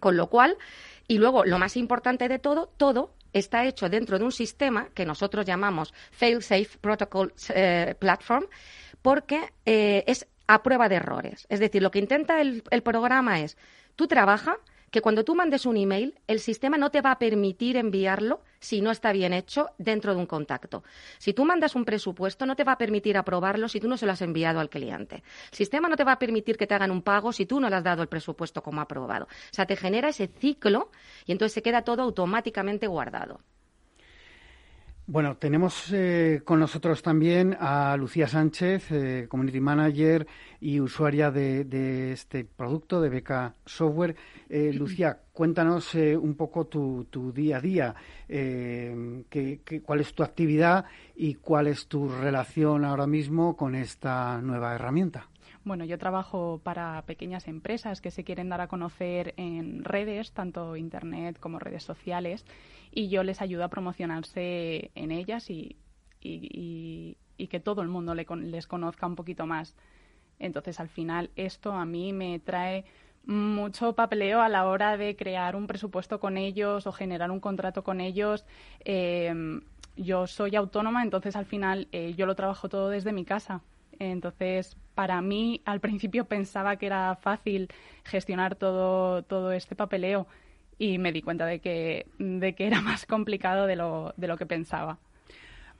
Con 0.00 0.16
lo 0.16 0.28
cual, 0.28 0.58
y 1.08 1.18
luego 1.18 1.44
lo 1.44 1.58
más 1.58 1.76
importante 1.76 2.28
de 2.28 2.38
todo, 2.38 2.70
todo 2.76 3.14
está 3.32 3.64
hecho 3.64 3.88
dentro 3.88 4.18
de 4.18 4.24
un 4.24 4.32
sistema 4.32 4.88
que 4.94 5.06
nosotros 5.06 5.46
llamamos 5.46 5.94
Fail 6.10 6.42
Safe 6.42 6.78
Protocol 6.80 7.32
eh, 7.54 7.94
Platform, 7.98 8.46
porque 9.00 9.52
es 9.64 10.26
a 10.46 10.62
prueba 10.62 10.88
de 10.88 10.96
errores. 10.96 11.46
Es 11.48 11.60
decir, 11.60 11.82
lo 11.82 11.90
que 11.90 11.98
intenta 11.98 12.40
el, 12.40 12.62
programa 12.82 13.40
es, 13.40 13.56
tú 13.96 14.06
trabaja 14.06 14.58
que 14.90 15.02
cuando 15.02 15.24
tú 15.24 15.34
mandes 15.34 15.66
un 15.66 15.76
email, 15.76 16.18
el 16.26 16.40
sistema 16.40 16.78
no 16.78 16.90
te 16.90 17.00
va 17.00 17.10
a 17.10 17.18
permitir 17.18 17.76
enviarlo 17.76 18.42
si 18.60 18.80
no 18.80 18.90
está 18.90 19.12
bien 19.12 19.32
hecho 19.32 19.70
dentro 19.78 20.14
de 20.14 20.20
un 20.20 20.26
contacto. 20.26 20.84
Si 21.18 21.32
tú 21.32 21.44
mandas 21.44 21.74
un 21.74 21.84
presupuesto, 21.84 22.46
no 22.46 22.56
te 22.56 22.64
va 22.64 22.72
a 22.72 22.78
permitir 22.78 23.16
aprobarlo 23.16 23.68
si 23.68 23.80
tú 23.80 23.88
no 23.88 23.96
se 23.96 24.06
lo 24.06 24.12
has 24.12 24.22
enviado 24.22 24.60
al 24.60 24.70
cliente. 24.70 25.22
El 25.50 25.56
sistema 25.56 25.88
no 25.88 25.96
te 25.96 26.04
va 26.04 26.12
a 26.12 26.18
permitir 26.18 26.56
que 26.56 26.66
te 26.66 26.74
hagan 26.74 26.92
un 26.92 27.02
pago 27.02 27.32
si 27.32 27.46
tú 27.46 27.60
no 27.60 27.68
le 27.68 27.76
has 27.76 27.84
dado 27.84 28.02
el 28.02 28.08
presupuesto 28.08 28.62
como 28.62 28.80
aprobado. 28.80 29.24
O 29.24 29.54
sea, 29.54 29.66
te 29.66 29.76
genera 29.76 30.08
ese 30.08 30.28
ciclo 30.28 30.90
y 31.26 31.32
entonces 31.32 31.52
se 31.52 31.62
queda 31.62 31.82
todo 31.82 32.02
automáticamente 32.02 32.86
guardado. 32.86 33.40
Bueno, 35.08 35.36
tenemos 35.36 35.92
eh, 35.92 36.42
con 36.44 36.58
nosotros 36.58 37.00
también 37.00 37.56
a 37.60 37.96
Lucía 37.96 38.26
Sánchez, 38.26 38.90
eh, 38.90 39.26
Community 39.28 39.60
Manager 39.60 40.26
y 40.60 40.80
usuaria 40.80 41.30
de, 41.30 42.10
este 42.10 42.44
producto 42.44 43.00
de 43.00 43.08
Beca 43.08 43.54
Software. 43.64 44.16
Eh, 44.48 44.72
Lucía, 44.72 45.20
cuéntanos 45.32 45.94
un 45.94 46.34
poco 46.34 46.66
tu, 46.66 47.06
día 47.32 47.58
a 47.58 47.60
día, 47.60 47.94
cuál 49.84 50.00
es 50.00 50.12
tu 50.12 50.24
actividad 50.24 50.86
y 51.14 51.34
cuál 51.34 51.68
es 51.68 51.86
tu 51.86 52.08
relación 52.08 52.84
ahora 52.84 53.06
mismo 53.06 53.56
con 53.56 53.76
esta 53.76 54.40
nueva 54.42 54.74
herramienta. 54.74 55.28
Bueno, 55.66 55.84
yo 55.84 55.98
trabajo 55.98 56.60
para 56.62 57.02
pequeñas 57.02 57.48
empresas 57.48 58.00
que 58.00 58.12
se 58.12 58.22
quieren 58.22 58.48
dar 58.48 58.60
a 58.60 58.68
conocer 58.68 59.34
en 59.36 59.82
redes, 59.82 60.30
tanto 60.30 60.76
Internet 60.76 61.40
como 61.40 61.58
redes 61.58 61.82
sociales, 61.82 62.46
y 62.92 63.08
yo 63.08 63.24
les 63.24 63.42
ayudo 63.42 63.64
a 63.64 63.68
promocionarse 63.68 64.92
en 64.94 65.10
ellas 65.10 65.50
y, 65.50 65.76
y, 66.20 67.16
que 67.50 67.60
todo 67.60 67.82
el 67.82 67.88
mundo 67.88 68.14
les 68.14 68.66
conozca 68.68 69.06
un 69.06 69.16
poquito 69.16 69.44
más. 69.46 69.74
Entonces, 70.38 70.78
al 70.78 70.88
final, 70.88 71.30
esto 71.34 71.72
a 71.72 71.84
mí 71.84 72.12
me 72.12 72.38
trae 72.38 72.84
mucho 73.24 73.94
papeleo 73.94 74.42
a 74.42 74.48
la 74.48 74.66
hora 74.66 74.96
de 74.96 75.16
crear 75.16 75.56
un 75.56 75.66
presupuesto 75.66 76.20
con 76.20 76.36
ellos 76.36 76.86
o 76.86 76.92
generar 76.92 77.32
un 77.32 77.40
contrato 77.40 77.82
con 77.82 78.00
ellos. 78.00 78.44
Em, 78.84 79.62
yo 79.96 80.28
soy 80.28 80.54
autónoma, 80.54 81.02
entonces 81.02 81.34
al 81.34 81.46
final 81.46 81.88
eh, 81.90 82.14
yo 82.16 82.24
lo 82.26 82.36
trabajo 82.36 82.68
todo 82.68 82.88
desde 82.88 83.12
mi 83.12 83.24
casa. 83.24 83.62
Entonces, 83.98 84.76
para 84.94 85.20
mí, 85.20 85.60
al 85.64 85.80
principio 85.80 86.24
pensaba 86.24 86.76
que 86.76 86.86
era 86.86 87.16
fácil 87.16 87.68
gestionar 88.04 88.56
todo, 88.56 89.22
todo 89.22 89.52
este 89.52 89.76
papeleo 89.76 90.26
y 90.78 90.98
me 90.98 91.12
di 91.12 91.22
cuenta 91.22 91.46
de 91.46 91.60
que, 91.60 92.06
de 92.18 92.54
que 92.54 92.66
era 92.66 92.80
más 92.80 93.06
complicado 93.06 93.66
de 93.66 93.76
lo, 93.76 94.14
de 94.16 94.28
lo 94.28 94.36
que 94.36 94.46
pensaba. 94.46 94.98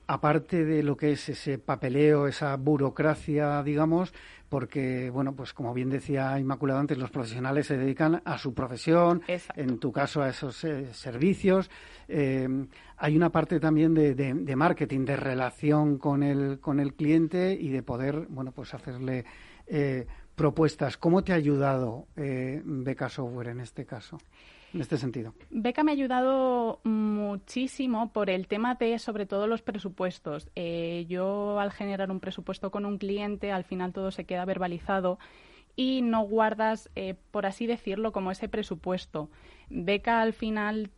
Aparte 0.09 0.65
de 0.65 0.85
lo 0.85 0.97
que 0.97 1.13
es 1.13 1.29
ese 1.29 1.59
papeleo, 1.59 2.29
esa 2.29 2.57
burocracia, 2.57 3.63
digamos, 3.65 4.15
porque, 4.49 5.11
bueno, 5.11 5.35
pues 5.35 5.53
como 5.53 5.75
bien 5.75 5.91
decía 5.91 6.39
Inmaculada 6.39 6.81
antes, 6.81 6.99
los 6.99 7.11
profesionales 7.11 7.67
se 7.67 7.77
dedican 7.77 8.23
a 8.25 8.39
su 8.39 8.55
profesión, 8.55 9.23
en 9.57 9.79
tu 9.79 9.93
caso 9.93 10.23
a 10.23 10.29
esos 10.29 10.63
eh, 10.65 10.93
servicios. 10.93 11.71
Eh, 12.09 12.49
hay 12.97 13.17
una 13.17 13.31
parte 13.31 13.61
también 13.61 13.95
de, 13.95 14.15
de, 14.15 14.57
marketing, 14.57 15.05
de 15.05 15.17
relación 15.17 15.99
con 15.99 16.23
el, 16.23 16.61
con 16.61 16.81
el 16.81 16.95
cliente 16.95 17.57
y 17.59 17.71
de 17.71 17.83
poder, 17.83 18.27
bueno, 18.29 18.53
pues 18.53 18.73
hacerle 18.75 19.25
eh, 19.67 20.07
propuestas. 20.35 20.97
¿Cómo 20.97 21.25
te 21.25 21.33
ha 21.33 21.37
ayudado 21.37 22.07
Beca 22.15 23.09
Software 23.09 23.49
en 23.49 23.61
este 23.61 23.85
caso? 23.85 24.19
En 24.77 24.83
este? 24.83 25.31
Beca 25.51 25.83
me 25.83 25.91
ha 25.91 25.95
ayudado 25.95 26.81
muchísimo 26.85 28.13
por 28.13 28.31
el 28.31 28.47
tema 28.47 28.75
de, 28.75 28.99
sobre 28.99 29.27
todo, 29.27 29.47
los 29.47 29.63
presupuestos. 29.63 30.49
Eh, 30.55 31.07
yo, 31.09 31.59
al 31.59 31.73
generar 31.73 32.11
un 32.11 32.21
presupuesto 32.21 32.71
con 32.71 32.87
un 32.87 32.99
cliente, 32.99 33.53
al 33.53 33.65
final 33.65 33.93
todo 33.93 34.11
se 34.11 34.25
queda 34.25 34.45
verbalizado 34.45 35.19
y 35.75 36.03
no 36.03 36.23
guardas, 36.23 36.91
eh, 36.97 37.15
por 37.31 37.47
así 37.47 37.67
decirlo, 37.67 38.13
como 38.13 38.31
ese 38.31 38.49
presupuesto. 38.49 39.31
Beca, 39.69 40.23
al 40.23 40.33
final, 40.33 40.91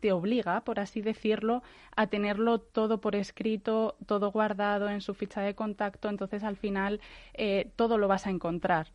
te 0.00 0.12
obliga, 0.12 0.62
por 0.62 0.80
así 0.80 1.00
decirlo, 1.00 1.62
a 1.96 2.08
tenerlo 2.08 2.58
todo 2.58 3.00
por 3.00 3.14
escrito, 3.14 3.96
todo 4.06 4.32
guardado 4.32 4.88
en 4.88 5.00
su 5.00 5.14
ficha 5.14 5.40
de 5.42 5.54
contacto, 5.54 6.08
entonces 6.08 6.42
al 6.42 6.56
final 6.56 7.00
eh, 7.34 7.70
todo 7.76 7.98
lo 7.98 8.08
vas 8.08 8.26
a 8.26 8.30
encontrar. 8.30 8.88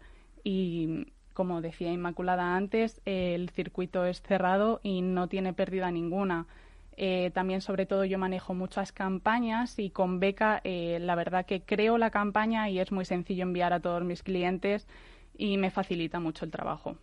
Y 0.44 1.08
como 1.38 1.62
decía 1.62 1.94
Inmaculada 1.94 2.56
antes, 2.56 3.00
el 3.06 3.52
circuito 3.52 4.06
es 4.06 4.24
cerrado 4.24 4.80
y 4.82 5.04
no 5.04 5.28
tiene 5.28 5.54
pérdida 5.54 5.92
ninguna. 5.92 6.48
Eh, 6.96 7.30
también, 7.32 7.62
sobre 7.62 7.86
todo, 7.86 8.06
yo 8.06 8.18
manejo 8.18 8.56
muchas 8.56 8.92
campañas 8.92 9.78
y 9.78 9.92
con 9.92 10.20
Beca, 10.20 10.62
eh, 10.64 10.98
la 11.00 11.14
verdad 11.14 11.46
que 11.46 11.62
creo 11.62 12.00
la 12.00 12.10
campaña 12.10 12.72
y 12.72 12.80
es 12.80 12.92
muy 12.92 13.06
sencillo 13.06 13.44
enviar 13.44 13.72
a 13.72 13.82
todos 13.82 14.04
mis 14.04 14.24
clientes 14.24 14.88
y 15.38 15.58
me 15.58 15.70
facilita 15.70 16.20
mucho 16.20 16.44
el 16.44 16.50
trabajo. 16.50 16.96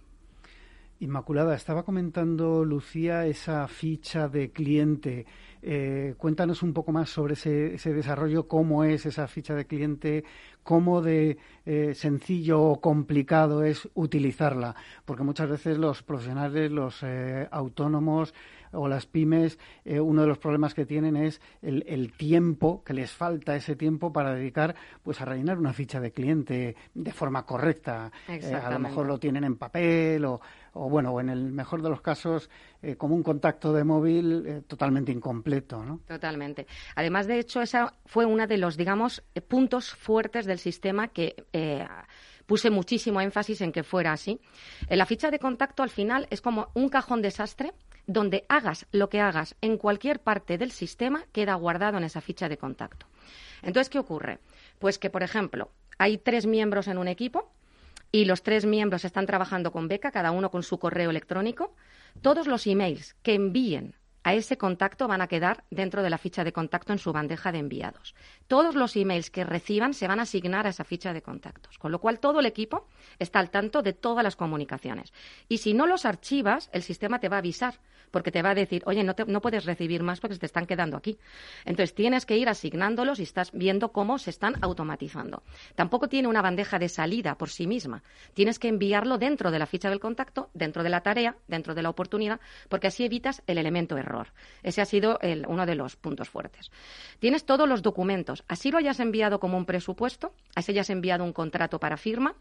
Inmaculada, 1.01 1.57
estaba 1.57 1.83
comentando 1.83 2.65
Lucía 2.65 3.27
esa 3.27 3.67
ficha 3.67 4.29
de 4.29 4.53
cliente. 4.53 5.27
Eh, 5.61 6.15
cuéntanos 6.19 6.63
un 6.63 6.73
poco 6.73 6.93
más 6.93 7.11
sobre 7.11 7.35
ese, 7.35 7.93
desarrollo, 7.93 8.47
cómo 8.47 8.85
es 8.85 9.05
esa 9.05 9.27
ficha 9.27 9.55
de 9.55 9.67
cliente, 9.67 10.25
cómo 10.63 11.03
de 11.03 11.39
eh, 11.67 11.95
sencillo 11.95 12.63
o 12.63 12.81
complicado 12.81 13.65
es 13.65 13.89
utilizarla, 13.95 14.77
porque 15.05 15.25
muchas 15.25 15.51
veces 15.51 15.79
los 15.79 16.03
profesionales, 16.03 16.71
los 16.71 17.03
eh, 17.03 17.49
autónomos 17.51 18.33
o 18.73 18.89
las 18.89 19.07
pymes, 19.07 19.59
uno 19.85 20.23
de 20.23 20.27
los 20.27 20.39
problemas 20.39 20.75
que 20.75 20.85
tienen 20.85 21.15
es 21.15 21.41
el, 21.63 22.13
tiempo, 22.17 22.83
que 22.83 22.93
les 22.93 23.13
falta 23.13 23.55
ese 23.55 23.77
tiempo 23.77 24.13
para 24.13 24.35
dedicar 24.35 24.75
pues 25.01 25.21
a 25.21 25.25
rellenar 25.25 25.59
una 25.59 25.73
ficha 25.73 26.01
de 26.01 26.11
cliente 26.11 26.75
de 26.93 27.13
forma 27.13 27.47
correcta. 27.47 28.11
a 28.27 28.71
lo 28.73 28.79
mejor 28.81 29.07
lo 29.07 29.21
tienen 29.21 29.45
en 29.45 29.55
papel 29.55 30.25
o 30.25 30.41
o 30.75 30.89
bueno, 30.89 31.13
o 31.13 31.21
en 31.21 31.31
el 31.31 31.53
mejor 31.53 31.83
de 31.83 31.89
los 31.89 32.01
casos, 32.01 32.51
eh, 32.83 32.97
como 32.97 33.15
un 33.15 33.23
contacto 33.23 33.73
de 33.73 33.85
móvil 33.85 34.45
eh, 34.47 34.63
totalmente 34.67 35.13
incompleto, 35.13 35.85
¿no? 35.85 36.01
Totalmente. 36.07 36.67
Además, 36.97 37.27
de 37.27 37.39
hecho, 37.39 37.63
esa 37.63 37.95
fue 38.05 38.27
uno 38.27 38.47
de 38.47 38.59
los, 38.59 38.77
digamos, 38.77 39.23
eh, 39.35 39.41
puntos 39.41 39.91
fuertes 39.95 40.47
del 40.47 40.59
sistema 40.59 41.09
que 41.09 41.45
puse 42.47 42.71
muchísimo 42.71 43.21
énfasis 43.21 43.61
en 43.63 43.73
que 43.73 43.83
fuera 43.83 44.13
así. 44.13 44.39
la 44.89 45.07
ficha 45.07 45.31
de 45.31 45.39
contacto, 45.39 45.83
al 45.83 45.91
final, 45.91 46.27
es 46.31 46.41
como 46.41 46.69
un 46.75 46.89
cajón 46.89 47.23
desastre 47.23 47.73
donde 48.07 48.45
hagas 48.49 48.87
lo 48.93 49.09
que 49.09 49.21
hagas 49.21 49.57
en 49.63 49.79
cualquier 49.79 50.21
parte 50.21 50.59
del 50.59 50.71
sistema, 50.71 51.25
queda 51.33 51.55
guardado 51.55 51.97
en 51.97 52.05
esa 52.05 52.21
ficha 52.21 52.49
de 52.49 52.59
contacto. 52.59 53.07
Entonces, 53.63 53.89
¿qué 53.89 53.99
ocurre? 53.99 54.41
Pues 54.79 54.99
que, 54.99 55.09
por 55.09 55.23
ejemplo, 55.23 55.71
hay 55.97 56.19
tres 56.19 56.45
miembros 56.45 56.89
en 56.89 56.99
un 56.99 57.09
equipo, 57.09 57.51
y 58.15 58.27
los 58.27 58.45
tres 58.45 58.65
miembros 58.65 59.05
están 59.05 59.27
trabajando 59.27 59.73
con 59.73 59.89
Beca, 59.89 60.13
cada 60.13 60.31
uno 60.31 60.49
con 60.49 60.63
su 60.63 60.79
correo 60.79 61.11
electrónico, 61.11 61.75
todos 62.23 62.47
los 62.47 62.65
emails 62.65 63.17
que 63.25 63.35
envíen 63.35 63.97
a 64.23 64.35
ese 64.35 64.57
contacto 64.57 65.09
van 65.09 65.21
a 65.21 65.27
quedar 65.27 65.65
dentro 65.69 66.01
de 66.01 66.11
la 66.11 66.17
ficha 66.17 66.45
de 66.45 66.53
contacto 66.53 66.93
en 66.93 67.01
su 67.01 67.13
bandeja 67.13 67.51
de 67.51 67.59
enviados. 67.59 68.15
Todos 68.47 68.77
los 68.77 68.95
emails 68.95 69.31
que 69.31 69.43
reciban 69.43 69.95
se 69.95 70.07
van 70.07 70.21
a 70.21 70.23
asignar 70.23 70.65
a 70.65 70.71
esa 70.71 70.85
ficha 70.85 71.13
de 71.13 71.23
contactos, 71.23 71.77
con 71.77 71.91
lo 71.91 71.99
cual 71.99 72.21
todo 72.21 72.39
el 72.39 72.47
equipo 72.47 72.87
está 73.19 73.41
al 73.41 73.51
tanto 73.51 73.83
de 73.83 73.95
todas 73.95 74.23
las 74.23 74.37
comunicaciones. 74.37 75.13
Y 75.49 75.59
si 75.59 75.75
no 75.75 75.89
los 75.89 76.05
archivas, 76.05 76.71
el 76.73 76.85
sistema 76.85 77.19
te 77.19 77.29
va 77.29 77.39
a 77.39 77.39
avisar 77.41 77.81
porque 78.11 78.31
te 78.31 78.43
va 78.43 78.51
a 78.51 78.55
decir, 78.55 78.83
oye, 78.87 79.03
no, 79.03 79.15
no 79.27 79.41
puedes 79.41 79.65
recibir 79.65 80.03
más 80.03 80.21
porque 80.21 80.35
se 80.35 80.41
te 80.41 80.47
están 80.47 80.67
quedando 80.67 80.97
aquí. 80.97 81.19
Entonces 81.65 81.95
tienes 81.95 82.27
que 82.27 82.37
ir 82.37 82.49
asignándolos 82.49 83.21
y 83.21 83.23
estás 83.23 83.53
viendo 83.53 83.93
cómo 83.93 84.19
se 84.19 84.31
están 84.31 84.55
automatizando. 84.63 85.43
Tampoco 85.75 86.09
tiene 86.09 86.29
una 86.29 86.43
bandeja 86.43 86.79
de 86.79 86.89
salida 86.89 87.37
por 87.37 87.51
sí 87.51 87.67
misma. 87.67 88.03
Tienes 88.35 88.59
que 88.59 88.69
enviarlo 88.69 89.19
dentro 89.19 89.51
de 89.51 89.59
la 89.59 89.67
ficha 89.67 89.91
del 89.91 90.01
contacto, 90.01 90.51
dentro 90.55 90.83
de 90.83 90.91
la 90.91 91.03
tarea, 91.03 91.37
dentro 91.49 91.75
de 91.75 91.83
la 91.83 91.91
oportunidad, 91.91 92.41
porque 92.69 92.89
así 92.89 93.05
evitas 93.05 93.43
el 93.47 93.59
elemento 93.59 93.97
error. 93.97 94.29
Ese 94.63 94.81
ha 94.81 94.87
sido 94.87 95.19
uno 95.47 95.67
de 95.67 95.75
los 95.75 95.97
puntos 95.97 96.29
fuertes. 96.29 96.71
Tienes 97.19 97.45
todos 97.45 97.69
los 97.69 97.83
documentos. 97.83 98.45
Así 98.49 98.71
lo 98.71 98.79
hayas 98.79 99.01
enviado 99.01 99.41
como 99.41 99.57
un 99.57 99.67
presupuesto, 99.67 100.33
así 100.55 100.73
hayas 100.73 100.91
enviado 100.91 101.25
un 101.25 101.33
contrato 101.33 101.79
para 101.79 101.97
firma 101.97 102.35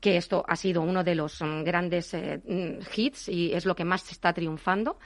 que 0.00 0.16
esto 0.16 0.44
ha 0.46 0.56
sido 0.56 0.82
uno 0.82 1.04
de 1.04 1.14
los 1.14 1.40
mm, 1.40 1.62
grandes 1.62 2.14
eh, 2.14 2.40
mm, 2.44 2.84
hits 2.94 3.28
y 3.28 3.52
es 3.52 3.66
lo 3.66 3.74
que 3.74 3.84
más 3.84 4.10
está 4.10 4.32
triunfando. 4.32 4.98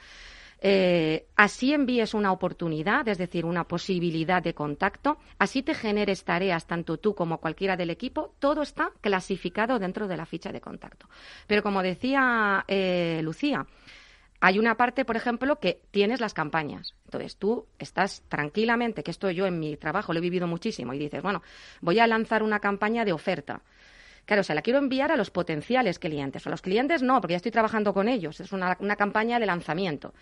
Eh, 0.65 1.25
así 1.35 1.73
envíes 1.73 2.13
una 2.13 2.31
oportunidad, 2.31 3.05
es 3.09 3.17
decir, 3.17 3.43
una 3.43 3.65
posibilidad 3.65 4.41
de 4.41 4.53
contacto, 4.53 5.17
así 5.37 5.61
te 5.61 5.75
generes 5.75 6.23
tareas, 6.23 6.65
tanto 6.65 6.97
tú 6.97 7.13
como 7.15 7.39
cualquiera 7.39 7.75
del 7.75 7.89
equipo, 7.89 8.33
todo 8.39 8.61
está 8.61 8.91
clasificado 9.01 9.77
dentro 9.77 10.07
de 10.07 10.15
la 10.15 10.25
ficha 10.25 10.53
de 10.53 10.61
contacto. 10.61 11.09
Pero 11.47 11.63
como 11.63 11.83
decía 11.83 12.63
eh, 12.69 13.19
Lucía, 13.23 13.67
hay 14.39 14.59
una 14.59 14.75
parte, 14.75 15.03
por 15.03 15.17
ejemplo, 15.17 15.59
que 15.59 15.81
tienes 15.91 16.21
las 16.21 16.33
campañas. 16.33 16.95
Entonces 17.05 17.37
tú 17.37 17.65
estás 17.77 18.23
tranquilamente, 18.27 19.01
que 19.03 19.11
esto 19.11 19.31
yo 19.31 19.45
en 19.45 19.59
mi 19.59 19.75
trabajo 19.75 20.13
lo 20.13 20.19
he 20.19 20.21
vivido 20.21 20.47
muchísimo, 20.47 20.93
y 20.93 20.99
dices, 20.99 21.21
bueno, 21.21 21.41
voy 21.79 21.99
a 21.99 22.07
lanzar 22.07 22.43
una 22.43 22.59
campaña 22.59 23.05
de 23.05 23.11
oferta. 23.13 23.61
Claro, 24.25 24.43
se 24.43 24.55
la 24.55 24.61
quiero 24.61 24.79
enviar 24.79 25.11
a 25.11 25.17
los 25.17 25.31
potenciales 25.31 25.99
clientes. 25.99 26.47
A 26.47 26.49
los 26.49 26.61
clientes 26.61 27.01
no, 27.01 27.19
porque 27.19 27.33
ya 27.33 27.37
estoy 27.37 27.51
trabajando 27.51 27.93
con 27.93 28.07
ellos. 28.07 28.39
Es 28.39 28.53
una, 28.53 28.75
campaña 28.95 29.39
de 29.39 29.45
lanzamiento. 29.45 30.13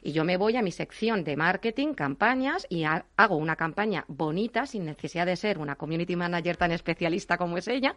Y 0.00 0.12
yo 0.12 0.24
me 0.24 0.36
voy 0.36 0.56
a 0.56 0.62
mi 0.62 0.70
sección 0.70 1.24
de 1.24 1.36
marketing, 1.36 1.94
campañas, 1.94 2.66
y 2.70 2.84
hago 2.84 3.36
una 3.36 3.56
campaña 3.56 4.04
bonita, 4.06 4.66
sin 4.66 4.84
necesidad 4.84 5.26
de 5.26 5.34
ser 5.34 5.58
una 5.58 5.74
community 5.74 6.14
manager 6.14 6.56
tan 6.56 6.70
especialista 6.70 7.36
como 7.36 7.58
es 7.58 7.66
ella. 7.66 7.96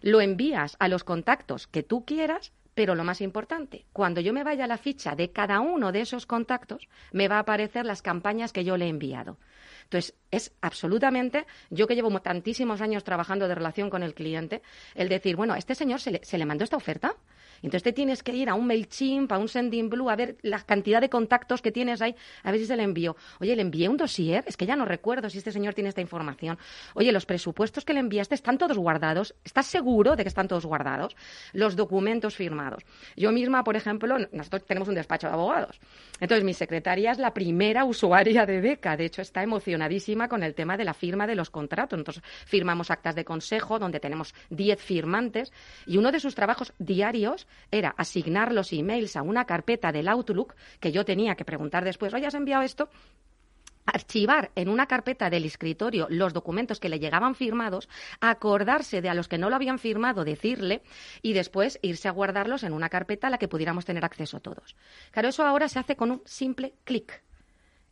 Lo 0.00 0.22
envías 0.22 0.76
a 0.78 0.88
los 0.88 1.04
contactos 1.04 1.66
que 1.66 1.82
tú 1.82 2.06
quieras, 2.06 2.52
pero 2.76 2.94
lo 2.94 3.04
más 3.04 3.22
importante, 3.22 3.86
cuando 3.94 4.20
yo 4.20 4.34
me 4.34 4.44
vaya 4.44 4.64
a 4.64 4.68
la 4.68 4.76
ficha 4.76 5.16
de 5.16 5.30
cada 5.30 5.60
uno 5.60 5.92
de 5.92 6.02
esos 6.02 6.26
contactos, 6.26 6.90
me 7.10 7.26
va 7.26 7.36
a 7.36 7.38
aparecer 7.38 7.86
las 7.86 8.02
campañas 8.02 8.52
que 8.52 8.64
yo 8.64 8.76
le 8.76 8.84
he 8.84 8.88
enviado. 8.90 9.38
Entonces, 9.84 10.14
es 10.30 10.52
absolutamente, 10.60 11.46
yo 11.70 11.86
que 11.86 11.94
llevo 11.94 12.10
tantísimos 12.20 12.82
años 12.82 13.02
trabajando 13.02 13.48
de 13.48 13.54
relación 13.54 13.88
con 13.88 14.02
el 14.02 14.12
cliente, 14.12 14.60
el 14.94 15.08
decir, 15.08 15.36
bueno, 15.36 15.54
a 15.54 15.58
este 15.58 15.74
señor 15.74 16.00
se 16.00 16.10
le, 16.10 16.20
se 16.22 16.36
le 16.36 16.44
mandó 16.44 16.64
esta 16.64 16.76
oferta. 16.76 17.16
Entonces 17.62 17.82
te 17.82 17.92
tienes 17.92 18.22
que 18.22 18.32
ir 18.32 18.48
a 18.48 18.54
un 18.54 18.66
MailChimp, 18.66 19.30
a 19.32 19.38
un 19.38 19.48
Sendinblue, 19.48 20.10
a 20.10 20.16
ver 20.16 20.36
la 20.42 20.60
cantidad 20.60 21.00
de 21.00 21.08
contactos 21.08 21.62
que 21.62 21.72
tienes 21.72 22.02
ahí, 22.02 22.14
a 22.42 22.50
ver 22.50 22.60
si 22.60 22.66
se 22.66 22.76
le 22.76 22.82
envió. 22.82 23.16
Oye, 23.40 23.56
le 23.56 23.62
envié 23.62 23.88
un 23.88 23.96
dossier, 23.96 24.44
es 24.46 24.56
que 24.56 24.66
ya 24.66 24.76
no 24.76 24.84
recuerdo 24.84 25.30
si 25.30 25.38
este 25.38 25.52
señor 25.52 25.74
tiene 25.74 25.88
esta 25.88 26.00
información. 26.00 26.58
Oye, 26.94 27.12
los 27.12 27.26
presupuestos 27.26 27.84
que 27.84 27.94
le 27.94 28.00
enviaste 28.00 28.34
están 28.34 28.58
todos 28.58 28.76
guardados. 28.78 29.34
¿Estás 29.44 29.66
seguro 29.66 30.16
de 30.16 30.24
que 30.24 30.28
están 30.28 30.48
todos 30.48 30.66
guardados? 30.66 31.16
Los 31.52 31.76
documentos 31.76 32.34
firmados. 32.34 32.82
Yo 33.16 33.32
misma, 33.32 33.64
por 33.64 33.76
ejemplo, 33.76 34.16
nosotros 34.32 34.64
tenemos 34.66 34.88
un 34.88 34.94
despacho 34.94 35.26
de 35.26 35.32
abogados. 35.32 35.80
Entonces, 36.20 36.44
mi 36.44 36.54
secretaria 36.54 37.12
es 37.12 37.18
la 37.18 37.34
primera 37.34 37.84
usuaria 37.84 38.46
de 38.46 38.60
Beca. 38.60 38.96
De 38.96 39.04
hecho, 39.06 39.22
está 39.22 39.42
emocionadísima 39.42 40.28
con 40.28 40.42
el 40.42 40.54
tema 40.54 40.76
de 40.76 40.84
la 40.84 40.94
firma 40.94 41.26
de 41.26 41.34
los 41.34 41.50
contratos. 41.50 41.98
Entonces, 41.98 42.22
firmamos 42.46 42.90
actas 42.90 43.14
de 43.14 43.24
consejo 43.24 43.78
donde 43.78 44.00
tenemos 44.00 44.34
10 44.50 44.80
firmantes 44.80 45.52
y 45.86 45.96
uno 45.96 46.12
de 46.12 46.20
sus 46.20 46.34
trabajos 46.34 46.72
diarios 46.78 47.45
era 47.70 47.94
asignar 47.96 48.52
los 48.52 48.72
emails 48.72 49.16
a 49.16 49.22
una 49.22 49.44
carpeta 49.44 49.92
del 49.92 50.08
Outlook 50.08 50.54
que 50.80 50.92
yo 50.92 51.04
tenía 51.04 51.34
que 51.34 51.44
preguntar 51.44 51.84
después, 51.84 52.12
oye, 52.14 52.26
¿has 52.26 52.34
enviado 52.34 52.62
esto? 52.62 52.88
archivar 53.86 54.50
en 54.56 54.68
una 54.68 54.86
carpeta 54.86 55.30
del 55.30 55.44
escritorio 55.44 56.06
los 56.10 56.32
documentos 56.32 56.80
que 56.80 56.88
le 56.88 56.98
llegaban 56.98 57.34
firmados, 57.34 57.88
acordarse 58.20 59.00
de 59.00 59.08
a 59.08 59.14
los 59.14 59.28
que 59.28 59.38
no 59.38 59.48
lo 59.48 59.56
habían 59.56 59.78
firmado, 59.78 60.24
decirle 60.24 60.82
y 61.22 61.32
después 61.32 61.78
irse 61.82 62.08
a 62.08 62.12
guardarlos 62.12 62.64
en 62.64 62.72
una 62.72 62.88
carpeta 62.88 63.28
a 63.28 63.30
la 63.30 63.38
que 63.38 63.48
pudiéramos 63.48 63.84
tener 63.84 64.04
acceso 64.04 64.40
todos. 64.40 64.76
Claro, 65.12 65.28
eso 65.28 65.44
ahora 65.44 65.68
se 65.68 65.78
hace 65.78 65.96
con 65.96 66.10
un 66.10 66.22
simple 66.24 66.74
clic 66.84 67.22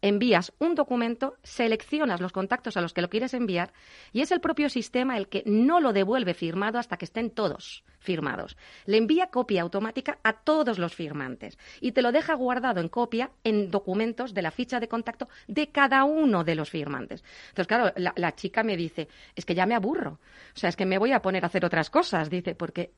envías 0.05 0.53
un 0.59 0.75
documento, 0.75 1.39
seleccionas 1.43 2.21
los 2.21 2.31
contactos 2.31 2.77
a 2.77 2.83
los 2.83 2.93
que 2.93 3.01
lo 3.01 3.09
quieres 3.09 3.33
enviar 3.33 3.73
y 4.13 4.21
es 4.21 4.33
el 4.33 4.41
propio 4.43 4.69
sistema 4.69 5.17
el 5.17 5.29
que 5.29 5.43
no 5.47 5.81
lo 5.81 5.95
devuelve 5.95 6.35
firmado 6.35 6.79
hasta 6.79 6.99
que 6.99 7.07
estén 7.07 7.31
todos 7.31 7.85
firmados. 8.01 8.59
Le 8.85 8.99
envía 8.99 9.29
copia 9.29 9.63
automática 9.63 10.19
a 10.23 10.35
todos 10.35 10.79
los 10.79 10.95
firmantes 10.95 11.57
y 11.81 11.93
te 11.93 12.03
lo 12.03 12.13
deja 12.13 12.35
guardado 12.35 12.83
en 12.83 12.91
copia 12.91 13.31
en 13.45 13.71
documentos 13.71 14.35
de 14.35 14.43
la 14.43 14.51
ficha 14.51 14.79
de 14.79 14.89
contacto 14.89 15.27
de 15.49 15.71
cada 15.71 16.05
uno 16.05 16.45
de 16.45 16.55
los 16.55 16.69
firmantes. 16.69 17.25
Entonces, 17.49 17.67
claro, 17.67 17.91
la, 17.97 18.13
la 18.17 18.35
chica 18.35 18.63
me 18.63 18.77
dice, 18.77 19.09
es 19.35 19.47
que 19.47 19.55
ya 19.55 19.65
me 19.65 19.75
aburro. 19.75 20.21
O 20.55 20.59
sea, 20.59 20.69
es 20.69 20.77
que 20.77 20.85
me 20.85 20.99
voy 20.99 21.13
a 21.13 21.23
poner 21.23 21.45
a 21.45 21.47
hacer 21.47 21.65
otras 21.65 21.89
cosas, 21.89 22.29
dice, 22.29 22.55
porque 22.55 22.93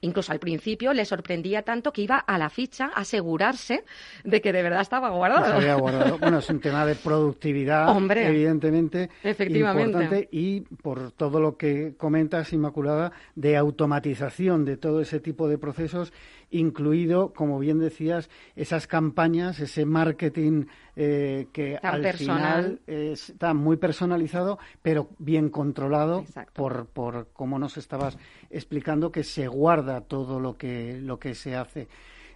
Incluso 0.00 0.32
al 0.32 0.38
principio 0.38 0.92
le 0.92 1.04
sorprendía 1.04 1.62
tanto 1.62 1.92
que 1.92 2.02
iba 2.02 2.18
a 2.18 2.38
la 2.38 2.50
ficha 2.50 2.90
a 2.94 3.00
asegurarse 3.00 3.84
de 4.24 4.40
que 4.40 4.52
de 4.52 4.62
verdad 4.62 4.80
estaba 4.80 5.10
guardado. 5.10 5.56
Bueno, 6.20 6.38
es 6.38 6.50
un 6.50 6.60
tema 6.60 6.86
de 6.86 6.94
productividad, 6.94 7.88
evidentemente, 8.16 9.10
Efectivamente. 9.22 9.90
importante 9.90 10.28
y 10.30 10.60
por 10.60 11.12
todo 11.12 11.40
lo 11.40 11.56
que 11.56 11.94
comentas, 11.96 12.52
Inmaculada, 12.52 13.12
de 13.34 13.56
automatización 13.56 14.64
de 14.64 14.76
todo 14.76 15.00
ese 15.00 15.20
tipo 15.20 15.48
de 15.48 15.58
procesos 15.58 16.12
incluido, 16.50 17.32
como 17.32 17.58
bien 17.58 17.78
decías, 17.78 18.30
esas 18.54 18.86
campañas, 18.86 19.60
ese 19.60 19.84
marketing 19.84 20.66
eh, 20.94 21.48
que 21.52 21.76
al 21.82 22.12
final 22.14 22.80
está 22.86 23.54
muy 23.54 23.76
personalizado, 23.76 24.58
pero 24.82 25.10
bien 25.18 25.50
controlado 25.50 26.24
por, 26.52 26.86
por, 26.86 27.28
como 27.32 27.58
nos 27.58 27.76
estabas 27.76 28.16
explicando, 28.50 29.10
que 29.10 29.24
se 29.24 29.48
guarda 29.48 30.02
todo 30.02 30.40
lo 30.40 30.56
que, 30.56 30.98
lo 31.00 31.18
que 31.18 31.34
se 31.34 31.56
hace. 31.56 31.88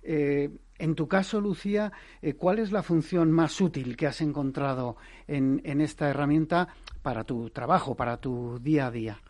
Eh, 0.03 0.51
en 0.79 0.95
tu 0.95 1.09
caso, 1.09 1.41
Lucía, 1.41 1.93
eh, 2.23 2.35
¿cuál 2.35 2.59
es 2.59 2.73
la 2.73 2.83
función 2.83 3.31
más 3.31 3.61
útil 3.61 3.97
que 3.97 4.07
has 4.07 4.21
encontrado 4.23 4.97
en, 5.29 5.61
en 5.65 5.81
esta 5.81 6.09
herramienta 6.09 6.69
para 7.03 7.25
tu 7.25 7.51
trabajo, 7.51 7.95
para 7.95 8.17
tu 8.17 8.59
día 8.61 8.87
a 8.87 8.91
día? 8.91 9.21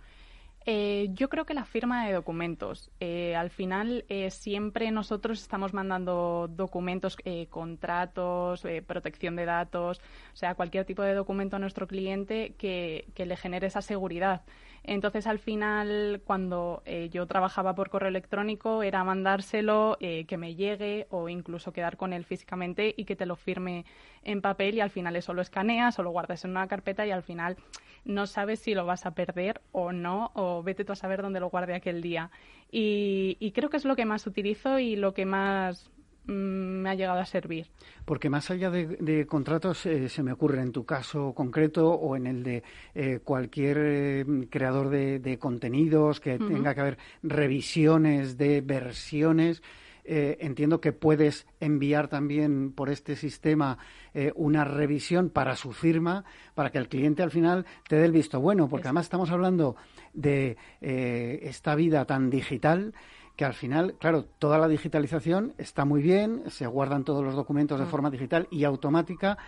Eh, 0.67 1.09
yo 1.15 1.29
creo 1.31 1.47
que 1.47 1.55
la 1.55 1.65
firma 1.65 2.07
de 2.07 2.13
documentos. 2.13 2.91
Eh, 3.01 3.35
al 3.35 3.51
final, 3.51 4.05
eh, 4.09 4.31
siempre 4.31 4.91
nosotros 4.91 5.41
estamos 5.41 5.73
mandando 5.73 6.49
documentos, 6.51 7.17
contratos, 7.49 8.63
protección 8.87 9.37
de 9.37 9.47
datos, 9.47 10.01
o 10.33 10.37
sea, 10.37 10.55
cualquier 10.55 10.85
tipo 10.85 11.03
de 11.03 11.15
documento 11.15 11.57
a 11.57 11.59
nuestro 11.59 11.87
cliente 11.87 12.55
que, 12.59 13.09
que 13.15 13.27
le 13.27 13.37
genere 13.37 13.69
esa 13.69 13.83
seguridad. 13.83 14.43
Entonces, 14.91 15.28
al 15.28 15.38
final, 15.38 16.20
cuando 16.24 16.82
yo 17.12 17.24
trabajaba 17.26 17.76
por 17.76 17.91
correo 17.91 18.09
electrónico, 18.09 18.82
era 18.82 19.05
mandárselo, 19.05 19.97
que 20.01 20.36
me 20.36 20.57
llegue 20.57 21.07
o 21.11 21.28
incluso 21.28 21.72
quedar 21.72 21.97
con 21.97 22.12
él 22.12 22.24
físicamente 22.24 22.93
y 22.97 23.05
que 23.05 23.14
te 23.14 23.24
lo 23.24 23.36
firme 23.36 23.84
en 24.24 24.43
papel 24.43 24.74
y 24.74 24.80
al 24.80 24.91
final 24.91 25.14
eso 25.14 25.32
lo 25.32 25.43
escaneas 25.43 25.97
o 26.01 26.03
lo 26.03 26.11
guardas 26.11 26.45
en 26.45 26.51
una 26.51 26.66
carpeta 26.66 27.07
y 27.07 27.12
al 27.12 27.22
final 27.22 27.57
no 28.05 28.26
sabes 28.26 28.59
si 28.59 28.74
lo 28.74 28.84
vas 28.84 29.07
a 29.07 29.14
perder 29.14 29.61
o 29.70 29.93
no, 29.93 30.32
o 30.34 30.64
vete 30.64 30.84
tú 30.84 30.93
a 30.93 30.97
saber 30.97 31.22
dónde 31.22 31.38
lo 31.38 31.51
guarde 31.51 31.76
aquel 31.76 32.03
día. 32.03 32.32
Y, 32.72 33.53
creo 33.55 33.70
que 33.70 33.76
es 33.76 33.84
lo 33.84 33.95
que 33.95 34.07
más 34.07 34.26
utilizo 34.26 34.80
y 34.80 34.97
lo 34.97 35.14
que 35.14 35.24
más 35.24 35.88
me 36.31 36.91
ha 36.91 36.95
llegado 36.95 37.20
a 37.20 37.26
servir. 37.26 37.66
Porque 38.05 38.31
más 38.31 38.51
allá 38.51 38.70
de, 38.70 39.26
contratos, 39.26 39.87
eh, 39.87 40.09
se 40.09 40.22
me 40.22 40.33
ocurre 40.33 40.62
en 40.62 40.72
tu 40.72 40.85
caso 40.85 41.33
concreto 41.35 41.91
o 41.91 42.16
en 42.16 42.26
el 42.26 42.43
de 42.43 42.62
eh, 42.95 43.20
cualquier 43.22 43.78
eh, 43.81 44.24
creador 44.49 44.89
de, 44.89 45.39
contenidos, 45.39 46.20
que 46.20 46.39
tenga 46.39 46.74
que 46.74 46.81
haber 46.81 46.99
revisiones 47.22 48.39
de 48.39 48.61
versiones. 48.61 49.62
Entiendo 50.03 50.81
que 50.81 50.93
puedes 50.93 51.47
enviar 51.61 52.09
también 52.09 52.72
por 52.72 52.89
este 52.89 53.14
sistema 53.14 53.78
eh, 54.12 54.33
una 54.35 54.64
revisión 54.64 55.31
para 55.31 55.55
su 55.55 55.72
firma, 55.72 56.24
para 56.55 56.70
que 56.70 56.78
el 56.78 56.89
cliente 56.89 57.22
al 57.22 57.31
final 57.31 57.64
te 57.87 57.95
dé 57.95 58.07
el 58.07 58.12
visto 58.12 58.41
bueno, 58.41 58.68
porque 58.68 58.89
además 58.89 59.07
estamos 59.07 59.31
hablando 59.31 59.76
de 60.12 60.57
esta 60.81 61.76
vida 61.76 62.07
tan 62.07 62.28
digital 62.28 62.93
que 63.41 63.47
al 63.47 63.55
final, 63.55 63.95
claro, 63.99 64.26
toda 64.26 64.59
la 64.59 64.68
digitalización 64.68 65.55
está 65.57 65.86
muy 65.86 66.03
bien, 66.03 66.43
se 66.51 66.66
guardan 66.66 67.05
todos 67.05 67.24
los 67.24 67.34
documentos 67.34 67.78
de 67.78 67.86
mm. 67.86 67.88
forma 67.88 68.11
digital 68.11 68.47
y 68.51 68.64
automática, 68.64 69.38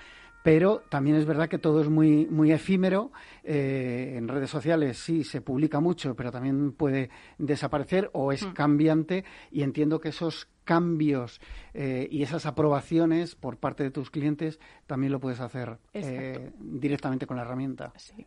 pero 0.43 0.81
también 0.89 1.17
es 1.17 1.27
verdad 1.27 1.47
que 1.47 1.59
todo 1.59 1.83
es 1.83 1.91
muy, 1.91 2.25
muy 2.25 2.53
efímero. 2.53 3.13
Eh, 3.45 4.15
en 4.17 4.29
redes 4.29 4.49
sociales 4.49 4.97
sí 4.97 5.25
se 5.25 5.43
publica 5.43 5.79
mucho, 5.79 6.17
pero 6.17 6.33
también 6.33 6.73
puede 6.73 7.11
desaparecer 7.37 8.09
o 8.15 8.33
es 8.33 8.47
mm. 8.47 8.53
cambiante 8.55 9.27
y 9.51 9.63
entiendo 9.63 10.01
que 10.01 10.09
esos 10.09 10.49
cambios 10.65 11.43
eh, 11.75 12.09
y 12.11 12.23
esas 12.23 12.47
aprobaciones 12.47 13.35
por 13.35 13.59
parte 13.59 13.83
de 13.83 13.91
tus 13.91 14.11
clientes 14.11 14.59
también 14.87 15.13
lo 15.13 15.21
puedes 15.21 15.41
hacer 15.41 15.77
eh, 15.93 16.51
directamente 16.59 17.27
con 17.27 17.37
la 17.37 17.43
herramienta. 17.43 17.93
Sí, 17.99 18.27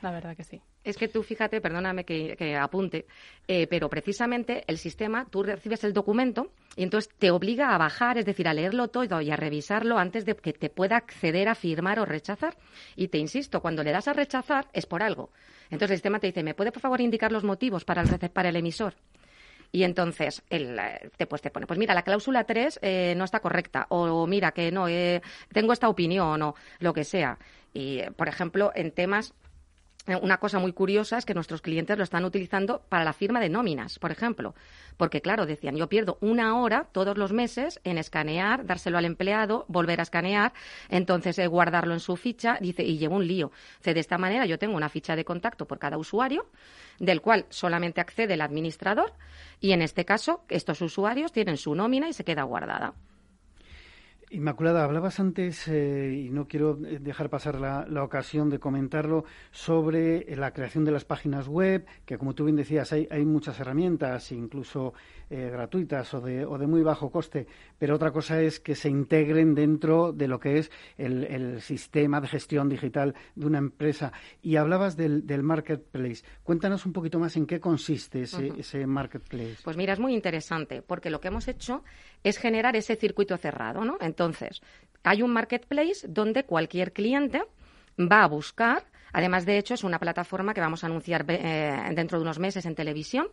la 0.00 0.12
verdad 0.12 0.36
que 0.36 0.44
sí. 0.44 0.62
Es 0.84 0.96
que 0.96 1.06
tú 1.06 1.22
fíjate, 1.22 1.60
perdóname 1.60 2.04
que, 2.04 2.56
apunte, 2.56 3.06
eh, 3.46 3.66
pero 3.68 3.88
precisamente 3.88 4.64
el 4.66 4.78
sistema, 4.78 5.26
tú 5.30 5.44
recibes 5.44 5.84
el 5.84 5.92
documento 5.92 6.50
y 6.74 6.82
entonces 6.82 7.12
te 7.18 7.30
obliga 7.30 7.74
a 7.74 7.78
bajar, 7.78 8.18
es 8.18 8.24
decir, 8.24 8.48
a 8.48 8.54
leerlo 8.54 8.88
todo 8.88 9.20
y 9.20 9.30
a 9.30 9.36
revisarlo 9.36 9.98
antes 9.98 10.24
de 10.24 10.34
que 10.34 10.52
te 10.52 10.70
pueda 10.70 10.96
acceder 10.96 11.48
a 11.48 11.54
firmar 11.54 12.00
o 12.00 12.04
rechazar. 12.04 12.56
Y 12.96 13.08
te 13.08 13.18
insisto, 13.18 13.60
cuando 13.60 13.84
le 13.84 13.92
das 13.92 14.08
a 14.08 14.12
rechazar 14.12 14.68
es 14.72 14.86
por 14.86 15.02
algo. 15.04 15.30
Entonces 15.70 15.90
el 15.90 15.96
sistema 15.98 16.18
te 16.18 16.26
dice, 16.26 16.42
¿me 16.42 16.54
puede 16.54 16.72
por 16.72 16.82
favor 16.82 17.00
indicar 17.00 17.30
los 17.30 17.44
motivos 17.44 17.84
para 17.84 18.02
el, 18.02 18.56
emisor? 18.56 18.94
Y 19.70 19.84
entonces 19.84 20.42
el, 20.50 20.78
eh, 20.78 21.10
te, 21.16 21.26
pues 21.26 21.42
te 21.42 21.50
pone, 21.50 21.66
pues 21.66 21.78
mira, 21.78 21.94
la 21.94 22.02
cláusula 22.02 22.44
3 22.44 22.80
eh, 22.82 23.14
no 23.16 23.24
está 23.24 23.38
correcta, 23.38 23.86
o 23.88 24.26
mira 24.26 24.50
que 24.50 24.72
no, 24.72 24.86
tengo 25.52 25.72
esta 25.72 25.88
opinión, 25.88 26.42
o 26.42 26.54
lo 26.80 26.92
que 26.92 27.04
sea. 27.04 27.38
Y, 27.72 28.02
por 28.16 28.28
ejemplo, 28.28 28.72
en 28.74 28.90
temas 28.90 29.32
eh, 29.32 29.51
una 30.20 30.38
cosa 30.38 30.58
muy 30.58 30.72
curiosa 30.72 31.16
es 31.18 31.24
que 31.24 31.34
nuestros 31.34 31.62
clientes 31.62 31.96
lo 31.96 32.02
están 32.02 32.24
utilizando 32.24 32.82
para 32.88 33.04
la 33.04 33.12
firma 33.12 33.40
de 33.40 33.48
nóminas, 33.48 33.98
por 33.98 34.10
ejemplo. 34.10 34.54
Porque, 34.96 35.20
claro, 35.20 35.46
decían, 35.46 35.76
yo 35.76 35.88
pierdo 35.88 36.18
una 36.20 36.58
hora 36.58 36.88
todos 36.90 37.16
los 37.16 37.32
meses 37.32 37.80
en 37.84 37.98
escanear, 37.98 38.66
dárselo 38.66 38.98
al 38.98 39.04
empleado, 39.04 39.64
volver 39.68 40.00
a 40.00 40.02
escanear, 40.02 40.52
entonces 40.88 41.38
eh, 41.38 41.46
guardarlo 41.46 41.94
en 41.94 42.00
su 42.00 42.16
ficha, 42.16 42.58
dice, 42.60 42.82
y 42.82 42.98
llevo 42.98 43.16
un 43.16 43.26
lío. 43.26 43.52
de 43.84 43.98
esta 43.98 44.18
manera 44.18 44.44
yo 44.46 44.58
tengo 44.58 44.76
una 44.76 44.88
ficha 44.88 45.14
de 45.14 45.24
contacto 45.24 45.66
por 45.66 45.78
cada 45.78 45.98
usuario, 45.98 46.46
del 46.98 47.20
cual 47.20 47.46
solamente 47.48 48.00
accede 48.00 48.34
el 48.34 48.40
administrador, 48.40 49.12
y 49.60 49.72
en 49.72 49.82
este 49.82 50.04
caso, 50.04 50.44
estos 50.48 50.80
usuarios 50.80 51.32
tienen 51.32 51.56
su 51.56 51.74
nómina 51.74 52.08
y 52.08 52.12
se 52.12 52.24
queda 52.24 52.42
guardada. 52.42 52.94
Inmaculada, 54.32 54.82
hablabas 54.82 55.20
antes, 55.20 55.68
eh, 55.68 56.24
y 56.26 56.30
no 56.30 56.48
quiero 56.48 56.78
eh, 56.86 56.98
dejar 56.98 57.28
pasar 57.28 57.60
la, 57.60 58.02
ocasión 58.02 58.48
de 58.48 58.58
comentarlo, 58.58 59.26
sobre 59.50 60.24
la 60.36 60.54
creación 60.54 60.86
de 60.86 60.90
las 60.90 61.04
páginas 61.04 61.48
web, 61.48 61.84
que 62.06 62.16
como 62.16 62.34
tú 62.34 62.44
bien 62.44 62.56
decías, 62.56 62.94
hay, 62.94 63.06
hay 63.10 63.26
muchas 63.26 63.60
herramientas, 63.60 64.32
incluso 64.32 64.94
eh, 65.32 65.48
gratuitas 65.50 66.12
o 66.12 66.20
de, 66.20 66.44
o 66.44 66.58
de, 66.58 66.66
muy 66.66 66.82
bajo 66.82 67.10
coste, 67.10 67.46
pero 67.78 67.94
otra 67.94 68.10
cosa 68.10 68.42
es 68.42 68.60
que 68.60 68.74
se 68.74 68.90
integren 68.90 69.54
dentro 69.54 70.12
de 70.12 70.28
lo 70.28 70.38
que 70.38 70.58
es 70.58 70.70
el, 70.98 71.60
sistema 71.62 72.20
de 72.20 72.28
gestión 72.28 72.68
digital 72.68 73.14
de 73.34 73.46
una 73.46 73.56
empresa. 73.56 74.12
Y 74.42 74.56
hablabas 74.56 74.94
del, 74.94 75.24
marketplace. 75.42 76.22
Cuéntanos 76.42 76.84
un 76.84 76.92
poquito 76.92 77.18
más 77.18 77.34
en 77.36 77.46
qué 77.46 77.60
consiste 77.60 78.22
ese, 78.22 78.52
ese 78.58 78.86
marketplace. 78.86 79.56
Pues 79.64 79.78
mira, 79.78 79.94
es 79.94 80.00
muy 80.00 80.12
interesante, 80.12 80.82
porque 80.82 81.08
lo 81.08 81.18
que 81.20 81.28
hemos 81.28 81.48
hecho 81.48 81.82
es 82.22 82.36
generar 82.36 82.76
ese 82.76 82.96
circuito 82.96 83.36
cerrado, 83.38 83.86
¿no? 83.86 83.96
Entonces, 84.00 84.60
hay 85.02 85.22
un 85.22 85.32
marketplace 85.32 86.06
donde 86.06 86.44
cualquier 86.44 86.92
cliente 86.92 87.42
va 87.98 88.22
a 88.22 88.28
buscar, 88.28 88.84
además 89.14 89.46
de 89.46 89.56
hecho 89.56 89.72
es 89.72 89.82
una 89.82 89.98
plataforma 89.98 90.52
que 90.52 90.60
vamos 90.60 90.84
a 90.84 90.88
anunciar 90.88 91.24
eh, 91.28 91.90
dentro 91.94 92.18
de 92.18 92.22
unos 92.22 92.38
meses 92.38 92.66
en 92.66 92.74
televisión, 92.74 93.28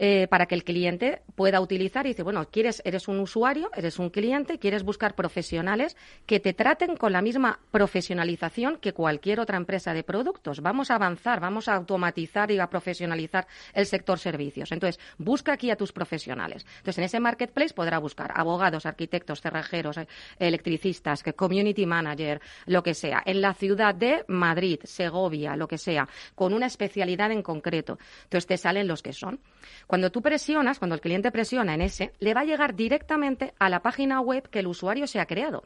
eh, 0.00 0.28
para 0.28 0.46
que 0.46 0.54
el 0.54 0.62
cliente 0.62 1.22
pueda 1.34 1.60
utilizar 1.60 2.06
y 2.06 2.10
dice, 2.10 2.22
bueno, 2.22 2.46
quieres, 2.50 2.80
eres 2.84 3.08
un 3.08 3.18
usuario, 3.18 3.68
eres 3.74 3.98
un 3.98 4.10
cliente, 4.10 4.60
quieres 4.60 4.84
buscar 4.84 5.16
profesionales 5.16 5.96
que 6.24 6.38
te 6.38 6.54
traten 6.54 6.96
con 6.96 7.12
la 7.12 7.20
misma 7.20 7.58
profesionalización 7.72 8.78
que 8.78 8.92
cualquier 8.92 9.40
otra 9.40 9.56
empresa 9.56 9.92
de 9.94 10.04
productos. 10.04 10.60
Vamos 10.60 10.92
a 10.92 10.94
avanzar, 10.94 11.40
vamos 11.40 11.66
a 11.66 11.74
automatizar 11.74 12.50
y 12.52 12.60
a 12.60 12.68
profesionalizar 12.68 13.48
el 13.74 13.86
sector 13.86 14.20
servicios. 14.20 14.70
Entonces, 14.70 15.00
busca 15.18 15.54
aquí 15.54 15.72
a 15.72 15.76
tus 15.76 15.90
profesionales. 15.90 16.64
Entonces, 16.78 16.98
en 16.98 17.04
ese 17.04 17.18
marketplace 17.18 17.74
podrá 17.74 17.98
buscar 17.98 18.32
abogados, 18.36 18.86
arquitectos, 18.86 19.40
cerrajeros, 19.40 19.98
eh, 19.98 20.06
electricistas, 20.38 21.24
community 21.36 21.86
manager, 21.86 22.40
lo 22.66 22.84
que 22.84 22.94
sea, 22.94 23.20
en 23.26 23.40
la 23.40 23.52
ciudad 23.52 23.96
de 23.96 24.24
Madrid, 24.28 24.78
Segovia, 24.84 25.56
lo 25.56 25.66
que 25.66 25.78
sea, 25.78 26.08
con 26.36 26.54
una 26.54 26.66
especialidad 26.66 27.32
en 27.32 27.42
concreto. 27.42 27.98
Entonces, 28.22 28.46
te 28.46 28.56
salen 28.56 28.86
los 28.86 29.02
que 29.02 29.12
son. 29.12 29.40
Cuando 29.88 30.12
tú 30.12 30.20
presionas, 30.20 30.78
cuando 30.78 30.94
el 30.94 31.00
cliente 31.00 31.32
presiona 31.32 31.72
en 31.72 31.80
ese, 31.80 32.12
le 32.20 32.34
va 32.34 32.42
a 32.42 32.44
llegar 32.44 32.74
directamente 32.74 33.54
a 33.58 33.70
la 33.70 33.80
página 33.80 34.20
web 34.20 34.46
que 34.50 34.58
el 34.58 34.66
usuario 34.66 35.06
se 35.06 35.18
ha 35.18 35.24
creado. 35.24 35.64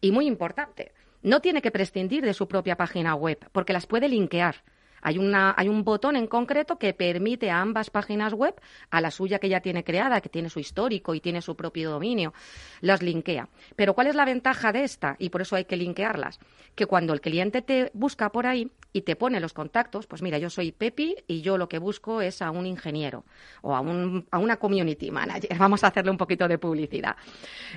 Y 0.00 0.12
muy 0.12 0.26
importante, 0.26 0.92
no 1.22 1.40
tiene 1.40 1.60
que 1.60 1.70
prescindir 1.70 2.24
de 2.24 2.32
su 2.32 2.48
propia 2.48 2.76
página 2.76 3.14
web, 3.14 3.38
porque 3.52 3.74
las 3.74 3.84
puede 3.84 4.08
linkear. 4.08 4.62
Hay, 5.02 5.18
una, 5.18 5.54
hay 5.56 5.68
un 5.68 5.84
botón 5.84 6.16
en 6.16 6.26
concreto 6.26 6.78
que 6.78 6.94
permite 6.94 7.50
a 7.50 7.60
ambas 7.60 7.90
páginas 7.90 8.32
web, 8.32 8.54
a 8.90 9.00
la 9.00 9.10
suya 9.10 9.38
que 9.38 9.48
ya 9.48 9.60
tiene 9.60 9.84
creada, 9.84 10.20
que 10.20 10.28
tiene 10.28 10.50
su 10.50 10.60
histórico 10.60 11.14
y 11.14 11.20
tiene 11.20 11.42
su 11.42 11.56
propio 11.56 11.90
dominio, 11.90 12.32
las 12.80 13.02
linkea. 13.02 13.48
Pero 13.76 13.94
¿cuál 13.94 14.08
es 14.08 14.14
la 14.14 14.24
ventaja 14.24 14.72
de 14.72 14.84
esta? 14.84 15.16
Y 15.18 15.30
por 15.30 15.42
eso 15.42 15.56
hay 15.56 15.64
que 15.64 15.76
linkearlas. 15.76 16.38
Que 16.74 16.86
cuando 16.86 17.12
el 17.12 17.20
cliente 17.20 17.62
te 17.62 17.90
busca 17.94 18.30
por 18.30 18.46
ahí 18.46 18.70
y 18.92 19.02
te 19.02 19.16
pone 19.16 19.40
los 19.40 19.52
contactos, 19.52 20.06
pues 20.06 20.22
mira, 20.22 20.38
yo 20.38 20.50
soy 20.50 20.72
Pepi 20.72 21.16
y 21.26 21.42
yo 21.42 21.58
lo 21.58 21.68
que 21.68 21.78
busco 21.78 22.20
es 22.20 22.42
a 22.42 22.50
un 22.50 22.66
ingeniero 22.66 23.24
o 23.62 23.74
a, 23.74 23.80
un, 23.80 24.26
a 24.30 24.38
una 24.38 24.56
community 24.56 25.10
manager. 25.10 25.50
Vamos 25.58 25.84
a 25.84 25.88
hacerle 25.88 26.10
un 26.10 26.16
poquito 26.16 26.48
de 26.48 26.58
publicidad. 26.58 27.16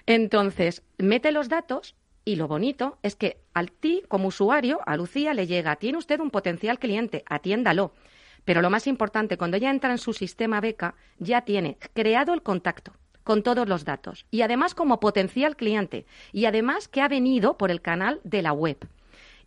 Entonces, 0.06 0.84
mete 0.98 1.32
los 1.32 1.50
datos 1.50 1.96
y 2.26 2.36
lo 2.36 2.48
bonito 2.48 2.98
es 3.04 3.16
que 3.16 3.38
al 3.54 3.72
ti, 3.72 4.04
como 4.08 4.30
usuario, 4.30 4.80
a 4.86 4.96
Lucía 4.96 5.34
le 5.34 5.48
llega, 5.48 5.76
tiene 5.76 5.98
usted 5.98 6.20
un 6.20 6.32
potencial 6.32 6.80
cliente, 6.80 7.24
atiéndalo. 7.28 7.94
Pero 8.46 8.62
lo 8.62 8.70
más 8.70 8.88
importante, 8.88 9.38
cuando 9.38 9.58
ella 9.58 9.70
entra 9.70 9.92
en 9.92 9.98
su 9.98 10.14
sistema 10.14 10.62
beca, 10.62 10.96
ya 11.20 11.42
tiene 11.42 11.78
creado 11.94 12.34
el 12.34 12.42
contacto 12.42 12.94
con 13.24 13.42
todos 13.42 13.68
los 13.70 13.86
datos 13.86 14.26
y 14.32 14.42
además 14.42 14.76
como 14.76 15.00
potencial 15.00 15.56
cliente 15.56 16.06
y 16.34 16.46
además 16.46 16.90
que 16.90 17.02
ha 17.02 17.08
venido 17.08 17.58
por 17.58 17.72
el 17.72 17.82
canal 17.82 18.20
de 18.26 18.42
la 18.42 18.52
web 18.52 18.78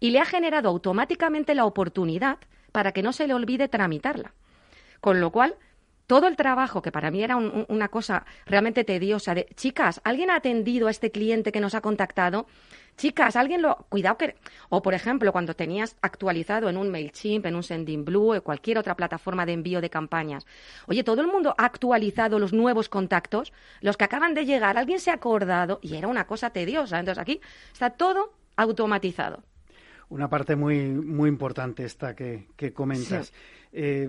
y 0.00 0.10
le 0.10 0.20
ha 0.20 0.24
generado 0.24 0.68
automáticamente 0.68 1.54
la 1.54 1.66
oportunidad 1.66 2.38
para 2.72 2.92
que 2.92 3.02
no 3.02 3.12
se 3.12 3.26
le 3.26 3.34
olvide 3.34 3.68
tramitarla. 3.68 4.32
Con 5.00 5.20
lo 5.20 5.30
cual, 5.30 5.56
todo 6.06 6.28
el 6.28 6.36
trabajo, 6.36 6.82
que 6.82 6.92
para 6.92 7.10
mí 7.10 7.22
era 7.22 7.36
una 7.36 7.88
cosa 7.88 8.24
realmente 8.46 8.84
tediosa, 8.84 9.34
de 9.34 9.46
chicas, 9.56 10.00
¿alguien 10.04 10.30
ha 10.30 10.36
atendido 10.36 10.88
a 10.88 10.90
este 10.90 11.10
cliente 11.10 11.52
que 11.52 11.60
nos 11.60 11.74
ha 11.74 11.80
contactado? 11.80 12.46
Chicas, 12.96 13.36
alguien 13.36 13.60
lo. 13.60 13.76
Cuidado 13.90 14.16
que. 14.16 14.36
O, 14.70 14.80
por 14.80 14.94
ejemplo, 14.94 15.30
cuando 15.30 15.54
tenías 15.54 15.96
actualizado 16.00 16.70
en 16.70 16.78
un 16.78 16.90
MailChimp, 16.90 17.44
en 17.44 17.54
un 17.54 17.62
Sendinblue 17.62 18.38
o 18.38 18.42
cualquier 18.42 18.78
otra 18.78 18.94
plataforma 18.94 19.44
de 19.44 19.52
envío 19.52 19.82
de 19.82 19.90
campañas. 19.90 20.46
Oye, 20.86 21.04
todo 21.04 21.20
el 21.20 21.26
mundo 21.26 21.54
ha 21.58 21.66
actualizado 21.66 22.38
los 22.38 22.54
nuevos 22.54 22.88
contactos, 22.88 23.52
los 23.82 23.98
que 23.98 24.04
acaban 24.04 24.32
de 24.32 24.46
llegar, 24.46 24.78
alguien 24.78 24.98
se 24.98 25.10
ha 25.10 25.14
acordado 25.14 25.78
y 25.82 25.96
era 25.96 26.08
una 26.08 26.26
cosa 26.26 26.50
tediosa. 26.50 26.98
Entonces 26.98 27.20
aquí 27.20 27.40
está 27.72 27.90
todo 27.90 28.32
automatizado. 28.56 29.42
Una 30.08 30.28
parte 30.30 30.56
muy, 30.56 30.88
muy 30.88 31.28
importante 31.28 31.84
esta 31.84 32.14
que, 32.14 32.46
comentas. 32.72 33.32
Eh, 33.72 34.08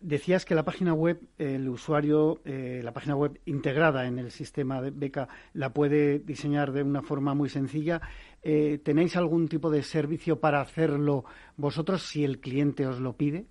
Decías 0.00 0.44
que 0.44 0.54
la 0.54 0.64
página 0.64 0.94
web, 0.94 1.20
el 1.38 1.68
usuario, 1.68 2.40
eh, 2.44 2.80
la 2.84 2.92
página 2.92 3.16
web 3.16 3.40
integrada 3.46 4.06
en 4.06 4.20
el 4.20 4.30
sistema 4.30 4.80
de 4.80 4.90
beca, 4.90 5.28
la 5.54 5.72
puede 5.72 6.20
diseñar 6.20 6.70
de 6.70 6.84
una 6.84 7.02
forma 7.02 7.34
muy 7.34 7.48
sencilla. 7.48 8.00
Eh, 8.42 8.78
¿Tenéis 8.84 9.16
algún 9.16 9.48
tipo 9.48 9.70
de 9.70 9.82
servicio 9.82 10.38
para 10.38 10.60
hacerlo 10.60 11.24
vosotros 11.56 12.02
si 12.02 12.24
el 12.24 12.38
cliente 12.38 12.86
os 12.86 13.00
lo 13.00 13.16
pide? 13.16 13.46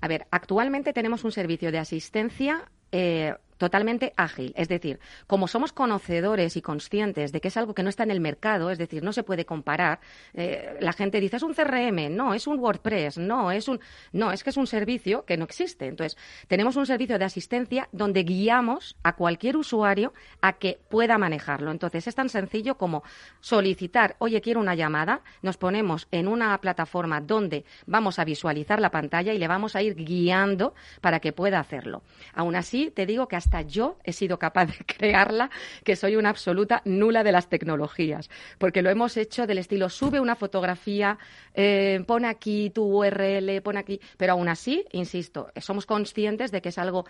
A 0.00 0.06
ver, 0.06 0.28
actualmente 0.30 0.92
tenemos 0.92 1.24
un 1.24 1.32
servicio 1.32 1.72
de 1.72 1.78
asistencia 1.78 2.70
eh, 2.92 3.34
totalmente 3.58 4.14
ágil. 4.16 4.54
Es 4.56 4.68
decir, 4.68 4.98
como 5.26 5.48
somos 5.48 5.72
conocedores 5.72 6.56
y 6.56 6.62
conscientes 6.62 7.32
de 7.32 7.40
que 7.40 7.48
es 7.48 7.56
algo 7.56 7.74
que 7.74 7.82
no 7.82 7.90
está 7.90 8.04
en 8.04 8.12
el 8.12 8.20
mercado, 8.20 8.70
es 8.70 8.78
decir, 8.78 9.02
no 9.02 9.12
se 9.12 9.24
puede 9.24 9.44
comparar, 9.44 10.00
eh, 10.32 10.76
la 10.80 10.92
gente 10.92 11.20
dice, 11.20 11.36
es 11.36 11.42
un 11.42 11.54
CRM, 11.54 12.14
no, 12.14 12.32
es 12.32 12.46
un 12.46 12.58
WordPress, 12.58 13.18
no, 13.18 13.50
es 13.50 13.68
un... 13.68 13.80
No, 14.12 14.32
es 14.32 14.44
que 14.44 14.50
es 14.50 14.56
un 14.56 14.66
servicio 14.66 15.24
que 15.24 15.36
no 15.36 15.44
existe. 15.44 15.86
Entonces, 15.86 16.16
tenemos 16.46 16.76
un 16.76 16.86
servicio 16.86 17.18
de 17.18 17.24
asistencia 17.24 17.88
donde 17.92 18.22
guiamos 18.22 18.96
a 19.02 19.16
cualquier 19.16 19.56
usuario 19.56 20.12
a 20.40 20.54
que 20.54 20.78
pueda 20.88 21.18
manejarlo. 21.18 21.72
Entonces, 21.72 22.06
es 22.06 22.14
tan 22.14 22.28
sencillo 22.28 22.76
como 22.76 23.02
solicitar, 23.40 24.14
oye, 24.20 24.40
quiero 24.40 24.60
una 24.60 24.76
llamada, 24.76 25.22
nos 25.42 25.56
ponemos 25.56 26.06
en 26.12 26.28
una 26.28 26.56
plataforma 26.60 27.20
donde 27.20 27.64
vamos 27.86 28.20
a 28.20 28.24
visualizar 28.24 28.80
la 28.80 28.90
pantalla 28.90 29.32
y 29.32 29.38
le 29.38 29.48
vamos 29.48 29.74
a 29.74 29.82
ir 29.82 29.96
guiando 29.96 30.74
para 31.00 31.18
que 31.18 31.32
pueda 31.32 31.58
hacerlo. 31.58 32.02
Aún 32.34 32.54
así, 32.54 32.77
te 32.86 33.06
digo 33.06 33.28
que 33.28 33.36
hasta 33.36 33.62
yo 33.62 33.98
he 34.04 34.12
sido 34.12 34.38
capaz 34.38 34.66
de 34.66 34.84
crearla, 34.86 35.50
que 35.84 35.96
soy 35.96 36.16
una 36.16 36.30
absoluta 36.30 36.82
nula 36.84 37.22
de 37.24 37.32
las 37.32 37.48
tecnologías, 37.48 38.30
porque 38.58 38.82
lo 38.82 38.90
hemos 38.90 39.16
hecho 39.16 39.46
del 39.46 39.58
estilo 39.58 39.88
sube 39.88 40.20
una 40.20 40.36
fotografía, 40.36 41.18
eh, 41.54 42.02
pon 42.06 42.24
aquí 42.24 42.70
tu 42.70 42.84
URL, 42.84 43.60
pon 43.62 43.76
aquí, 43.76 44.00
pero 44.16 44.32
aún 44.32 44.48
así, 44.48 44.84
insisto, 44.92 45.50
somos 45.56 45.86
conscientes 45.86 46.50
de 46.50 46.60
que 46.60 46.70
es 46.70 46.78
algo 46.78 47.04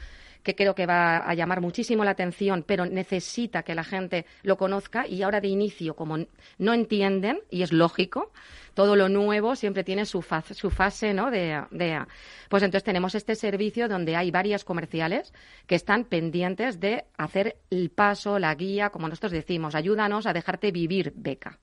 que 0.48 0.54
creo 0.54 0.74
que 0.74 0.86
va 0.86 1.18
a 1.18 1.34
llamar 1.34 1.60
muchísimo 1.60 2.06
la 2.06 2.12
atención, 2.12 2.64
pero 2.66 2.86
necesita 2.86 3.64
que 3.64 3.74
la 3.74 3.84
gente 3.84 4.24
lo 4.42 4.56
conozca 4.56 5.06
y 5.06 5.20
ahora 5.20 5.42
de 5.42 5.48
inicio, 5.48 5.94
como 5.94 6.16
no 6.56 6.72
entienden, 6.72 7.40
y 7.50 7.60
es 7.60 7.70
lógico, 7.70 8.32
todo 8.72 8.96
lo 8.96 9.10
nuevo 9.10 9.56
siempre 9.56 9.84
tiene 9.84 10.06
su, 10.06 10.22
fase, 10.22 10.54
su 10.54 10.70
fase 10.70 11.12
¿no? 11.12 11.30
de, 11.30 11.64
de, 11.70 12.00
Pues 12.48 12.62
entonces 12.62 12.82
tenemos 12.82 13.14
este 13.14 13.34
servicio 13.34 13.88
donde 13.88 14.16
hay 14.16 14.30
varias 14.30 14.64
comerciales 14.64 15.34
que 15.66 15.74
están 15.74 16.04
pendientes 16.04 16.80
de 16.80 17.04
hacer 17.18 17.58
el 17.68 17.90
paso, 17.90 18.38
la 18.38 18.54
guía, 18.54 18.88
como 18.88 19.06
nosotros 19.06 19.32
decimos, 19.32 19.74
ayúdanos 19.74 20.24
a 20.24 20.32
dejarte 20.32 20.72
vivir 20.72 21.12
beca. 21.14 21.58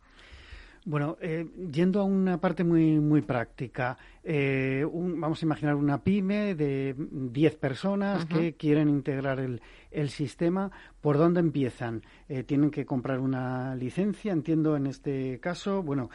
Bueno, 0.88 1.18
eh, 1.20 1.48
yendo 1.72 2.00
a 2.00 2.04
una 2.04 2.40
parte 2.40 2.64
muy, 2.64 3.00
muy 3.00 3.24
práctica, 3.24 3.98
eh, 4.24 4.86
vamos 4.88 5.42
a 5.42 5.46
imaginar 5.46 5.74
una 5.74 6.04
pyme 6.04 6.54
de 6.54 6.94
10 6.96 7.56
personas 7.56 8.28
que 8.28 8.54
quieren 8.54 8.90
integrar 8.90 9.40
el, 9.40 9.64
el, 9.90 10.12
sistema. 10.12 10.70
¿Por 11.02 11.18
dónde 11.18 11.40
empiezan? 11.40 12.04
Eh, 12.30 12.44
¿Tienen 12.44 12.70
que 12.70 12.86
comprar 12.86 13.20
una 13.20 13.74
licencia? 13.74 14.32
Entiendo 14.32 14.78
en 14.78 14.86
este 14.86 15.40
caso, 15.40 15.82
bueno, 15.82 16.12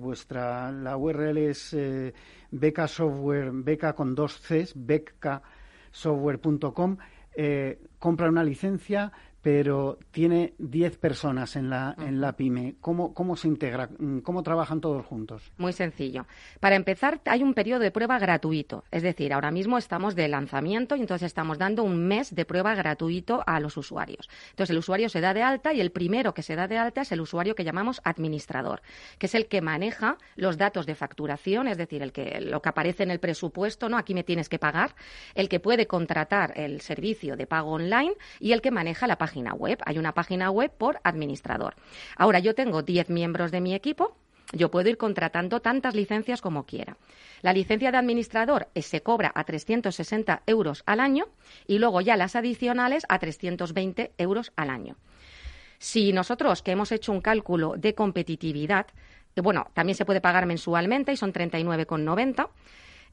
vuestra, 0.00 0.72
la 0.72 0.96
URL 0.96 1.36
es 1.36 1.76
beca 2.50 2.88
software, 2.88 3.50
beca 3.52 3.92
con 3.92 4.14
dos 4.14 4.40
Cs, 4.40 4.72
becasoftware.com. 4.76 6.96
compra 7.98 8.30
una 8.30 8.44
licencia, 8.44 9.12
pero 9.46 10.00
tiene 10.10 10.54
10 10.58 10.98
personas 10.98 11.54
en 11.54 11.70
la, 11.70 11.94
en 11.98 12.20
la 12.20 12.32
pyme. 12.32 12.74
¿Cómo, 12.80 13.14
¿Cómo 13.14 13.36
se 13.36 13.46
integra? 13.46 13.88
¿Cómo 14.24 14.42
trabajan 14.42 14.80
todos 14.80 15.06
juntos? 15.06 15.52
Muy 15.56 15.72
sencillo. 15.72 16.26
Para 16.58 16.74
empezar, 16.74 17.20
hay 17.26 17.44
un 17.44 17.54
periodo 17.54 17.78
de 17.78 17.92
prueba 17.92 18.18
gratuito. 18.18 18.82
Es 18.90 19.04
decir, 19.04 19.32
ahora 19.32 19.52
mismo 19.52 19.78
estamos 19.78 20.16
de 20.16 20.26
lanzamiento 20.26 20.96
y 20.96 21.00
entonces 21.00 21.26
estamos 21.26 21.58
dando 21.58 21.84
un 21.84 22.08
mes 22.08 22.34
de 22.34 22.44
prueba 22.44 22.74
gratuito 22.74 23.44
a 23.46 23.60
los 23.60 23.76
usuarios. 23.76 24.28
Entonces, 24.50 24.70
el 24.70 24.78
usuario 24.78 25.08
se 25.08 25.20
da 25.20 25.32
de 25.32 25.44
alta 25.44 25.72
y 25.72 25.80
el 25.80 25.92
primero 25.92 26.34
que 26.34 26.42
se 26.42 26.56
da 26.56 26.66
de 26.66 26.78
alta 26.78 27.02
es 27.02 27.12
el 27.12 27.20
usuario 27.20 27.54
que 27.54 27.62
llamamos 27.62 28.00
administrador, 28.02 28.82
que 29.18 29.26
es 29.26 29.34
el 29.36 29.46
que 29.46 29.60
maneja 29.60 30.18
los 30.34 30.58
datos 30.58 30.86
de 30.86 30.96
facturación, 30.96 31.68
es 31.68 31.78
decir, 31.78 32.02
el 32.02 32.12
que, 32.12 32.40
lo 32.40 32.60
que 32.62 32.68
aparece 32.68 33.04
en 33.04 33.12
el 33.12 33.20
presupuesto, 33.20 33.88
¿no? 33.88 33.96
Aquí 33.96 34.12
me 34.12 34.24
tienes 34.24 34.48
que 34.48 34.58
pagar, 34.58 34.96
el 35.36 35.48
que 35.48 35.60
puede 35.60 35.86
contratar 35.86 36.52
el 36.56 36.80
servicio 36.80 37.36
de 37.36 37.46
pago 37.46 37.70
online 37.70 38.14
y 38.40 38.50
el 38.50 38.60
que 38.60 38.72
maneja 38.72 39.06
la 39.06 39.18
página 39.18 39.35
web. 39.54 39.78
Hay 39.84 39.98
una 39.98 40.12
página 40.12 40.50
web 40.50 40.70
por 40.76 41.00
administrador. 41.04 41.74
Ahora, 42.16 42.38
yo 42.38 42.54
tengo 42.54 42.82
10 42.82 43.10
miembros 43.10 43.50
de 43.50 43.60
mi 43.60 43.74
equipo. 43.74 44.16
Yo 44.52 44.70
puedo 44.70 44.88
ir 44.88 44.96
contratando 44.96 45.60
tantas 45.60 45.94
licencias 45.94 46.40
como 46.40 46.66
quiera. 46.66 46.96
La 47.42 47.52
licencia 47.52 47.90
de 47.90 47.98
administrador 47.98 48.68
eh, 48.74 48.82
se 48.82 49.02
cobra 49.02 49.32
a 49.34 49.44
360 49.44 50.42
euros 50.46 50.82
al 50.86 51.00
año 51.00 51.26
y 51.66 51.78
luego 51.78 52.00
ya 52.00 52.16
las 52.16 52.36
adicionales 52.36 53.04
a 53.08 53.18
320 53.18 54.12
euros 54.18 54.52
al 54.56 54.70
año. 54.70 54.96
Si 55.78 56.12
nosotros, 56.12 56.62
que 56.62 56.70
hemos 56.70 56.92
hecho 56.92 57.12
un 57.12 57.20
cálculo 57.20 57.74
de 57.76 57.94
competitividad, 57.94 58.86
eh, 59.34 59.40
bueno, 59.40 59.66
también 59.74 59.96
se 59.96 60.04
puede 60.04 60.20
pagar 60.20 60.46
mensualmente 60.46 61.12
y 61.12 61.16
son 61.16 61.32
39,90. 61.32 62.48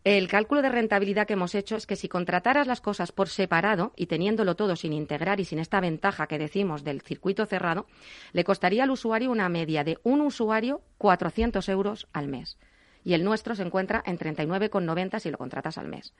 El 0.03 0.27
cálculo 0.27 0.61
de 0.61 0.67
rentabilidad 0.67 1.25
que 1.25 1.33
hemos 1.33 1.55
hecho 1.55 1.77
es 1.77 1.87
que 1.87 1.95
si 1.95 2.09
contrataras 2.09 2.67
las 2.67 2.81
cosas 2.81 3.13
por 3.13 3.29
separado 3.29 3.93
y 3.95 4.07
teniéndolo 4.07 4.55
todo 4.55 4.75
sin 4.75 4.91
integrar 4.91 5.39
y 5.39 5.45
sin 5.45 5.59
esta 5.59 5.79
ventaja 5.79 6.27
que 6.27 6.37
decimos 6.37 6.83
del 6.83 6.99
circuito 7.01 7.45
cerrado, 7.45 7.87
le 8.33 8.43
costaría 8.43 8.83
al 8.83 8.91
usuario 8.91 9.31
una 9.31 9.47
media 9.47 9.85
de 9.85 9.99
un 10.03 10.19
usuario 10.19 10.81
400 10.97 11.69
euros 11.69 12.07
al 12.11 12.27
mes. 12.27 12.57
Y 13.05 13.13
el 13.13 13.23
nuestro 13.23 13.55
se 13.55 13.63
encuentra 13.63 14.03
en 14.05 14.17
39,90 14.17 15.19
si 15.19 15.31
lo 15.31 15.37
contratas 15.37 15.77
al 15.77 15.87
mes. 15.87 16.13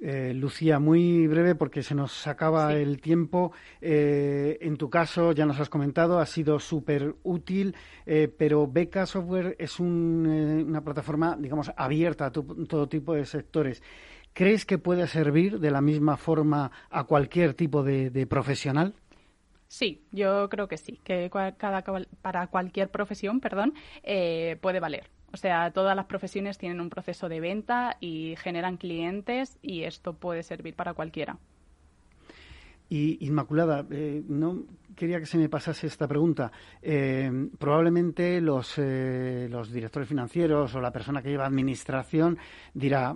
Eh, 0.00 0.32
Lucía, 0.34 0.78
muy 0.78 1.26
breve 1.26 1.54
porque 1.54 1.82
se 1.82 1.94
nos 1.94 2.26
acaba 2.26 2.74
el 2.74 3.00
tiempo. 3.00 3.52
Eh, 3.80 4.58
en 4.60 4.76
tu 4.76 4.90
caso, 4.90 5.32
ya 5.32 5.46
nos 5.46 5.58
has 5.60 5.70
comentado, 5.70 6.18
ha 6.18 6.26
sido 6.26 6.58
súper 6.60 7.14
útil, 7.22 7.74
eh, 8.04 8.28
pero 8.28 8.66
Beca 8.66 9.06
Software 9.06 9.56
es 9.58 9.80
una 9.80 10.82
plataforma, 10.82 11.36
digamos, 11.38 11.72
abierta 11.76 12.26
a 12.26 12.32
todo 12.32 12.88
tipo 12.88 13.14
de 13.14 13.24
sectores. 13.24 13.82
¿Crees 14.34 14.66
que 14.66 14.78
puede 14.78 15.06
servir 15.06 15.58
de 15.58 15.70
la 15.70 15.80
misma 15.80 16.16
forma 16.16 16.70
a 16.90 17.04
cualquier 17.04 17.54
tipo 17.54 17.82
de, 17.82 18.26
profesional? 18.28 18.94
Sí, 19.68 20.06
yo 20.12 20.48
creo 20.48 20.68
que 20.68 20.76
sí, 20.76 21.00
que 21.02 21.30
cada, 21.56 21.82
para 22.22 22.46
cualquier 22.46 22.90
profesión, 22.90 23.40
perdón, 23.40 23.74
puede 24.60 24.80
valer. 24.80 25.17
O 25.32 25.36
sea, 25.36 25.70
todas 25.72 25.94
las 25.94 26.06
profesiones 26.06 26.58
tienen 26.58 26.80
un 26.80 26.90
proceso 26.90 27.28
de 27.28 27.40
venta 27.40 27.96
y 28.00 28.34
generan 28.36 28.76
clientes 28.76 29.58
y 29.62 29.82
esto 29.82 30.14
puede 30.14 30.42
servir 30.42 30.74
para 30.74 30.94
cualquiera. 30.94 31.38
Y 32.90 33.26
Inmaculada, 33.26 33.84
eh, 33.90 34.22
no 34.28 34.62
quería 34.96 35.20
que 35.20 35.26
se 35.26 35.36
me 35.36 35.50
pasase 35.50 35.86
esta 35.86 36.08
pregunta. 36.08 36.50
Eh, 36.80 37.30
probablemente 37.58 38.40
los, 38.40 38.78
eh, 38.78 39.46
los 39.50 39.70
directores 39.70 40.08
financieros 40.08 40.74
o 40.74 40.80
la 40.80 40.90
persona 40.90 41.20
que 41.20 41.28
lleva 41.28 41.44
administración 41.44 42.38
dirá, 42.72 43.14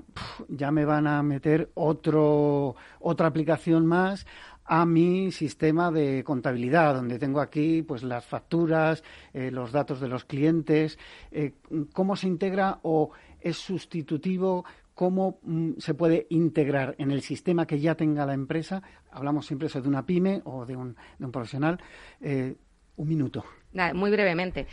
ya 0.48 0.70
me 0.70 0.84
van 0.84 1.06
a 1.06 1.22
meter 1.22 1.70
otro, 1.74 2.76
otra 3.00 3.26
aplicación 3.28 3.86
más 3.86 4.26
a 4.64 4.86
mi 4.86 5.32
sistema 5.32 5.90
de 5.90 6.22
contabilidad, 6.24 6.94
donde 6.94 7.18
tengo 7.18 7.40
aquí 7.40 7.82
pues 7.82 8.02
las 8.02 8.24
facturas, 8.24 9.02
eh, 9.32 9.50
los 9.50 9.72
datos 9.72 10.00
de 10.00 10.08
los 10.08 10.24
clientes, 10.24 10.98
eh, 11.30 11.52
cómo 11.92 12.16
se 12.16 12.28
integra 12.28 12.78
o 12.82 13.10
es 13.40 13.56
sustitutivo, 13.56 14.64
cómo 14.94 15.38
mm, 15.42 15.72
se 15.78 15.94
puede 15.94 16.26
integrar 16.30 16.94
en 16.98 17.10
el 17.10 17.22
sistema 17.22 17.66
que 17.66 17.80
ya 17.80 17.94
tenga 17.94 18.26
la 18.26 18.34
empresa. 18.34 18.82
Hablamos 19.10 19.46
siempre 19.46 19.66
eso 19.66 19.80
de 19.80 19.88
una 19.88 20.06
pyme 20.06 20.42
o 20.44 20.64
de 20.64 20.76
un, 20.76 20.96
de 21.18 21.24
un 21.24 21.32
profesional. 21.32 21.78
Eh, 22.20 22.54
un 22.96 23.08
minuto. 23.08 23.44
muy 23.94 24.10
brevemente. 24.10 24.66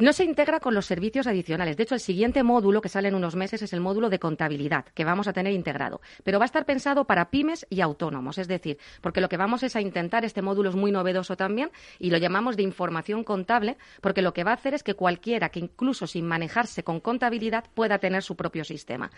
No 0.00 0.14
se 0.14 0.24
integra 0.24 0.60
con 0.60 0.74
los 0.74 0.86
servicios 0.86 1.26
adicionales. 1.26 1.76
De 1.76 1.82
hecho, 1.82 1.94
el 1.94 2.00
siguiente 2.00 2.42
módulo 2.42 2.80
que 2.80 2.88
sale 2.88 3.08
en 3.08 3.14
unos 3.14 3.36
meses 3.36 3.60
es 3.60 3.74
el 3.74 3.80
módulo 3.80 4.08
de 4.08 4.18
contabilidad, 4.18 4.86
que 4.94 5.04
vamos 5.04 5.28
a 5.28 5.34
tener 5.34 5.52
integrado. 5.52 6.00
Pero 6.24 6.38
va 6.38 6.44
a 6.44 6.46
estar 6.46 6.64
pensado 6.64 7.04
para 7.04 7.28
pymes 7.28 7.66
y 7.68 7.82
autónomos. 7.82 8.38
Es 8.38 8.48
decir, 8.48 8.78
porque 9.02 9.20
lo 9.20 9.28
que 9.28 9.36
vamos 9.36 9.62
es 9.62 9.76
a 9.76 9.82
intentar, 9.82 10.24
este 10.24 10.40
módulo 10.40 10.70
es 10.70 10.74
muy 10.74 10.90
novedoso 10.90 11.36
también, 11.36 11.70
y 11.98 12.08
lo 12.08 12.16
llamamos 12.16 12.56
de 12.56 12.62
información 12.62 13.24
contable, 13.24 13.76
porque 14.00 14.22
lo 14.22 14.32
que 14.32 14.42
va 14.42 14.52
a 14.52 14.54
hacer 14.54 14.72
es 14.72 14.82
que 14.82 14.94
cualquiera 14.94 15.50
que 15.50 15.60
incluso 15.60 16.06
sin 16.06 16.26
manejarse 16.26 16.82
con 16.82 17.00
contabilidad 17.00 17.64
pueda 17.74 17.98
tener 17.98 18.22
su 18.22 18.36
propio 18.36 18.64
sistema. 18.64 19.10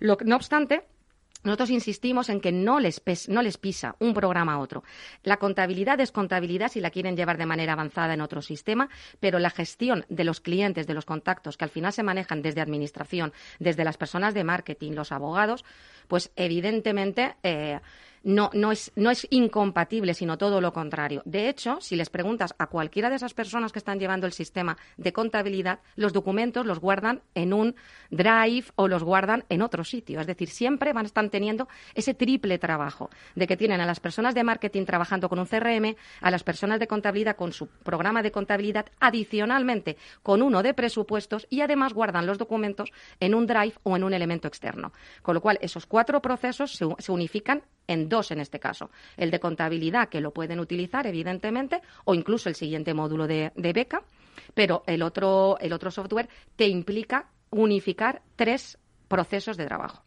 no 0.00 0.36
obstante, 0.36 0.84
nosotros 1.46 1.70
insistimos 1.70 2.28
en 2.28 2.40
que 2.40 2.52
no 2.52 2.80
les, 2.80 3.00
no 3.28 3.40
les 3.40 3.56
pisa 3.56 3.96
un 4.00 4.12
programa 4.14 4.54
a 4.54 4.58
otro. 4.58 4.82
La 5.22 5.38
contabilidad 5.38 6.00
es 6.00 6.12
contabilidad 6.12 6.70
si 6.70 6.80
la 6.80 6.90
quieren 6.90 7.16
llevar 7.16 7.38
de 7.38 7.46
manera 7.46 7.72
avanzada 7.72 8.14
en 8.14 8.20
otro 8.20 8.42
sistema, 8.42 8.88
pero 9.20 9.38
la 9.38 9.50
gestión 9.50 10.04
de 10.08 10.24
los 10.24 10.40
clientes, 10.40 10.86
de 10.86 10.94
los 10.94 11.04
contactos, 11.04 11.56
que 11.56 11.64
al 11.64 11.70
final 11.70 11.92
se 11.92 12.02
manejan 12.02 12.42
desde 12.42 12.60
administración, 12.60 13.32
desde 13.58 13.84
las 13.84 13.96
personas 13.96 14.34
de 14.34 14.44
marketing, 14.44 14.92
los 14.92 15.12
abogados, 15.12 15.64
pues 16.08 16.30
evidentemente 16.36 17.36
eh, 17.42 17.80
no, 18.26 18.50
no, 18.54 18.72
es, 18.72 18.90
no 18.96 19.12
es 19.12 19.24
incompatible, 19.30 20.12
sino 20.12 20.36
todo 20.36 20.60
lo 20.60 20.72
contrario. 20.72 21.22
De 21.24 21.48
hecho, 21.48 21.80
si 21.80 21.94
les 21.94 22.10
preguntas 22.10 22.56
a 22.58 22.66
cualquiera 22.66 23.08
de 23.08 23.14
esas 23.14 23.34
personas 23.34 23.70
que 23.70 23.78
están 23.78 24.00
llevando 24.00 24.26
el 24.26 24.32
sistema 24.32 24.76
de 24.96 25.12
contabilidad, 25.12 25.78
los 25.94 26.12
documentos 26.12 26.66
los 26.66 26.80
guardan 26.80 27.22
en 27.36 27.52
un 27.52 27.76
drive 28.10 28.64
o 28.74 28.88
los 28.88 29.04
guardan 29.04 29.44
en 29.48 29.62
otro 29.62 29.84
sitio. 29.84 30.20
Es 30.20 30.26
decir, 30.26 30.48
siempre 30.48 30.92
van 30.92 31.04
a 31.04 31.06
estar 31.06 31.28
teniendo 31.28 31.68
ese 31.94 32.14
triple 32.14 32.58
trabajo 32.58 33.10
de 33.36 33.46
que 33.46 33.56
tienen 33.56 33.80
a 33.80 33.86
las 33.86 34.00
personas 34.00 34.34
de 34.34 34.42
marketing 34.42 34.86
trabajando 34.86 35.28
con 35.28 35.38
un 35.38 35.46
CRM, 35.46 35.94
a 36.20 36.30
las 36.32 36.42
personas 36.42 36.80
de 36.80 36.88
contabilidad 36.88 37.36
con 37.36 37.52
su 37.52 37.68
programa 37.68 38.24
de 38.24 38.32
contabilidad, 38.32 38.86
adicionalmente 38.98 39.98
con 40.24 40.42
uno 40.42 40.64
de 40.64 40.74
presupuestos 40.74 41.46
y 41.48 41.60
además 41.60 41.94
guardan 41.94 42.26
los 42.26 42.38
documentos 42.38 42.90
en 43.20 43.36
un 43.36 43.46
drive 43.46 43.74
o 43.84 43.94
en 43.94 44.02
un 44.02 44.14
elemento 44.14 44.48
externo. 44.48 44.92
Con 45.22 45.36
lo 45.36 45.40
cual, 45.40 45.60
esos 45.62 45.86
cuatro 45.96 46.20
procesos 46.20 46.72
se, 46.72 46.84
se 46.98 47.10
unifican 47.10 47.62
en 47.86 48.10
dos 48.10 48.30
en 48.30 48.38
este 48.38 48.60
caso. 48.60 48.90
El 49.16 49.30
de 49.30 49.40
contabilidad, 49.40 50.10
que 50.10 50.20
lo 50.20 50.30
pueden 50.30 50.60
utilizar, 50.60 51.06
evidentemente, 51.06 51.80
o 52.04 52.14
incluso 52.14 52.50
el 52.50 52.54
siguiente 52.54 52.92
módulo 52.92 53.26
de, 53.26 53.50
beca, 53.56 54.02
pero 54.52 54.82
el 54.86 55.00
otro, 55.00 55.56
el 55.58 55.72
otro 55.72 55.90
software 55.90 56.28
te 56.54 56.68
implica 56.68 57.30
unificar 57.48 58.20
tres 58.36 58.76
procesos 59.08 59.56
de 59.56 59.64
trabajo. 59.64 60.02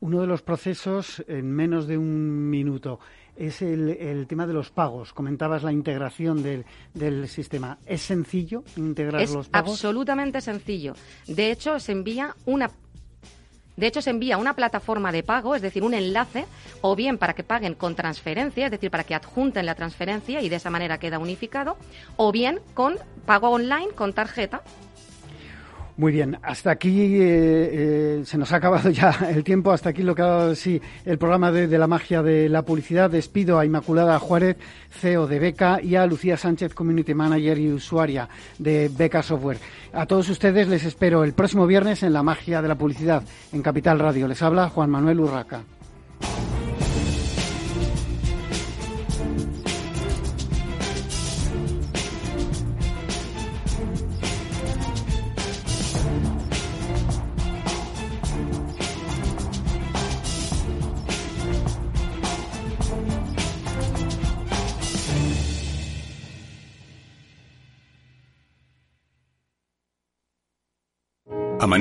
Uno 0.00 0.22
de 0.22 0.26
los 0.26 0.40
procesos, 0.40 1.22
en 1.28 1.52
menos 1.52 1.86
de 1.86 1.98
un 1.98 2.48
minuto, 2.48 2.98
es 3.36 3.60
el, 3.60 4.26
tema 4.28 4.46
de 4.46 4.54
los 4.54 4.70
pagos. 4.70 5.12
Comentabas 5.12 5.62
la 5.62 5.72
integración 5.72 6.42
del, 6.42 6.64
del 6.94 7.28
sistema. 7.28 7.76
¿Es 7.84 8.00
sencillo 8.00 8.64
integrar 8.76 9.28
los 9.28 9.50
pagos? 9.50 9.72
Absolutamente 9.72 10.40
sencillo. 10.40 10.94
De 11.26 11.50
hecho, 11.50 11.78
se 11.80 11.92
envía 11.92 12.34
una 12.46 12.70
de 13.78 13.86
hecho, 13.86 14.02
se 14.02 14.10
envía 14.10 14.38
una 14.38 14.54
plataforma 14.54 15.12
de 15.12 15.22
pago, 15.22 15.54
es 15.54 15.62
decir, 15.62 15.84
un 15.84 15.94
enlace, 15.94 16.46
o 16.80 16.96
bien 16.96 17.16
para 17.16 17.34
que 17.34 17.44
paguen 17.44 17.74
con 17.74 17.94
transferencia, 17.94 18.64
es 18.64 18.72
decir, 18.72 18.90
para 18.90 19.04
que 19.04 19.14
adjunten 19.14 19.66
la 19.66 19.76
transferencia 19.76 20.42
y 20.42 20.48
de 20.48 20.56
esa 20.56 20.68
manera 20.68 20.98
queda 20.98 21.20
unificado, 21.20 21.76
o 22.16 22.32
bien 22.32 22.60
con 22.74 22.96
pago 23.24 23.50
online 23.50 23.90
con 23.94 24.12
tarjeta 24.14 24.62
muy 25.98 26.12
bien, 26.12 26.38
hasta 26.42 26.70
aquí 26.70 27.16
eh, 27.16 27.20
eh, 27.20 28.22
se 28.24 28.38
nos 28.38 28.52
ha 28.52 28.56
acabado 28.56 28.88
ya 28.92 29.10
el 29.30 29.42
tiempo, 29.42 29.72
hasta 29.72 29.90
aquí 29.90 30.04
lo 30.04 30.14
que 30.14 30.22
ha 30.22 30.26
dado 30.26 30.54
sí 30.54 30.80
el 31.04 31.18
programa 31.18 31.50
de, 31.50 31.66
la 31.76 31.88
magia 31.88 32.22
de 32.22 32.48
la 32.48 32.62
publicidad. 32.62 33.10
Despido 33.10 33.58
a 33.58 33.66
Inmaculada 33.66 34.16
Juárez, 34.20 34.58
CEO 34.90 35.26
de 35.26 35.40
Beca, 35.40 35.80
y 35.82 35.96
a 35.96 36.06
Lucía 36.06 36.36
Sánchez, 36.36 36.72
Community 36.72 37.14
Manager 37.14 37.58
y 37.58 37.72
usuaria 37.72 38.28
de 38.60 38.88
Beca 38.96 39.24
Software. 39.24 39.58
A 39.92 40.06
todos 40.06 40.28
ustedes 40.28 40.68
les 40.68 40.84
espero 40.84 41.24
el 41.24 41.32
próximo 41.32 41.66
viernes 41.66 42.04
en 42.04 42.12
la 42.12 42.22
magia 42.22 42.62
de 42.62 42.68
la 42.68 42.78
publicidad 42.78 43.24
en 43.52 43.60
Capital 43.60 43.98
Radio. 43.98 44.28
Les 44.28 44.40
habla 44.40 44.68
Juan 44.68 44.90
Manuel 44.90 45.18
Urraca. 45.18 45.64